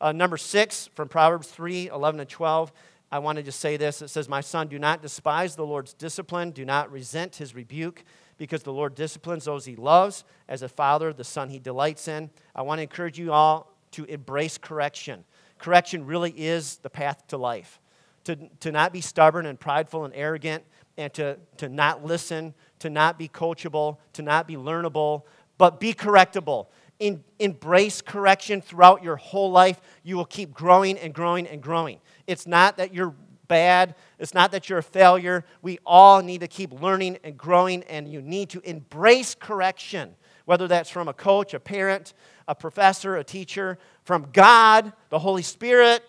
Uh, 0.00 0.12
number 0.12 0.36
six 0.36 0.90
from 0.94 1.08
Proverbs 1.08 1.48
3 1.48 1.88
11 1.88 2.20
and 2.20 2.28
12. 2.28 2.72
I 3.10 3.20
want 3.20 3.36
to 3.36 3.42
just 3.42 3.60
say 3.60 3.76
this. 3.76 4.02
It 4.02 4.08
says, 4.08 4.28
My 4.28 4.40
son, 4.40 4.66
do 4.68 4.78
not 4.78 5.00
despise 5.00 5.56
the 5.56 5.64
Lord's 5.64 5.92
discipline, 5.92 6.50
do 6.50 6.64
not 6.64 6.90
resent 6.90 7.36
his 7.36 7.54
rebuke, 7.54 8.04
because 8.36 8.62
the 8.62 8.72
Lord 8.72 8.94
disciplines 8.94 9.44
those 9.44 9.64
he 9.64 9.76
loves. 9.76 10.24
As 10.48 10.62
a 10.62 10.68
father, 10.68 11.12
the 11.12 11.24
son 11.24 11.48
he 11.48 11.58
delights 11.58 12.08
in. 12.08 12.30
I 12.54 12.62
want 12.62 12.78
to 12.78 12.82
encourage 12.82 13.18
you 13.18 13.32
all 13.32 13.72
to 13.92 14.04
embrace 14.04 14.58
correction. 14.58 15.24
Correction 15.58 16.04
really 16.04 16.32
is 16.32 16.78
the 16.78 16.90
path 16.90 17.26
to 17.28 17.36
life. 17.36 17.80
To, 18.24 18.36
to 18.60 18.72
not 18.72 18.92
be 18.92 19.00
stubborn 19.00 19.46
and 19.46 19.58
prideful 19.58 20.04
and 20.04 20.12
arrogant, 20.12 20.64
and 20.98 21.12
to, 21.14 21.38
to 21.58 21.68
not 21.68 22.04
listen, 22.04 22.54
to 22.80 22.90
not 22.90 23.18
be 23.18 23.28
coachable, 23.28 23.98
to 24.14 24.22
not 24.22 24.46
be 24.46 24.56
learnable, 24.56 25.22
but 25.58 25.80
be 25.80 25.94
correctable. 25.94 26.66
In, 26.98 27.22
embrace 27.38 28.00
correction 28.00 28.62
throughout 28.62 29.02
your 29.02 29.16
whole 29.16 29.50
life. 29.50 29.80
You 30.02 30.16
will 30.16 30.24
keep 30.24 30.54
growing 30.54 30.98
and 30.98 31.12
growing 31.12 31.46
and 31.46 31.62
growing. 31.62 31.98
It's 32.26 32.46
not 32.46 32.78
that 32.78 32.94
you're 32.94 33.14
bad, 33.48 33.94
it's 34.18 34.34
not 34.34 34.50
that 34.52 34.68
you're 34.68 34.78
a 34.78 34.82
failure. 34.82 35.44
We 35.62 35.78
all 35.86 36.22
need 36.22 36.40
to 36.40 36.48
keep 36.48 36.72
learning 36.80 37.18
and 37.22 37.36
growing, 37.36 37.84
and 37.84 38.08
you 38.08 38.20
need 38.20 38.50
to 38.50 38.60
embrace 38.60 39.34
correction, 39.34 40.16
whether 40.46 40.66
that's 40.66 40.90
from 40.90 41.06
a 41.06 41.12
coach, 41.12 41.54
a 41.54 41.60
parent, 41.60 42.14
a 42.48 42.54
professor, 42.54 43.16
a 43.16 43.24
teacher, 43.24 43.78
from 44.04 44.28
God, 44.32 44.92
the 45.10 45.18
Holy 45.18 45.42
Spirit. 45.42 46.02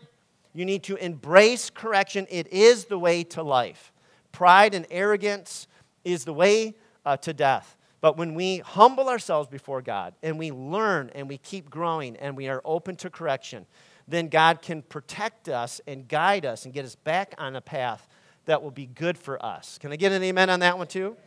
You 0.53 0.65
need 0.65 0.83
to 0.83 0.95
embrace 0.95 1.69
correction. 1.69 2.25
It 2.29 2.47
is 2.47 2.85
the 2.85 2.97
way 2.97 3.23
to 3.25 3.43
life. 3.43 3.91
Pride 4.31 4.73
and 4.73 4.85
arrogance 4.89 5.67
is 6.03 6.25
the 6.25 6.33
way 6.33 6.75
uh, 7.05 7.17
to 7.17 7.33
death. 7.33 7.77
But 7.99 8.17
when 8.17 8.35
we 8.35 8.59
humble 8.59 9.09
ourselves 9.09 9.49
before 9.49 9.81
God 9.81 10.13
and 10.21 10.37
we 10.37 10.51
learn 10.51 11.11
and 11.15 11.27
we 11.27 11.37
keep 11.37 11.69
growing 11.69 12.15
and 12.17 12.37
we 12.37 12.47
are 12.47 12.61
open 12.63 12.95
to 12.97 13.09
correction, 13.09 13.65
then 14.07 14.27
God 14.27 14.61
can 14.61 14.83
protect 14.83 15.49
us 15.49 15.81
and 15.87 16.07
guide 16.07 16.45
us 16.45 16.65
and 16.65 16.73
get 16.73 16.85
us 16.85 16.95
back 16.95 17.33
on 17.37 17.55
a 17.55 17.61
path 17.61 18.07
that 18.45 18.61
will 18.61 18.71
be 18.71 18.85
good 18.85 19.17
for 19.17 19.43
us. 19.43 19.77
Can 19.79 19.91
I 19.91 19.95
get 19.95 20.11
an 20.11 20.23
amen 20.23 20.49
on 20.49 20.59
that 20.61 20.77
one 20.77 20.87
too? 20.87 21.17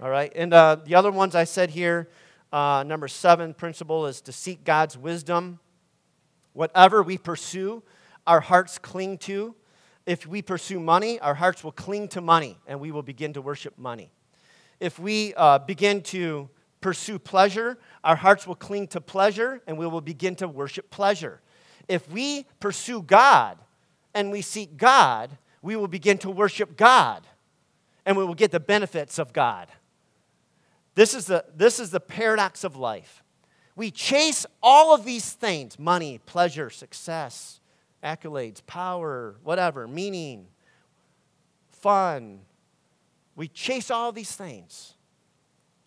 All 0.00 0.10
right. 0.10 0.32
And 0.36 0.52
uh, 0.52 0.76
the 0.84 0.94
other 0.94 1.10
ones 1.10 1.34
I 1.34 1.44
said 1.44 1.70
here 1.70 2.08
uh, 2.52 2.84
number 2.86 3.08
seven 3.08 3.52
principle 3.52 4.06
is 4.06 4.20
to 4.22 4.32
seek 4.32 4.64
God's 4.64 4.96
wisdom. 4.96 5.58
Whatever 6.52 7.02
we 7.02 7.18
pursue, 7.18 7.82
our 8.26 8.40
hearts 8.40 8.78
cling 8.78 9.18
to. 9.18 9.54
If 10.08 10.26
we 10.26 10.40
pursue 10.40 10.80
money, 10.80 11.20
our 11.20 11.34
hearts 11.34 11.62
will 11.62 11.70
cling 11.70 12.08
to 12.08 12.22
money 12.22 12.56
and 12.66 12.80
we 12.80 12.90
will 12.92 13.02
begin 13.02 13.34
to 13.34 13.42
worship 13.42 13.76
money. 13.76 14.10
If 14.80 14.98
we 14.98 15.34
uh, 15.34 15.58
begin 15.58 16.00
to 16.04 16.48
pursue 16.80 17.18
pleasure, 17.18 17.76
our 18.02 18.16
hearts 18.16 18.46
will 18.46 18.54
cling 18.54 18.86
to 18.88 19.02
pleasure 19.02 19.60
and 19.66 19.76
we 19.76 19.86
will 19.86 20.00
begin 20.00 20.34
to 20.36 20.48
worship 20.48 20.88
pleasure. 20.88 21.42
If 21.88 22.10
we 22.10 22.46
pursue 22.58 23.02
God 23.02 23.58
and 24.14 24.30
we 24.30 24.40
seek 24.40 24.78
God, 24.78 25.36
we 25.60 25.76
will 25.76 25.88
begin 25.88 26.16
to 26.18 26.30
worship 26.30 26.78
God 26.78 27.26
and 28.06 28.16
we 28.16 28.24
will 28.24 28.34
get 28.34 28.50
the 28.50 28.60
benefits 28.60 29.18
of 29.18 29.34
God. 29.34 29.68
This 30.94 31.12
is 31.12 31.26
the, 31.26 31.44
this 31.54 31.78
is 31.78 31.90
the 31.90 32.00
paradox 32.00 32.64
of 32.64 32.76
life. 32.76 33.22
We 33.76 33.90
chase 33.90 34.46
all 34.62 34.94
of 34.94 35.04
these 35.04 35.34
things 35.34 35.78
money, 35.78 36.18
pleasure, 36.24 36.70
success, 36.70 37.60
accolades, 38.02 38.64
power, 38.66 39.36
whatever, 39.42 39.88
meaning, 39.88 40.46
fun. 41.70 42.40
We 43.36 43.48
chase 43.48 43.90
all 43.90 44.12
these 44.12 44.34
things 44.34 44.94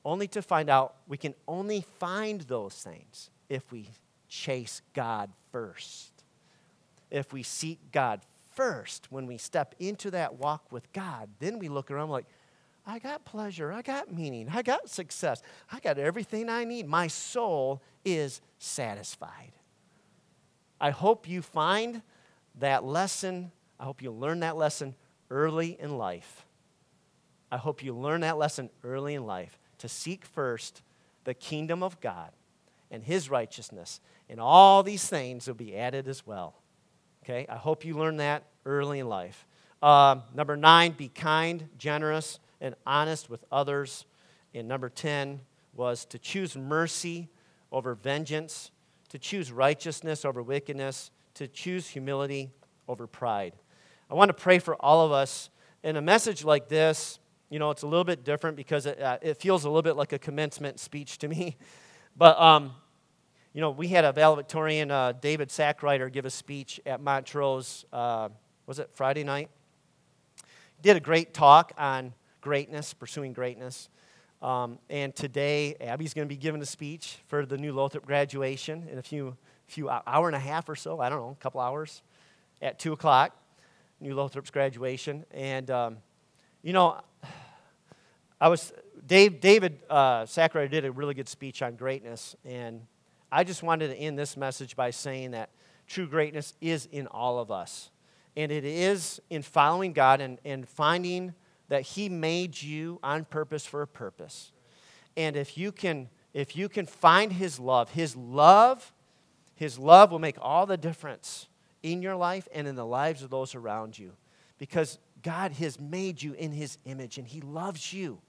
only 0.04 0.28
to 0.30 0.42
find 0.42 0.70
out 0.70 0.96
we 1.08 1.18
can 1.18 1.34
only 1.48 1.86
find 2.00 2.42
those 2.42 2.76
things 2.76 3.30
if 3.50 3.72
we 3.72 3.90
chase 4.28 4.82
God 4.94 5.30
first. 5.52 6.12
If 7.10 7.34
we 7.34 7.44
seek 7.44 7.92
God 7.92 8.22
first, 8.56 9.12
when 9.12 9.28
we 9.28 9.38
step 9.38 9.76
into 9.80 10.12
that 10.12 10.36
walk 10.36 10.72
with 10.72 10.92
God, 10.94 11.30
then 11.40 11.60
we 11.60 11.68
look 11.68 11.92
around 11.92 12.10
like, 12.10 12.26
I 12.86 13.00
got 13.00 13.26
pleasure, 13.26 13.72
I 13.72 13.82
got 13.82 14.12
meaning, 14.12 14.50
I 14.52 14.62
got 14.62 14.90
success, 14.90 15.44
I 15.72 15.80
got 15.80 15.98
everything 15.98 16.50
I 16.50 16.64
need. 16.64 16.88
My 16.88 17.08
soul 17.08 17.82
is 18.04 18.42
satisfied. 18.58 19.52
I 20.82 20.90
hope 20.90 21.30
you 21.30 21.44
find 21.44 22.02
that 22.60 22.84
lesson. 22.84 23.52
I 23.80 23.84
hope 23.84 24.02
you 24.02 24.10
learn 24.10 24.40
that 24.40 24.58
lesson 24.58 24.96
early 25.30 25.78
in 25.80 25.98
life. 25.98 26.44
I 27.52 27.58
hope 27.58 27.84
you 27.84 27.94
learn 27.94 28.22
that 28.22 28.40
lesson 28.40 28.72
early 28.84 29.14
in 29.14 29.28
life 29.28 29.60
to 29.78 29.88
seek 29.88 30.26
first 30.26 30.82
the 31.24 31.36
kingdom 31.36 31.84
of 31.84 32.02
God 32.02 32.32
and 32.90 33.04
his 33.04 33.30
righteousness, 33.30 34.00
and 34.28 34.40
all 34.40 34.82
these 34.82 35.08
things 35.08 35.48
will 35.48 35.54
be 35.54 35.78
added 35.78 36.08
as 36.08 36.26
well. 36.26 36.56
Okay? 37.24 37.46
I 37.48 37.58
hope 37.58 37.86
you 37.86 37.96
learn 37.96 38.18
that 38.18 38.44
early 38.66 39.00
in 39.00 39.08
life. 39.08 39.46
Uh, 39.84 40.18
number 40.34 40.58
nine, 40.58 40.94
be 40.94 41.10
kind, 41.10 41.70
generous, 41.78 42.40
and 42.60 42.74
honest 42.88 43.30
with 43.30 43.44
others. 43.52 44.06
And 44.54 44.68
number 44.68 44.90
10 44.90 45.42
was 45.76 46.06
to 46.06 46.18
choose 46.20 46.58
mercy 46.58 47.30
over 47.72 47.94
vengeance 47.94 48.72
to 49.12 49.20
choose 49.20 49.52
righteousness 49.52 50.24
over 50.24 50.42
wickedness, 50.42 51.12
to 51.34 51.46
choose 51.46 51.86
humility 51.86 52.50
over 52.88 53.08
pride. 53.08 53.52
I 54.10 54.14
want 54.14 54.30
to 54.30 54.34
pray 54.34 54.58
for 54.58 54.76
all 54.76 55.06
of 55.06 55.12
us. 55.12 55.50
In 55.84 55.98
a 55.98 56.02
message 56.02 56.46
like 56.46 56.70
this, 56.70 57.20
you 57.50 57.60
know, 57.60 57.72
it's 57.72 57.82
a 57.82 57.88
little 57.88 58.06
bit 58.06 58.24
different 58.24 58.56
because 58.56 58.86
it, 58.86 59.02
uh, 59.02 59.18
it 59.22 59.36
feels 59.36 59.66
a 59.66 59.70
little 59.70 59.82
bit 59.82 59.98
like 59.98 60.14
a 60.14 60.20
commencement 60.20 60.80
speech 60.80 61.18
to 61.20 61.28
me. 61.28 61.58
But, 62.18 62.38
um, 62.42 62.74
you 63.54 63.62
know, 63.62 63.72
we 63.72 63.88
had 63.88 64.04
a 64.04 64.12
valedictorian, 64.12 64.92
uh, 64.92 65.14
David 65.14 65.48
Sackwriter, 65.48 66.12
give 66.12 66.26
a 66.26 66.30
speech 66.30 66.78
at 66.86 67.00
Montrose, 67.00 67.86
uh, 67.94 68.28
was 68.66 68.80
it 68.80 68.90
Friday 68.92 69.24
night? 69.24 69.50
He 70.36 70.82
did 70.82 70.98
a 70.98 71.00
great 71.00 71.34
talk 71.34 71.72
on 71.78 72.14
greatness, 72.42 72.94
pursuing 72.94 73.32
greatness. 73.32 73.88
Um, 74.42 74.80
and 74.90 75.16
today, 75.16 75.76
Abby's 75.80 76.14
going 76.14 76.28
to 76.28 76.34
be 76.34 76.40
giving 76.40 76.62
a 76.62 76.66
speech 76.66 77.20
for 77.28 77.46
the 77.46 77.58
new 77.58 77.74
Lothrop 77.74 78.06
graduation 78.06 78.88
in 78.92 78.98
a 78.98 79.04
few, 79.04 79.38
few 79.68 79.90
hour 79.90 80.28
and 80.28 80.36
a 80.36 80.40
half 80.40 80.68
or 80.68 80.76
so. 80.76 81.00
I 81.00 81.10
don't 81.10 81.20
know, 81.20 81.36
a 81.40 81.44
couple 81.44 81.62
hours 81.62 82.02
at 82.62 82.80
two 82.80 82.94
o'clock. 82.94 83.38
New 84.00 84.16
Lothrop's 84.16 84.50
graduation, 84.50 85.26
and 85.30 85.70
um, 85.70 85.98
you 86.64 86.74
know, 86.74 87.00
I 88.42 88.48
was 88.48 88.74
Dave, 89.06 89.40
David 89.40 89.78
uh, 89.92 90.26
did 90.26 90.86
a 90.86 90.92
really 90.92 91.14
good 91.14 91.30
speech 91.30 91.62
on 91.62 91.76
greatness, 91.76 92.36
and 92.44 92.82
I 93.32 93.44
just 93.44 93.62
wanted 93.62 93.90
to 93.90 93.96
end 93.96 94.18
this 94.18 94.36
message 94.36 94.76
by 94.76 94.90
saying 94.90 95.32
that 95.32 95.52
true 95.86 96.08
greatness 96.08 96.56
is 96.62 96.88
in 96.92 97.06
all 97.06 97.38
of 97.38 97.52
us, 97.52 97.92
and 98.36 98.52
it 98.52 98.66
is 98.66 99.22
in 99.30 99.44
following 99.44 99.94
God 99.94 100.20
and, 100.20 100.40
and 100.44 100.68
finding 100.68 101.36
that 101.72 101.84
he 101.84 102.10
made 102.10 102.62
you 102.62 103.00
on 103.02 103.24
purpose 103.24 103.66
for 103.66 103.82
a 103.82 103.88
purpose. 103.88 104.52
And 105.16 105.38
if 105.38 105.58
you 105.58 105.72
can 105.72 106.10
if 106.34 106.54
you 106.54 106.68
can 106.68 106.86
find 106.86 107.32
his 107.32 107.62
love, 107.62 107.92
his 107.92 108.14
love 108.14 108.92
his 109.56 109.80
love 109.80 110.12
will 110.12 110.20
make 110.20 110.36
all 110.42 110.66
the 110.66 110.76
difference 110.76 111.48
in 111.82 112.02
your 112.02 112.18
life 112.18 112.46
and 112.54 112.68
in 112.68 112.76
the 112.76 112.86
lives 112.86 113.24
of 113.24 113.30
those 113.30 113.56
around 113.56 113.98
you 113.98 114.12
because 114.58 115.00
God 115.24 115.54
has 115.54 115.80
made 115.80 116.22
you 116.22 116.34
in 116.34 116.52
his 116.52 116.78
image 116.84 117.18
and 117.18 117.26
he 117.26 117.40
loves 117.40 117.94
you. 117.94 118.20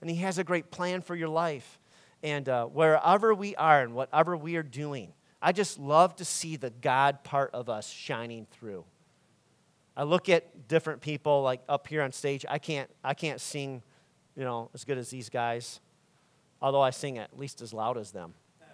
And 0.00 0.08
he 0.08 0.16
has 0.16 0.38
a 0.38 0.44
great 0.44 0.70
plan 0.70 1.02
for 1.02 1.14
your 1.14 1.28
life. 1.28 1.78
And 2.22 2.48
uh, 2.48 2.64
wherever 2.64 3.34
we 3.34 3.54
are 3.56 3.82
and 3.82 3.92
whatever 3.92 4.38
we 4.38 4.56
are 4.56 4.62
doing, 4.62 5.12
I 5.42 5.52
just 5.52 5.78
love 5.78 6.16
to 6.16 6.24
see 6.24 6.56
the 6.56 6.70
God 6.70 7.24
part 7.24 7.50
of 7.52 7.68
us 7.68 7.90
shining 7.90 8.46
through. 8.50 8.86
I 9.96 10.04
look 10.04 10.28
at 10.28 10.68
different 10.68 11.00
people 11.00 11.42
like 11.42 11.62
up 11.68 11.86
here 11.86 12.02
on 12.02 12.12
stage. 12.12 12.44
I 12.48 12.58
can't, 12.58 12.90
I 13.04 13.14
can't 13.14 13.40
sing, 13.40 13.82
you 14.36 14.44
know, 14.44 14.70
as 14.74 14.84
good 14.84 14.98
as 14.98 15.10
these 15.10 15.28
guys, 15.28 15.80
although 16.62 16.80
I 16.80 16.90
sing 16.90 17.18
at 17.18 17.38
least 17.38 17.60
as 17.60 17.72
loud 17.72 17.98
as 17.98 18.10
them. 18.10 18.34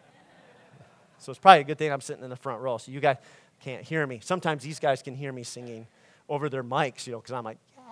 So 1.19 1.31
it's 1.31 1.39
probably 1.39 1.63
a 1.63 1.65
good 1.65 1.79
thing 1.79 1.91
I'm 1.91 2.03
sitting 2.03 2.23
in 2.23 2.29
the 2.29 2.37
front 2.37 2.61
row, 2.61 2.77
so 2.77 2.93
you 2.93 3.01
guys 3.01 3.17
can't 3.61 3.83
hear 3.83 4.07
me. 4.07 4.21
Sometimes 4.23 4.63
these 4.63 4.79
guys 4.79 5.01
can 5.01 5.15
hear 5.15 5.33
me 5.33 5.45
singing 5.45 5.87
over 6.29 6.51
their 6.51 6.63
mics, 6.63 7.07
you 7.07 7.13
know, 7.13 7.21
because 7.21 7.33
I'm 7.33 7.43
like, 7.43 7.57
yeah. 7.75 7.83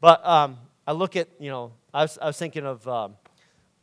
But 0.00 0.26
um, 0.26 0.56
I 0.86 0.92
look 0.92 1.14
at, 1.14 1.28
you 1.38 1.50
know, 1.50 1.72
I 1.92 2.02
was, 2.02 2.18
I 2.20 2.26
was 2.26 2.38
thinking 2.38 2.64
of 2.64 2.86
um, 2.88 3.16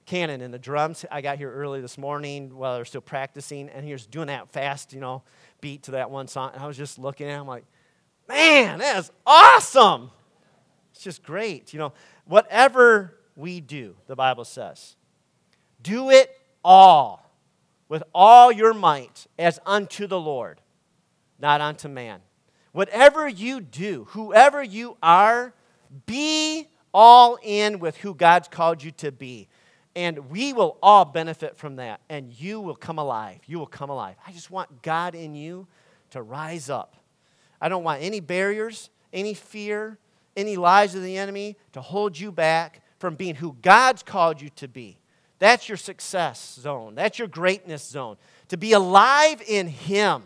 Cannon 0.05 0.41
and 0.41 0.53
the 0.53 0.59
drums. 0.59 1.05
I 1.11 1.21
got 1.21 1.38
here 1.38 1.51
early 1.51 1.81
this 1.81 1.97
morning 1.97 2.55
while 2.55 2.75
they're 2.75 2.86
still 2.86 3.01
practicing, 3.01 3.69
and 3.69 3.86
he 3.86 3.91
was 3.91 4.05
doing 4.05 4.27
that 4.27 4.49
fast, 4.49 4.93
you 4.93 4.99
know, 4.99 5.23
beat 5.61 5.84
to 5.84 5.91
that 5.91 6.09
one 6.09 6.27
song. 6.27 6.51
And 6.53 6.63
I 6.63 6.67
was 6.67 6.77
just 6.77 6.97
looking 6.97 7.27
at 7.27 7.39
him 7.39 7.47
like, 7.47 7.65
Man, 8.28 8.80
that 8.80 8.97
is 8.97 9.11
awesome. 9.26 10.11
It's 10.91 11.03
just 11.03 11.24
great. 11.24 11.74
You 11.74 11.80
know, 11.80 11.93
whatever 12.26 13.17
we 13.36 13.59
do, 13.59 13.95
the 14.07 14.15
Bible 14.15 14.45
says, 14.45 14.95
do 15.82 16.09
it 16.09 16.30
all 16.63 17.32
with 17.89 18.03
all 18.13 18.51
your 18.51 18.74
might 18.74 19.28
as 19.38 19.59
unto 19.65 20.07
the 20.07 20.19
Lord, 20.19 20.61
not 21.39 21.61
unto 21.61 21.88
man. 21.88 22.21
Whatever 22.71 23.28
you 23.28 23.61
do, 23.61 24.05
whoever 24.11 24.63
you 24.63 24.97
are, 25.03 25.53
be 26.05 26.67
all 26.93 27.38
in 27.43 27.80
with 27.80 27.97
who 27.97 28.15
God's 28.15 28.47
called 28.47 28.82
you 28.82 28.91
to 28.91 29.11
be. 29.11 29.47
And 29.95 30.32
we 30.32 30.53
will 30.53 30.78
all 30.82 31.05
benefit 31.05 31.55
from 31.55 31.76
that. 31.76 32.01
And 32.09 32.34
you 32.34 32.59
will 32.59 32.76
come 32.76 32.97
alive. 32.97 33.41
You 33.45 33.59
will 33.59 33.67
come 33.67 33.91
alive. 33.91 34.15
I 34.26 34.32
just 34.32 34.49
want 34.49 34.82
God 34.82 35.13
in 35.13 35.36
you 35.36 35.67
to 36.11 36.21
rise 36.24 36.69
up 36.69 36.95
I 37.64 37.70
don't 37.70 37.86
want 37.86 38.01
any 38.01 38.20
barriers, 38.20 38.89
any 39.14 39.34
fear, 39.34 39.97
any 40.36 40.57
lies 40.57 40.95
of 40.95 41.01
the 41.01 41.18
enemy 41.18 41.55
to 41.72 41.80
hold 41.80 42.20
you 42.20 42.30
back 42.30 42.82
from 42.99 43.16
being 43.16 43.36
who 43.36 43.55
God's 43.61 44.03
called 44.03 44.41
you 44.41 44.49
to 44.57 44.68
be. 44.68 44.97
That's 45.39 45.70
your 45.70 45.78
success 45.78 46.59
zone. 46.59 46.93
That's 46.93 47.18
your 47.18 47.30
greatness 47.30 47.82
zone. 47.88 48.18
To 48.49 48.57
be 48.57 48.74
alive 48.74 49.41
in 49.47 49.68
Him 49.68 50.24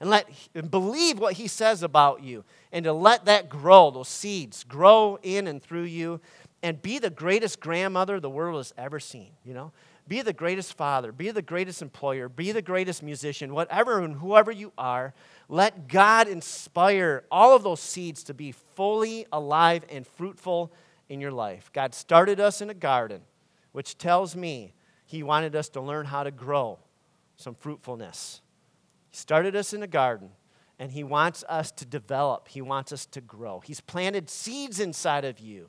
and 0.00 0.10
let 0.10 0.28
and 0.52 0.68
believe 0.68 1.20
what 1.20 1.34
He 1.34 1.46
says 1.46 1.84
about 1.84 2.24
you, 2.24 2.42
and 2.72 2.84
to 2.84 2.92
let 2.92 3.26
that 3.26 3.48
grow, 3.48 3.92
those 3.92 4.08
seeds 4.08 4.64
grow 4.64 5.16
in 5.22 5.46
and 5.46 5.62
through 5.62 5.84
you, 5.84 6.20
and 6.60 6.82
be 6.82 6.98
the 6.98 7.10
greatest 7.10 7.60
grandmother 7.60 8.18
the 8.18 8.28
world 8.28 8.56
has 8.56 8.74
ever 8.76 8.98
seen. 8.98 9.30
You 9.44 9.54
know, 9.54 9.72
be 10.08 10.22
the 10.22 10.32
greatest 10.32 10.74
father, 10.74 11.12
be 11.12 11.30
the 11.30 11.40
greatest 11.40 11.82
employer, 11.82 12.28
be 12.28 12.50
the 12.50 12.60
greatest 12.62 13.00
musician, 13.00 13.54
whatever 13.54 14.00
and 14.00 14.16
whoever 14.16 14.50
you 14.50 14.72
are. 14.76 15.14
Let 15.50 15.88
God 15.88 16.28
inspire 16.28 17.24
all 17.28 17.56
of 17.56 17.64
those 17.64 17.80
seeds 17.80 18.22
to 18.24 18.34
be 18.34 18.52
fully 18.52 19.26
alive 19.32 19.84
and 19.90 20.06
fruitful 20.06 20.72
in 21.08 21.20
your 21.20 21.32
life. 21.32 21.72
God 21.72 21.92
started 21.92 22.38
us 22.38 22.60
in 22.60 22.70
a 22.70 22.74
garden, 22.74 23.22
which 23.72 23.98
tells 23.98 24.36
me 24.36 24.74
He 25.04 25.24
wanted 25.24 25.56
us 25.56 25.68
to 25.70 25.80
learn 25.80 26.06
how 26.06 26.22
to 26.22 26.30
grow 26.30 26.78
some 27.36 27.56
fruitfulness. 27.56 28.42
He 29.10 29.16
started 29.16 29.56
us 29.56 29.72
in 29.72 29.82
a 29.82 29.88
garden, 29.88 30.30
and 30.78 30.92
He 30.92 31.02
wants 31.02 31.42
us 31.48 31.72
to 31.72 31.84
develop, 31.84 32.46
He 32.46 32.62
wants 32.62 32.92
us 32.92 33.04
to 33.06 33.20
grow. 33.20 33.58
He's 33.58 33.80
planted 33.80 34.30
seeds 34.30 34.78
inside 34.78 35.24
of 35.24 35.40
you. 35.40 35.68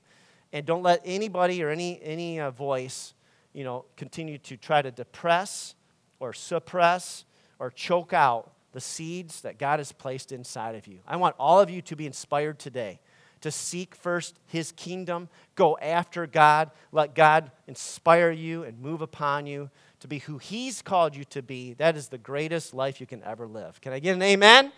And 0.53 0.63
don't 0.63 0.83
let 0.83 1.01
anybody 1.03 1.63
or 1.63 1.69
any, 1.71 1.99
any 2.03 2.39
uh, 2.39 2.51
voice 2.51 3.15
you 3.51 3.63
know, 3.63 3.85
continue 3.97 4.37
to 4.37 4.57
try 4.57 4.83
to 4.83 4.91
depress 4.91 5.73
or 6.19 6.33
suppress 6.33 7.25
or 7.57 7.71
choke 7.71 8.13
out 8.13 8.51
the 8.73 8.81
seeds 8.81 9.41
that 9.41 9.57
God 9.57 9.79
has 9.79 9.91
placed 9.91 10.31
inside 10.31 10.75
of 10.75 10.87
you. 10.87 10.99
I 11.07 11.17
want 11.17 11.35
all 11.39 11.59
of 11.59 11.69
you 11.69 11.81
to 11.83 11.95
be 11.95 12.05
inspired 12.05 12.59
today 12.59 12.99
to 13.41 13.51
seek 13.51 13.95
first 13.95 14.39
His 14.45 14.71
kingdom, 14.71 15.27
go 15.55 15.77
after 15.79 16.27
God, 16.27 16.71
let 16.91 17.15
God 17.15 17.51
inspire 17.67 18.31
you 18.31 18.63
and 18.63 18.79
move 18.79 19.01
upon 19.01 19.45
you 19.45 19.69
to 19.99 20.07
be 20.07 20.19
who 20.19 20.37
He's 20.37 20.81
called 20.81 21.15
you 21.15 21.23
to 21.25 21.41
be. 21.41 21.73
That 21.73 21.97
is 21.97 22.07
the 22.07 22.17
greatest 22.17 22.73
life 22.73 23.01
you 23.01 23.07
can 23.07 23.23
ever 23.23 23.47
live. 23.47 23.81
Can 23.81 23.93
I 23.93 23.99
get 23.99 24.13
an 24.13 24.21
amen? 24.21 24.65
amen. 24.65 24.73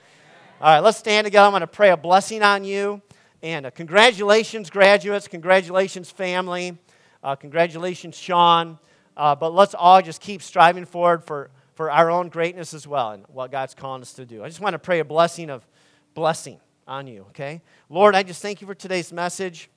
All 0.62 0.74
right, 0.74 0.80
let's 0.80 0.98
stand 0.98 1.26
together. 1.26 1.46
I'm 1.46 1.52
going 1.52 1.62
to 1.62 1.68
pray 1.68 1.90
a 1.90 1.98
blessing 1.98 2.42
on 2.42 2.64
you. 2.64 3.02
And 3.42 3.66
uh, 3.66 3.72
congratulations, 3.72 4.70
graduates. 4.70 5.28
Congratulations, 5.28 6.10
family. 6.10 6.78
Uh, 7.22 7.36
congratulations, 7.36 8.18
Sean. 8.18 8.80
Uh, 9.16 9.36
but 9.36 9.54
let's 9.54 9.76
all 9.76 10.02
just 10.02 10.22
keep 10.22 10.42
striving 10.42 10.86
forward 10.86 11.24
for, 11.24 11.52
for 11.74 11.90
our 11.92 12.10
own 12.12 12.30
greatness 12.30 12.74
as 12.74 12.88
well 12.88 13.12
and 13.12 13.26
what 13.28 13.52
God's 13.52 13.74
calling 13.74 14.02
us 14.02 14.14
to 14.14 14.26
do. 14.26 14.44
I 14.44 14.48
just 14.48 14.62
want 14.62 14.74
to 14.74 14.80
pray 14.80 15.00
a 15.00 15.06
blessing 15.06 15.50
of 15.50 15.68
blessing 16.14 16.60
on 16.88 17.08
you, 17.08 17.22
okay? 17.30 17.62
Lord, 17.90 18.16
I 18.16 18.24
just 18.24 18.42
thank 18.42 18.62
you 18.62 18.68
for 18.68 18.76
today's 18.76 19.12
message. 19.12 19.70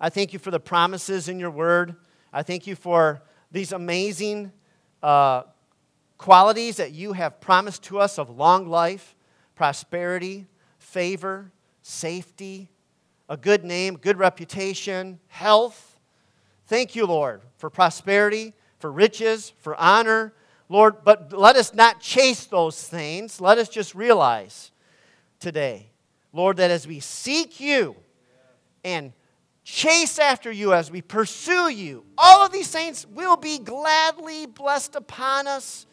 I 0.00 0.10
thank 0.10 0.32
you 0.32 0.38
for 0.38 0.50
the 0.50 0.60
promises 0.60 1.28
in 1.28 1.38
your 1.38 1.50
word. 1.50 1.96
I 2.32 2.42
thank 2.42 2.66
you 2.66 2.76
for 2.76 3.22
these 3.50 3.72
amazing 3.72 4.52
uh, 5.02 5.44
qualities 6.18 6.76
that 6.76 6.92
you 6.92 7.12
have 7.12 7.40
promised 7.40 7.82
to 7.84 7.98
us 7.98 8.18
of 8.18 8.28
long 8.28 8.68
life, 8.68 9.14
prosperity, 9.54 10.46
favor, 10.78 11.52
safety, 11.82 12.68
a 13.28 13.36
good 13.36 13.64
name, 13.64 13.96
good 13.96 14.18
reputation, 14.18 15.18
health. 15.28 15.98
Thank 16.66 16.94
you, 16.94 17.06
Lord, 17.06 17.42
for 17.56 17.70
prosperity, 17.70 18.54
for 18.78 18.90
riches, 18.90 19.52
for 19.58 19.74
honor. 19.76 20.34
Lord, 20.68 21.04
but 21.04 21.32
let 21.32 21.56
us 21.56 21.74
not 21.74 22.00
chase 22.00 22.46
those 22.46 22.82
things. 22.82 23.40
Let 23.40 23.58
us 23.58 23.68
just 23.68 23.94
realize 23.94 24.72
today, 25.38 25.90
Lord, 26.32 26.56
that 26.56 26.70
as 26.70 26.86
we 26.86 27.00
seek 27.00 27.60
you 27.60 27.94
and 28.84 29.12
chase 29.62 30.18
after 30.18 30.50
you, 30.50 30.72
as 30.72 30.90
we 30.90 31.02
pursue 31.02 31.70
you, 31.70 32.04
all 32.18 32.44
of 32.44 32.52
these 32.52 32.68
things 32.68 33.06
will 33.06 33.36
be 33.36 33.58
gladly 33.58 34.46
blessed 34.46 34.96
upon 34.96 35.46
us 35.46 35.86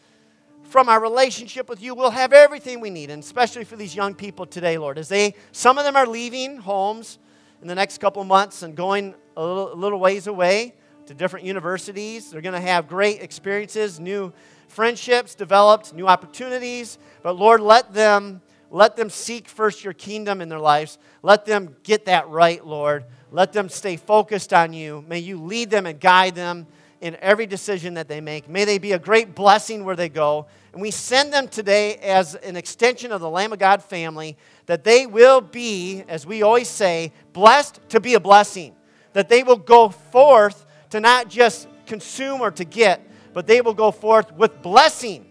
from 0.64 0.90
our 0.90 1.00
relationship 1.00 1.70
with 1.70 1.82
you. 1.82 1.94
We'll 1.94 2.12
have 2.12 2.34
everything 2.34 2.80
we 2.80 2.90
need, 2.90 3.10
and 3.12 3.22
especially 3.22 3.64
for 3.64 3.76
these 3.76 3.96
young 3.96 4.16
people 4.16 4.46
today, 4.46 4.78
Lord, 4.78 4.98
as 4.98 5.08
they, 5.10 5.36
some 5.52 5.78
of 5.78 5.84
them 5.84 5.96
are 5.96 6.08
leaving 6.08 6.58
homes 6.58 7.20
in 7.62 7.68
the 7.68 7.76
next 7.76 8.00
couple 8.00 8.24
months 8.24 8.64
and 8.64 8.76
going 8.76 9.14
a 9.38 9.44
little, 9.46 9.74
a 9.74 9.76
little 9.76 10.00
ways 10.00 10.28
away 10.28 10.74
to 11.06 11.14
different 11.14 11.46
universities. 11.46 12.32
They're 12.32 12.42
going 12.42 12.54
to 12.54 12.62
have 12.62 12.88
great 12.88 13.22
experiences, 13.22 14.00
new 14.00 14.34
friendships 14.74 15.36
developed, 15.36 15.94
new 15.94 16.08
opportunities. 16.08 16.98
But 17.22 17.38
Lord, 17.38 17.62
let 17.62 17.94
them 17.94 18.42
let 18.74 18.96
them 18.96 19.12
seek 19.12 19.48
first 19.48 19.84
your 19.84 19.94
kingdom 19.94 20.42
in 20.42 20.50
their 20.50 20.60
lives. 20.60 20.98
Let 21.22 21.46
them 21.46 21.76
get 21.84 22.06
that 22.06 22.28
right, 22.30 22.66
Lord. 22.66 23.06
Let 23.32 23.54
them 23.54 23.70
stay 23.70 23.98
focused 23.98 24.52
on 24.52 24.74
you. 24.74 25.06
May 25.08 25.20
you 25.20 25.40
lead 25.40 25.70
them 25.70 25.86
and 25.86 26.00
guide 26.00 26.34
them 26.34 26.66
in 27.00 27.16
every 27.22 27.46
decision 27.46 27.94
that 27.94 28.08
they 28.08 28.20
make. 28.20 28.50
May 28.50 28.66
they 28.66 28.80
be 28.80 28.94
a 28.94 29.00
great 29.00 29.36
blessing 29.36 29.86
where 29.86 29.96
they 29.96 30.10
go. 30.10 30.48
And 30.72 30.82
we 30.82 30.90
send 30.90 31.32
them 31.32 31.48
today 31.50 31.98
as 31.98 32.34
an 32.34 32.56
extension 32.56 33.12
of 33.12 33.22
the 33.22 33.30
Lamb 33.30 33.54
of 33.54 33.60
God 33.60 33.84
family 33.84 34.38
that 34.66 34.84
they 34.84 35.06
will 35.06 35.40
be, 35.40 36.04
as 36.08 36.26
we 36.26 36.42
always 36.42 36.68
say, 36.68 37.14
blessed 37.32 37.80
to 37.90 38.00
be 38.00 38.16
a 38.16 38.20
blessing. 38.20 38.74
That 39.14 39.30
they 39.30 39.44
will 39.44 39.58
go 39.58 39.90
forth 39.90 40.66
to 40.90 41.00
not 41.00 41.30
just 41.30 41.68
consume 41.86 42.42
or 42.42 42.50
to 42.50 42.64
get, 42.64 43.08
but 43.34 43.48
they 43.48 43.62
will 43.62 43.74
go 43.74 43.92
forth 43.92 44.32
with 44.34 44.62
blessing 44.62 45.26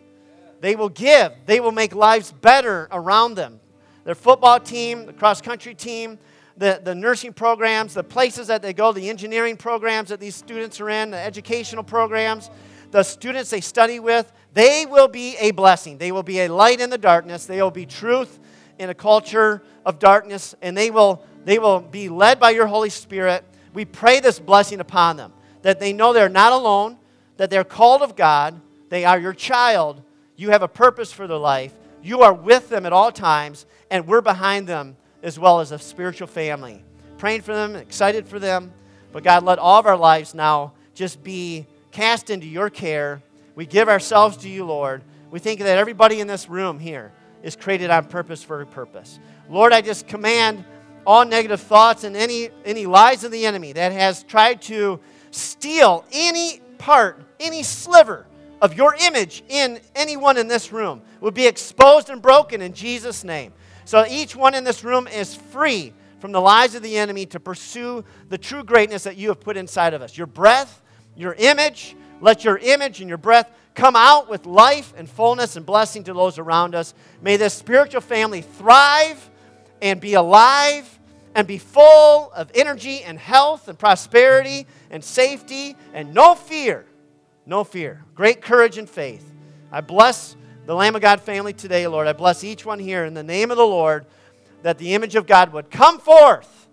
they 0.63 0.77
will 0.77 0.89
give, 0.89 1.33
they 1.47 1.59
will 1.59 1.73
make 1.73 1.93
lives 1.93 2.31
better 2.31 2.87
around 2.93 3.35
them. 3.35 3.59
Their 4.05 4.15
football 4.15 4.61
team, 4.61 5.07
the 5.07 5.13
cross 5.13 5.41
country 5.41 5.75
team, 5.75 6.21
the, 6.57 6.81
the 6.83 6.95
nursing 6.95 7.33
programs, 7.33 7.95
the 7.95 8.05
places 8.05 8.47
that 8.47 8.63
they 8.63 8.73
go, 8.73 8.93
the 8.93 9.11
engineering 9.11 9.57
programs 9.57 10.11
that 10.11 10.21
these 10.21 10.37
students 10.37 10.81
are 10.81 10.89
in, 10.89 11.11
the 11.11 11.19
educational 11.19 11.83
programs, 11.83 12.49
the 12.93 13.03
students 13.03 13.51
they 13.51 13.61
study 13.61 13.99
with, 13.99 14.33
they 14.55 14.87
will 14.87 15.09
be 15.09 15.37
a 15.39 15.51
blessing. 15.51 15.99
They 15.99 16.13
will 16.13 16.23
be 16.23 16.43
a 16.43 16.49
light 16.49 16.81
in 16.81 16.91
the 16.91 16.99
darkness. 16.99 17.45
They 17.45 17.61
will 17.61 17.73
be 17.73 17.85
truth 17.85 18.39
in 18.79 18.89
a 18.89 18.95
culture 18.95 19.65
of 19.85 19.99
darkness, 19.99 20.55
and 20.63 20.77
they 20.77 20.93
will, 20.93 21.25
they 21.45 21.59
will 21.59 21.81
be 21.81 22.09
led 22.09 22.39
by 22.39 22.51
your 22.51 22.69
Holy 22.69 22.91
Spirit. 22.91 23.45
We 23.75 23.85
pray 23.85 24.21
this 24.21 24.39
blessing 24.39 24.79
upon 24.79 25.17
them, 25.17 25.33
that 25.63 25.81
they 25.81 25.93
know 25.93 26.13
they're 26.13 26.29
not 26.29 26.53
alone, 26.53 26.99
that 27.37 27.51
they're 27.51 27.65
called 27.65 28.03
of 28.03 28.17
God, 28.17 28.61
they 28.89 29.05
are 29.05 29.19
your 29.19 29.33
child, 29.33 30.03
you 30.37 30.51
have 30.51 30.63
a 30.63 30.69
purpose 30.69 31.13
for 31.13 31.27
their 31.27 31.39
life. 31.39 31.73
You 32.03 32.23
are 32.23 32.33
with 32.33 32.69
them 32.69 32.85
at 32.85 32.93
all 32.93 33.13
times, 33.13 33.67
and 33.91 34.07
we're 34.07 34.23
behind 34.23 34.67
them 34.67 34.97
as 35.23 35.39
well 35.39 35.61
as 35.61 35.71
a 35.71 35.79
spiritual 35.79 36.27
family. 36.27 36.83
Praying 37.17 37.43
for 37.43 37.55
them, 37.55 37.77
excited 37.77 38.27
for 38.27 38.39
them. 38.39 38.73
But 39.13 39.23
God, 39.23 39.45
let 39.45 39.59
all 39.59 39.79
of 39.79 39.87
our 39.87 39.97
lives 39.97 40.35
now 40.35 40.73
just 40.95 41.23
be 41.23 41.67
cast 41.93 42.31
into 42.31 42.47
your 42.47 42.71
care. 42.71 43.23
We 43.55 43.67
give 43.67 43.89
ourselves 43.89 44.39
to 44.39 44.49
you, 44.49 44.65
Lord. 44.65 45.03
We 45.31 45.39
think 45.39 45.61
that 45.61 45.79
everybody 45.79 46.21
in 46.21 46.27
this 46.27 46.49
room 46.49 46.81
here 46.81 47.13
is 47.43 47.55
created 47.55 47.91
on 47.91 48.07
purpose 48.07 48.43
for 48.43 48.61
a 48.61 48.67
purpose. 48.67 49.21
Lord, 49.49 49.73
I 49.73 49.81
just 49.81 50.09
command 50.09 50.65
all 51.07 51.25
negative 51.25 51.61
thoughts 51.61 52.05
and 52.05 52.17
any, 52.17 52.51
any 52.65 52.87
lies 52.87 53.25
of 53.25 53.31
the 53.31 53.47
enemy 53.47 53.73
that 53.75 53.93
has 53.93 54.23
tried 54.25 54.63
to 54.63 54.99
steal 55.31 56.05
any 56.13 56.62
part, 56.83 57.23
any 57.39 57.63
sliver 57.63 58.27
of 58.61 58.75
your 58.75 58.97
image 59.03 59.45
in 59.49 59.81
anyone 59.95 60.37
in 60.37 60.49
this 60.49 60.73
room 60.73 61.01
would 61.21 61.33
be 61.33 61.47
exposed 61.47 62.11
and 62.11 62.21
broken 62.21 62.61
in 62.61 62.75
Jesus' 62.75 63.23
name. 63.23 63.53
So 63.85 64.05
each 64.09 64.35
one 64.35 64.55
in 64.55 64.65
this 64.65 64.83
room 64.83 65.07
is 65.07 65.35
free 65.35 65.93
from 66.19 66.33
the 66.33 66.41
lies 66.41 66.75
of 66.75 66.83
the 66.83 66.99
enemy 66.99 67.25
to 67.27 67.39
pursue 67.39 68.05
the 68.29 68.39
true 68.39 68.65
greatness 68.65 69.05
that 69.05 69.17
you 69.17 69.29
have 69.29 69.41
put 69.41 69.57
inside 69.57 69.95
of 69.95 70.03
us. 70.03 70.19
Your 70.19 70.27
breath, 70.27 70.83
your 71.17 71.35
image, 71.35 71.95
let 72.21 72.45
your 72.45 72.59
image 72.59 73.01
and 73.01 73.09
your 73.09 73.19
breath 73.19 73.49
come 73.75 73.95
out 73.95 74.29
with 74.29 74.45
life 74.45 74.93
and 74.97 75.09
fullness 75.09 75.55
and 75.55 75.65
blessing 75.65 76.03
to 76.05 76.13
those 76.13 76.37
around 76.37 76.75
us. 76.75 76.95
May 77.23 77.37
this 77.37 77.55
spiritual 77.55 78.01
family 78.01 78.43
thrive 78.43 79.31
and 79.81 80.01
be 80.01 80.15
alive 80.15 80.92
and 81.35 81.47
be 81.47 81.59
full 81.59 82.31
of 82.33 82.51
energy 82.55 83.03
and 83.03 83.19
health 83.19 83.69
and 83.69 83.79
prosperity 83.79 84.67
and 84.91 85.03
safety 85.03 85.77
and 85.93 86.13
no 86.13 86.35
fear 86.35 86.87
no 87.47 87.65
fear. 87.65 88.05
Great 88.15 88.41
courage 88.41 88.79
and 88.79 88.89
faith. 88.89 89.33
I 89.71 89.81
bless 89.81 90.37
the 90.67 90.75
Lamb 90.75 90.95
of 90.95 91.03
God 91.03 91.21
family 91.21 91.53
today, 91.53 91.87
Lord. 91.87 92.07
I 92.07 92.13
bless 92.13 92.45
each 92.45 92.65
one 92.65 92.79
here 92.79 93.05
in 93.05 93.15
the 93.15 93.23
name 93.23 93.51
of 93.51 93.57
the 93.57 93.67
Lord 93.67 94.07
that 94.63 94.79
the 94.79 94.95
image 94.95 95.17
of 95.17 95.27
God 95.27 95.53
would 95.53 95.71
come 95.71 95.99
forth 95.99 96.69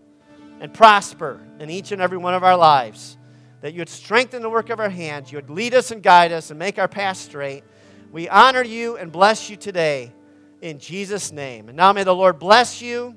and 0.60 0.74
prosper 0.74 1.42
in 1.60 1.70
each 1.70 1.92
and 1.92 2.02
every 2.02 2.18
one 2.18 2.34
of 2.34 2.44
our 2.44 2.58
lives. 2.58 3.18
That 3.62 3.74
you 3.74 3.80
would 3.80 3.90
strengthen 3.90 4.42
the 4.42 4.50
work 4.50 4.70
of 4.70 4.80
our 4.80 4.90
hands. 4.90 5.32
You 5.32 5.38
would 5.38 5.50
lead 5.50 5.74
us 5.74 5.92
and 5.92 6.04
guide 6.04 6.32
us 6.32 6.50
and 6.52 6.60
make 6.60 6.78
our 6.78 6.88
path 6.88 7.18
straight. 7.18 7.64
We 8.12 8.30
honor 8.30 8.64
you 8.64 8.98
and 8.98 9.12
bless 9.12 9.50
you 9.50 9.56
today 9.56 10.14
in 10.62 10.78
Jesus' 10.78 11.32
name. 11.32 11.68
And 11.68 11.78
now 11.78 11.92
may 11.94 12.04
the 12.04 12.16
Lord 12.16 12.38
bless 12.38 12.82
you 12.82 13.16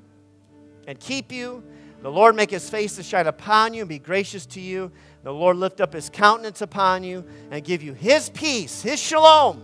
and 0.87 0.99
keep 0.99 1.31
you. 1.31 1.63
The 2.01 2.11
Lord 2.11 2.35
make 2.35 2.51
his 2.51 2.69
face 2.69 2.95
to 2.97 3.03
shine 3.03 3.27
upon 3.27 3.73
you 3.73 3.81
and 3.81 3.89
be 3.89 3.99
gracious 3.99 4.45
to 4.47 4.59
you. 4.59 4.91
The 5.23 5.31
Lord 5.31 5.55
lift 5.55 5.79
up 5.79 5.93
his 5.93 6.09
countenance 6.09 6.61
upon 6.61 7.03
you 7.03 7.23
and 7.49 7.63
give 7.63 7.81
you 7.81 7.93
his 7.93 8.29
peace, 8.29 8.81
his 8.81 8.99
shalom, 8.99 9.63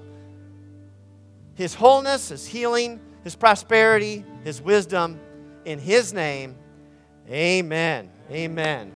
his 1.55 1.73
wholeness, 1.73 2.29
his 2.29 2.47
healing, 2.47 3.01
his 3.25 3.35
prosperity, 3.35 4.23
his 4.45 4.61
wisdom. 4.61 5.19
In 5.65 5.77
his 5.79 6.13
name, 6.13 6.55
amen. 7.29 8.09
Amen. 8.31 8.87